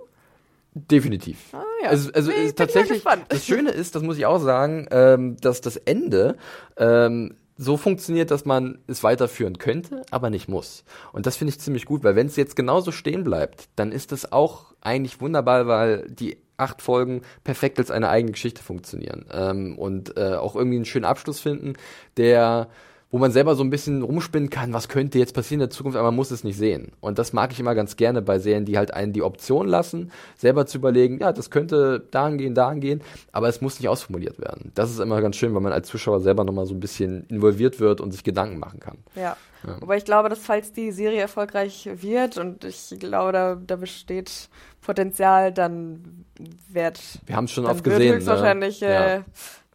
Definitiv. 0.73 1.53
Ah, 1.53 1.63
ja. 1.81 1.89
Also, 1.91 2.11
also 2.11 2.29
Nee, 2.29 2.51
tatsächlich, 2.51 3.05
das 3.29 3.45
Schöne 3.45 3.71
ist, 3.71 3.95
das 3.95 4.03
muss 4.03 4.17
ich 4.17 4.25
auch 4.25 4.39
sagen, 4.39 4.85
ähm, 4.91 5.37
dass 5.37 5.61
das 5.61 5.77
Ende 5.77 6.35
ähm, 6.75 7.35
so 7.61 7.75
funktioniert, 7.75 8.31
dass 8.31 8.45
man 8.45 8.79
es 8.87 9.03
weiterführen 9.03 9.57
könnte, 9.57 10.03
aber 10.11 10.29
nicht 10.29 10.47
muss. 10.47 10.85
Und 11.11 11.25
das 11.25 11.35
finde 11.35 11.49
ich 11.51 11.59
ziemlich 11.59 11.85
gut, 11.85 12.05
weil 12.05 12.15
wenn 12.15 12.27
es 12.27 12.37
jetzt 12.37 12.55
genauso 12.55 12.93
stehen 12.93 13.25
bleibt, 13.25 13.67
dann 13.75 13.91
ist 13.91 14.13
das 14.13 14.31
auch 14.31 14.73
eigentlich 14.79 15.19
wunderbar, 15.19 15.67
weil 15.67 16.07
die 16.09 16.37
acht 16.55 16.81
Folgen 16.81 17.21
perfekt 17.43 17.77
als 17.77 17.91
eine 17.91 18.07
eigene 18.07 18.31
Geschichte 18.31 18.63
funktionieren 18.63 19.25
ähm, 19.31 19.77
und 19.77 20.15
äh, 20.17 20.35
auch 20.35 20.55
irgendwie 20.55 20.77
einen 20.77 20.85
schönen 20.85 21.03
Abschluss 21.03 21.41
finden, 21.41 21.73
der 22.15 22.69
wo 23.11 23.17
man 23.17 23.31
selber 23.31 23.55
so 23.55 23.63
ein 23.63 23.71
bisschen 23.71 24.03
rumspinnen 24.03 24.49
kann, 24.49 24.71
was 24.71 24.87
könnte 24.87 25.17
jetzt 25.17 25.33
passieren 25.33 25.61
in 25.61 25.67
der 25.67 25.69
Zukunft, 25.71 25.97
aber 25.97 26.09
man 26.09 26.15
muss 26.15 26.29
es 26.29 26.43
nicht 26.43 26.57
sehen. 26.57 26.91
Und 26.99 27.17
das 27.17 27.33
mag 27.33 27.51
ich 27.51 27.59
immer 27.59 27.73
ganz 27.73 27.95
gerne 27.95 28.21
bei 28.21 28.37
Serien, 28.37 28.65
die 28.65 28.77
halt 28.77 28.93
einen 28.93 29.13
die 29.13 29.23
Option 29.23 29.67
lassen, 29.67 30.11
selber 30.37 30.67
zu 30.67 30.77
überlegen, 30.77 31.19
ja, 31.19 31.33
das 31.33 31.49
könnte 31.49 32.05
dahin 32.11 32.37
gehen, 32.37 32.53
dahin 32.53 32.81
gehen, 32.81 33.01
aber 33.31 33.47
es 33.47 33.61
muss 33.61 33.79
nicht 33.79 33.89
ausformuliert 33.89 34.39
werden. 34.39 34.71
Das 34.75 34.91
ist 34.91 34.99
immer 34.99 35.21
ganz 35.21 35.37
schön, 35.37 35.55
weil 35.55 35.61
man 35.61 35.73
als 35.73 35.87
Zuschauer 35.87 36.19
selber 36.21 36.43
nochmal 36.43 36.67
so 36.67 36.75
ein 36.75 36.79
bisschen 36.79 37.25
involviert 37.29 37.79
wird 37.79 37.99
und 37.99 38.11
sich 38.11 38.23
Gedanken 38.23 38.59
machen 38.59 38.79
kann. 38.79 38.97
Ja. 39.15 39.35
Aber 39.81 39.97
ich 39.97 40.05
glaube, 40.05 40.29
dass 40.29 40.39
falls 40.39 40.71
die 40.71 40.91
Serie 40.91 41.19
erfolgreich 41.19 41.89
wird 41.93 42.37
und 42.37 42.63
ich 42.63 42.95
glaube, 42.99 43.33
da, 43.33 43.55
da 43.55 43.75
besteht 43.75 44.49
Potenzial, 44.81 45.51
dann 45.51 46.25
wird, 46.71 47.01
Wir 47.25 47.35
haben 47.35 47.45
es 47.45 47.51
schon 47.51 47.65
oft 47.65 47.83
gesehen. 47.83 48.15
höchstwahrscheinlich 48.15 48.81
ne? 48.81 48.87
äh, 48.87 49.15
Ja. 49.17 49.25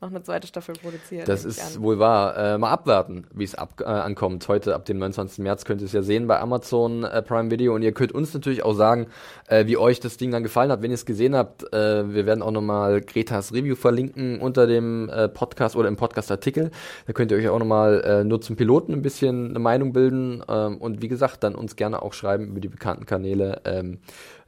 Noch 0.00 0.10
eine 0.10 0.22
zweite 0.22 0.46
Staffel 0.46 0.74
produziert. 0.74 1.28
Das 1.28 1.44
ist 1.44 1.80
wohl 1.80 1.98
wahr. 1.98 2.36
Äh, 2.36 2.58
mal 2.58 2.70
abwarten, 2.70 3.26
wie 3.32 3.44
es 3.44 3.54
ab, 3.54 3.80
äh, 3.80 3.84
ankommt. 3.84 4.46
Heute, 4.48 4.74
ab 4.74 4.84
dem 4.84 4.98
29. 4.98 5.38
März, 5.38 5.64
könnt 5.64 5.80
ihr 5.80 5.86
es 5.86 5.92
ja 5.92 6.02
sehen 6.02 6.26
bei 6.26 6.40
Amazon 6.40 7.04
äh, 7.04 7.22
Prime 7.22 7.50
Video. 7.50 7.74
Und 7.74 7.82
ihr 7.82 7.92
könnt 7.92 8.12
uns 8.12 8.34
natürlich 8.34 8.64
auch 8.64 8.74
sagen, 8.74 9.06
äh, 9.48 9.66
wie 9.66 9.76
euch 9.76 10.00
das 10.00 10.16
Ding 10.16 10.30
dann 10.30 10.42
gefallen 10.42 10.70
hat. 10.70 10.82
Wenn 10.82 10.90
ihr 10.90 10.96
es 10.96 11.06
gesehen 11.06 11.34
habt, 11.34 11.72
äh, 11.72 12.12
wir 12.12 12.26
werden 12.26 12.42
auch 12.42 12.50
nochmal 12.50 13.00
Gretas 13.00 13.52
Review 13.52 13.76
verlinken 13.76 14.40
unter 14.40 14.66
dem 14.66 15.08
äh, 15.08 15.28
Podcast 15.28 15.76
oder 15.76 15.88
im 15.88 15.96
Podcast-Artikel. 15.96 16.70
Da 17.06 17.12
könnt 17.12 17.30
ihr 17.30 17.38
euch 17.38 17.48
auch 17.48 17.58
nochmal 17.58 18.02
äh, 18.04 18.24
nur 18.24 18.40
zum 18.40 18.56
Piloten 18.56 18.92
ein 18.92 19.02
bisschen 19.02 19.50
eine 19.50 19.58
Meinung 19.58 19.92
bilden. 19.92 20.42
Ähm, 20.48 20.78
und 20.78 21.02
wie 21.02 21.08
gesagt, 21.08 21.44
dann 21.44 21.54
uns 21.54 21.76
gerne 21.76 22.02
auch 22.02 22.12
schreiben 22.12 22.48
über 22.48 22.60
die 22.60 22.68
bekannten 22.68 23.06
Kanäle, 23.06 23.62
ähm, 23.64 23.98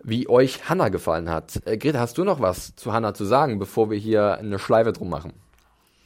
wie 0.07 0.29
euch 0.29 0.69
Hanna 0.69 0.89
gefallen 0.89 1.29
hat. 1.29 1.61
Äh, 1.67 1.77
Greta, 1.77 1.99
hast 1.99 2.17
du 2.17 2.25
noch 2.25 2.41
was 2.41 2.75
zu 2.77 2.93
Hanna 2.93 3.13
zu 3.13 3.25
sagen, 3.25 3.59
bevor 3.59 3.91
wir 3.91 3.99
hier 3.99 4.39
eine 4.39 4.59
Schleife 4.59 4.93
drum 4.93 5.11
machen? 5.11 5.33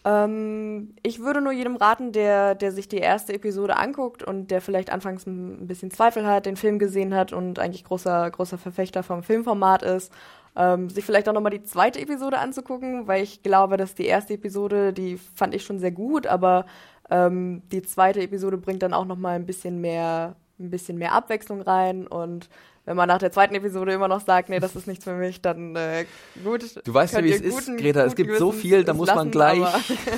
Ähm, 0.05 0.95
ich 1.03 1.21
würde 1.21 1.41
nur 1.41 1.53
jedem 1.53 1.77
raten, 1.77 2.13
der, 2.13 2.55
der 2.55 2.73
sich 2.73 2.89
die 2.89 2.99
erste 2.99 3.35
Episode 3.35 3.77
anguckt 3.77 4.23
und 4.23 4.51
der 4.51 4.61
vielleicht 4.61 4.91
anfangs 4.91 5.27
ein 5.27 5.67
bisschen 5.67 5.91
Zweifel 5.91 6.27
hat, 6.27 6.47
den 6.47 6.57
Film 6.57 6.79
gesehen 6.79 7.15
hat 7.15 7.33
und 7.33 7.59
eigentlich 7.59 7.85
großer, 7.85 8.31
großer 8.31 8.59
Verfechter 8.59 9.03
vom 9.03 9.23
Filmformat 9.23 9.83
ist, 9.83 10.13
ähm, 10.57 10.89
sich 10.89 11.05
vielleicht 11.05 11.29
auch 11.29 11.35
nochmal 11.35 11.53
die 11.53 11.63
zweite 11.63 12.01
Episode 12.01 12.39
anzugucken, 12.39 13.07
weil 13.07 13.23
ich 13.23 13.43
glaube, 13.43 13.77
dass 13.77 13.95
die 13.95 14.07
erste 14.07 14.35
Episode, 14.35 14.93
die 14.93 15.19
fand 15.35 15.55
ich 15.55 15.65
schon 15.65 15.79
sehr 15.79 15.93
gut, 15.93 16.27
aber 16.27 16.65
Ähm, 17.13 17.63
die 17.73 17.83
zweite 17.83 18.21
Episode 18.21 18.57
bringt 18.57 18.83
dann 18.85 18.95
auch 18.95 19.05
noch 19.05 19.19
mal 19.19 19.35
ein 19.35 19.45
bisschen 19.45 19.81
mehr, 19.81 20.37
ein 20.61 20.71
bisschen 20.71 20.97
mehr 20.97 21.13
Abwechslung 21.13 21.61
rein 21.61 22.07
und 22.07 22.49
wenn 22.91 22.97
man 22.97 23.07
nach 23.07 23.19
der 23.19 23.31
zweiten 23.31 23.55
Episode 23.55 23.93
immer 23.93 24.09
noch 24.09 24.21
sagt, 24.21 24.49
nee, 24.49 24.59
das 24.59 24.75
ist 24.75 24.89
nichts 24.89 25.05
für 25.05 25.13
mich, 25.13 25.41
dann 25.41 25.77
äh, 25.77 26.07
gut. 26.43 26.85
Du 26.85 26.93
weißt 26.93 27.15
ja, 27.15 27.23
wie 27.23 27.31
es 27.31 27.41
ist, 27.41 27.69
Greta. 27.77 28.03
Es 28.03 28.17
gibt 28.17 28.37
so 28.37 28.51
viel, 28.51 28.83
da 28.83 28.95
muss 28.95 29.07
lassen, 29.07 29.17
man 29.17 29.31
gleich, 29.31 29.63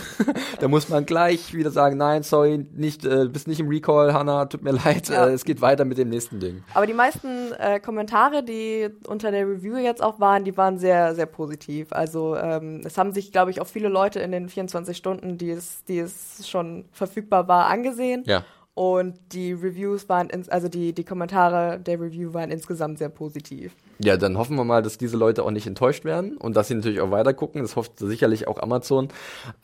da 0.58 0.68
muss 0.68 0.88
man 0.88 1.04
gleich 1.04 1.52
wieder 1.52 1.70
sagen, 1.70 1.98
nein, 1.98 2.22
sorry, 2.22 2.66
nicht, 2.74 3.04
äh, 3.04 3.28
bist 3.28 3.46
nicht 3.46 3.60
im 3.60 3.68
Recall, 3.68 4.14
Hannah, 4.14 4.46
tut 4.46 4.62
mir 4.62 4.70
leid, 4.70 5.10
ja. 5.10 5.26
äh, 5.26 5.32
es 5.32 5.44
geht 5.44 5.60
weiter 5.60 5.84
mit 5.84 5.98
dem 5.98 6.08
nächsten 6.08 6.40
Ding. 6.40 6.64
Aber 6.72 6.86
die 6.86 6.94
meisten 6.94 7.52
äh, 7.58 7.78
Kommentare, 7.78 8.42
die 8.42 8.88
unter 9.06 9.30
der 9.32 9.46
Review 9.46 9.76
jetzt 9.76 10.02
auch 10.02 10.18
waren, 10.18 10.44
die 10.44 10.56
waren 10.56 10.78
sehr, 10.78 11.14
sehr 11.14 11.26
positiv. 11.26 11.92
Also 11.92 12.36
ähm, 12.38 12.80
es 12.84 12.96
haben 12.96 13.12
sich, 13.12 13.32
glaube 13.32 13.50
ich, 13.50 13.60
auch 13.60 13.66
viele 13.66 13.90
Leute 13.90 14.20
in 14.20 14.32
den 14.32 14.48
24 14.48 14.96
Stunden, 14.96 15.36
die 15.36 15.50
es, 15.50 15.84
die 15.84 15.98
es 15.98 16.48
schon 16.48 16.86
verfügbar 16.90 17.48
war, 17.48 17.66
angesehen. 17.66 18.22
Ja. 18.24 18.46
Und 18.74 19.18
die 19.32 19.52
Reviews 19.52 20.08
waren, 20.08 20.30
ins, 20.30 20.48
also 20.48 20.68
die, 20.68 20.94
die 20.94 21.04
Kommentare 21.04 21.78
der 21.78 22.00
Review 22.00 22.32
waren 22.32 22.50
insgesamt 22.50 22.98
sehr 22.98 23.10
positiv. 23.10 23.74
Ja, 23.98 24.16
dann 24.16 24.38
hoffen 24.38 24.56
wir 24.56 24.64
mal, 24.64 24.82
dass 24.82 24.96
diese 24.96 25.18
Leute 25.18 25.44
auch 25.44 25.50
nicht 25.50 25.66
enttäuscht 25.66 26.06
werden 26.06 26.38
und 26.38 26.56
dass 26.56 26.68
sie 26.68 26.74
natürlich 26.74 27.02
auch 27.02 27.10
weiter 27.10 27.34
gucken. 27.34 27.60
Das 27.60 27.76
hofft 27.76 27.98
sicherlich 27.98 28.48
auch 28.48 28.58
Amazon. 28.58 29.08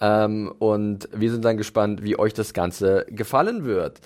Ähm, 0.00 0.52
und 0.58 1.08
wir 1.12 1.30
sind 1.30 1.44
dann 1.44 1.56
gespannt, 1.56 2.02
wie 2.02 2.18
euch 2.18 2.34
das 2.34 2.52
Ganze 2.52 3.06
gefallen 3.08 3.64
wird. 3.64 4.00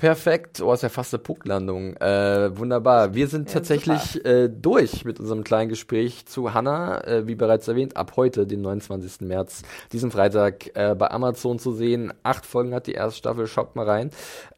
Perfekt. 0.00 0.62
Oh, 0.62 0.72
ist 0.72 0.82
ja 0.82 0.88
fast 0.88 1.12
eine 1.12 1.22
Punktlandung. 1.22 1.94
Äh, 1.96 2.56
wunderbar. 2.56 3.14
Wir 3.14 3.28
sind 3.28 3.48
ja, 3.48 3.54
tatsächlich 3.54 4.24
äh, 4.24 4.48
durch 4.48 5.04
mit 5.04 5.20
unserem 5.20 5.44
kleinen 5.44 5.68
Gespräch 5.68 6.24
zu 6.24 6.54
Hannah, 6.54 7.04
äh, 7.04 7.26
wie 7.26 7.34
bereits 7.34 7.68
erwähnt, 7.68 7.98
ab 7.98 8.14
heute, 8.16 8.46
den 8.46 8.62
29. 8.62 9.28
März, 9.28 9.62
diesen 9.92 10.10
Freitag 10.10 10.74
äh, 10.74 10.94
bei 10.94 11.10
Amazon 11.10 11.58
zu 11.58 11.72
sehen. 11.72 12.14
Acht 12.22 12.46
Folgen 12.46 12.72
hat 12.74 12.86
die 12.86 12.92
erste 12.92 13.18
Staffel, 13.18 13.46
schaut 13.46 13.76
mal 13.76 13.86
rein. 13.86 14.10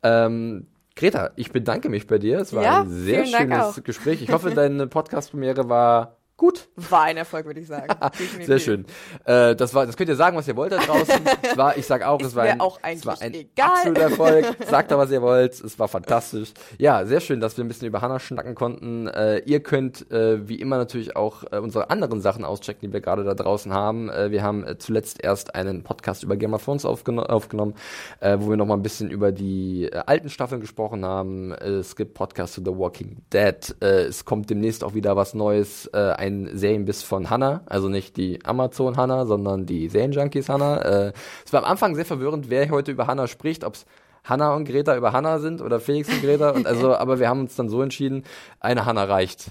Ähm, 0.05 0.69
Greta, 0.95 1.31
ich 1.35 1.51
bedanke 1.51 1.89
mich 1.89 2.07
bei 2.07 2.19
dir. 2.19 2.39
Es 2.39 2.53
war 2.53 2.63
ja, 2.63 2.83
ein 2.83 2.89
sehr 2.89 3.27
schönes 3.27 3.83
Gespräch. 3.83 4.23
Ich 4.23 4.31
hoffe, 4.31 4.53
deine 4.53 4.87
Podcast-Premiere 4.87 5.69
war 5.69 6.19
gut. 6.43 6.69
War 6.75 7.03
ein 7.03 7.17
Erfolg, 7.17 7.47
würde 7.47 7.61
ich 7.61 7.69
sagen. 7.69 7.95
Sehr 8.45 8.59
schön. 8.59 8.85
Äh, 9.25 9.55
das 9.55 9.73
war, 9.75 9.87
das 9.87 9.97
könnt 9.97 10.09
ihr 10.09 10.17
sagen, 10.17 10.37
was 10.37 10.49
ihr 10.49 10.57
wollt 10.57 10.73
da 10.73 10.79
draußen. 10.79 11.21
es 11.41 11.57
war, 11.57 11.77
ich 11.77 11.87
sag 11.87 12.03
auch, 12.03 12.21
es 12.21 12.35
war 12.35 12.43
ein, 12.43 12.61
auch 12.61 12.81
es 12.83 13.07
war 13.07 13.23
ein 13.23 13.33
egal. 13.33 13.69
absoluter 13.69 14.01
Erfolg. 14.01 14.47
Sagt 14.69 14.91
da, 14.91 14.99
was 14.99 15.13
ihr 15.13 15.23
wollt. 15.23 15.53
Es 15.53 15.79
war 15.79 15.87
fantastisch. 15.87 16.53
Ja, 16.79 17.05
sehr 17.05 17.21
schön, 17.21 17.39
dass 17.39 17.57
wir 17.57 17.65
ein 17.65 17.69
bisschen 17.69 17.87
über 17.87 18.01
Hannah 18.01 18.19
schnacken 18.19 18.57
konnten. 18.57 19.07
Äh, 19.07 19.39
ihr 19.47 19.63
könnt 19.63 20.11
äh, 20.11 20.49
wie 20.49 20.57
immer 20.57 20.79
natürlich 20.79 21.15
auch 21.15 21.45
äh, 21.53 21.59
unsere 21.59 21.91
anderen 21.91 22.21
Sachen 22.21 22.45
auschecken, 22.45 22.89
die 22.89 22.93
wir 22.93 23.01
gerade 23.01 23.23
da 23.23 23.35
draußen 23.35 23.73
haben. 23.73 24.11
Äh, 24.11 24.33
wir 24.33 24.43
haben 24.43 24.67
äh, 24.67 24.77
zuletzt 24.79 25.23
erst 25.23 25.55
einen 25.55 25.85
Podcast 25.85 26.25
über 26.25 26.37
Game 26.37 26.55
of 26.55 26.65
Thrones 26.65 26.85
aufgeno 26.85 27.23
aufgenommen, 27.23 27.75
wo 28.21 28.51
wir 28.51 28.57
noch 28.57 28.67
mal 28.67 28.75
ein 28.75 28.83
bisschen 28.83 29.11
über 29.11 29.31
die 29.31 29.91
alten 29.93 30.29
Staffeln 30.29 30.61
gesprochen 30.61 31.05
haben. 31.05 31.53
Es 31.53 31.95
gibt 31.95 32.15
Podcasts 32.15 32.57
zu 32.57 32.63
The 32.65 32.77
Walking 32.77 33.23
Dead. 33.33 33.77
Es 33.81 34.25
kommt 34.25 34.51
demnächst 34.51 34.83
auch 34.83 34.95
wieder 34.95 35.15
was 35.15 35.35
Neues. 35.35 35.87
Äh, 35.93 35.99
ein 36.33 36.57
Serienbiss 36.57 37.03
von 37.03 37.31
Hannah, 37.31 37.63
also 37.67 37.89
nicht 37.89 38.17
die 38.17 38.45
Amazon 38.45 38.97
Hannah, 38.97 39.27
sondern 39.27 39.67
die 39.67 39.89
Serienjunkies 39.89 40.49
Hannah. 40.49 40.79
Äh, 40.83 41.13
es 41.45 41.53
war 41.53 41.65
am 41.65 41.71
Anfang 41.71 41.95
sehr 41.95 42.07
verwirrend, 42.07 42.51
wer 42.51 42.71
heute 42.71 42.93
über 42.93 43.07
Hannah 43.07 43.27
spricht, 43.27 43.65
ob 43.65 43.75
es 43.75 43.87
Hanna 44.25 44.55
und 44.55 44.67
Greta 44.67 44.97
über 44.97 45.13
Hanna 45.13 45.41
sind 45.41 45.61
oder 45.61 45.81
Felix 45.81 46.09
und 46.09 46.23
Greta. 46.23 46.51
Und 46.51 46.67
also, 46.67 46.95
aber 46.97 47.19
wir 47.19 47.29
haben 47.29 47.41
uns 47.41 47.57
dann 47.57 47.69
so 47.69 47.83
entschieden, 47.83 48.25
eine 48.61 48.87
Hanna 48.87 49.05
reicht. 49.05 49.51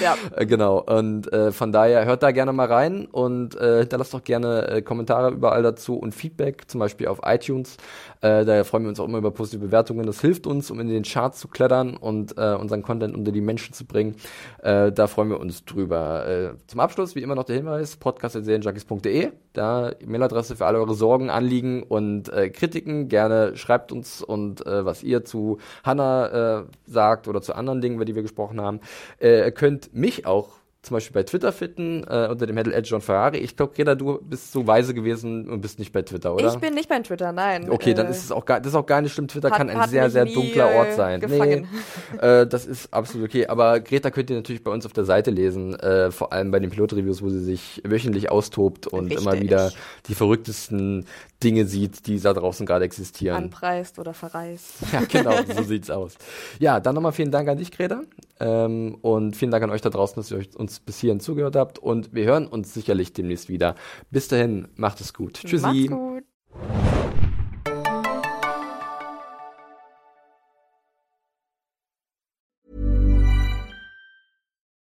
ja. 0.00 0.16
Äh, 0.36 0.46
genau. 0.46 0.78
Und 0.80 1.32
äh, 1.32 1.50
von 1.50 1.72
daher 1.72 2.04
hört 2.04 2.22
da 2.22 2.30
gerne 2.30 2.52
mal 2.52 2.66
rein 2.66 3.06
und 3.06 3.54
äh, 3.56 3.80
hinterlasst 3.80 4.14
doch 4.14 4.22
gerne 4.22 4.68
äh, 4.68 4.82
Kommentare 4.82 5.30
überall 5.30 5.62
dazu 5.62 5.96
und 5.96 6.14
Feedback, 6.14 6.70
zum 6.70 6.78
Beispiel 6.78 7.08
auf 7.08 7.20
iTunes. 7.24 7.76
Äh, 8.22 8.44
daher 8.44 8.64
freuen 8.64 8.84
wir 8.84 8.88
uns 8.88 9.00
auch 9.00 9.04
immer 9.04 9.18
über 9.18 9.32
positive 9.32 9.66
Bewertungen. 9.66 10.06
Das 10.06 10.20
hilft 10.20 10.46
uns, 10.46 10.70
um 10.70 10.80
in 10.80 10.88
den 10.88 11.02
Charts 11.02 11.40
zu 11.40 11.48
klettern 11.48 11.96
und 11.96 12.38
äh, 12.38 12.54
unseren 12.54 12.82
Content 12.82 13.16
unter 13.16 13.32
die 13.32 13.40
Menschen 13.40 13.74
zu 13.74 13.84
bringen. 13.84 14.14
Äh, 14.62 14.92
da 14.92 15.08
freuen 15.08 15.28
wir 15.28 15.40
uns 15.40 15.64
drüber. 15.64 16.26
Äh, 16.26 16.50
zum 16.68 16.80
Abschluss, 16.80 17.14
wie 17.16 17.20
immer 17.20 17.34
noch 17.34 17.44
der 17.44 17.56
Hinweis, 17.56 17.96
podcast.serienjunkies.de. 17.96 19.32
Da 19.52 19.92
E-Mail-Adresse 20.00 20.56
für 20.56 20.66
alle 20.66 20.78
eure 20.78 20.94
Sorgen, 20.94 21.30
Anliegen 21.30 21.82
und 21.82 22.32
äh, 22.32 22.48
Kritiken. 22.50 23.08
Gerne 23.08 23.56
schreibt 23.56 23.90
uns 23.90 24.22
und 24.22 24.64
äh, 24.64 24.84
was 24.84 25.02
ihr 25.02 25.24
zu 25.24 25.58
Hannah 25.82 26.60
äh, 26.60 26.64
sagt 26.86 27.26
oder 27.26 27.42
zu 27.42 27.54
anderen 27.54 27.80
Dingen, 27.80 27.96
über 27.96 28.04
die 28.04 28.14
wir 28.14 28.22
gesprochen 28.22 28.60
haben. 28.60 28.80
Ihr 29.20 29.50
könnt 29.50 29.94
mich 29.94 30.26
auch 30.26 30.61
zum 30.82 30.96
Beispiel 30.96 31.14
bei 31.14 31.22
Twitter 31.22 31.52
finden, 31.52 32.02
äh, 32.08 32.26
unter 32.28 32.44
dem 32.44 32.56
Handle 32.58 32.74
Edge 32.74 32.88
John 32.88 33.00
Ferrari. 33.00 33.38
Ich 33.38 33.56
glaube, 33.56 33.72
Greta, 33.72 33.94
du 33.94 34.18
bist 34.20 34.50
so 34.50 34.66
weise 34.66 34.94
gewesen 34.94 35.48
und 35.48 35.60
bist 35.60 35.78
nicht 35.78 35.92
bei 35.92 36.02
Twitter, 36.02 36.34
oder? 36.34 36.52
Ich 36.52 36.58
bin 36.58 36.74
nicht 36.74 36.88
bei 36.88 36.98
Twitter, 36.98 37.30
nein. 37.30 37.70
Okay, 37.70 37.92
äh, 37.92 37.94
dann 37.94 38.08
ist 38.08 38.24
es 38.24 38.32
auch 38.32 38.44
gar, 38.44 38.58
das 38.58 38.72
ist 38.72 38.74
auch 38.74 38.86
gar 38.86 39.00
nicht 39.00 39.12
schlimm. 39.12 39.28
Twitter 39.28 39.50
hat, 39.50 39.58
kann 39.58 39.70
ein 39.70 39.88
sehr, 39.88 40.10
sehr 40.10 40.24
dunkler 40.24 40.74
Ort 40.74 40.94
sein. 40.94 41.20
Gefangen. 41.20 41.68
Nee, 42.12 42.18
äh, 42.40 42.46
das 42.48 42.66
ist 42.66 42.92
absolut 42.92 43.28
okay. 43.28 43.46
Aber 43.46 43.78
Greta 43.78 44.10
könnt 44.10 44.28
ihr 44.30 44.36
natürlich 44.36 44.64
bei 44.64 44.72
uns 44.72 44.84
auf 44.84 44.92
der 44.92 45.04
Seite 45.04 45.30
lesen, 45.30 45.78
äh, 45.78 46.10
vor 46.10 46.32
allem 46.32 46.50
bei 46.50 46.58
den 46.58 46.70
Pilotreviews, 46.70 47.22
wo 47.22 47.28
sie 47.28 47.40
sich 47.40 47.80
wöchentlich 47.84 48.32
austobt 48.32 48.88
und 48.88 49.06
Richtig. 49.06 49.20
immer 49.20 49.40
wieder 49.40 49.72
die 50.08 50.16
verrücktesten 50.16 51.06
Dinge 51.44 51.66
sieht, 51.66 52.06
die 52.06 52.18
da 52.20 52.32
draußen 52.32 52.66
gerade 52.66 52.84
existieren. 52.84 53.36
Anpreist 53.36 54.00
oder 54.00 54.14
verreist. 54.14 54.78
Ja, 54.92 55.02
genau, 55.08 55.36
so 55.54 55.62
sieht's 55.62 55.90
aus. 55.90 56.14
Ja, 56.58 56.80
dann 56.80 56.94
nochmal 56.94 57.12
vielen 57.12 57.30
Dank 57.30 57.48
an 57.48 57.58
dich, 57.58 57.70
Greta. 57.70 58.02
Ähm, 58.42 58.96
und 59.02 59.36
vielen 59.36 59.52
Dank 59.52 59.62
an 59.62 59.70
euch 59.70 59.82
da 59.82 59.90
draußen, 59.90 60.16
dass 60.16 60.30
ihr 60.32 60.38
euch 60.38 60.54
uns 60.56 60.80
bis 60.80 60.98
hierhin 60.98 61.20
zugehört 61.20 61.54
habt. 61.54 61.78
Und 61.78 62.12
wir 62.12 62.24
hören 62.24 62.48
uns 62.48 62.74
sicherlich 62.74 63.12
demnächst 63.12 63.48
wieder. 63.48 63.76
Bis 64.10 64.28
dahin, 64.28 64.68
macht 64.74 65.00
es 65.00 65.14
gut. 65.14 65.34
Tschüssi. 65.34 65.88
Macht's 65.88 65.88
gut. 65.88 66.24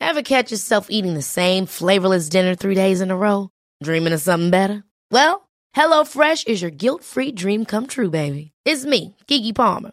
Ever 0.01 0.23
catch 0.23 0.51
yourself 0.51 0.87
eating 0.91 1.15
the 1.15 1.23
same 1.23 1.67
flavorless 1.67 2.29
dinner 2.29 2.57
three 2.57 2.75
days 2.75 3.01
in 3.01 3.11
a 3.11 3.17
row? 3.17 3.51
Dreaming 3.83 4.13
of 4.13 4.21
something 4.21 4.51
better? 4.51 4.83
Well, 5.13 5.49
HelloFresh 5.77 6.49
is 6.49 6.61
your 6.61 6.73
guilt-free 6.73 7.33
dream 7.33 7.65
come 7.65 7.87
true, 7.87 8.11
baby. 8.11 8.51
It's 8.65 8.85
me, 8.85 9.17
Kiki 9.29 9.53
Palmer. 9.53 9.93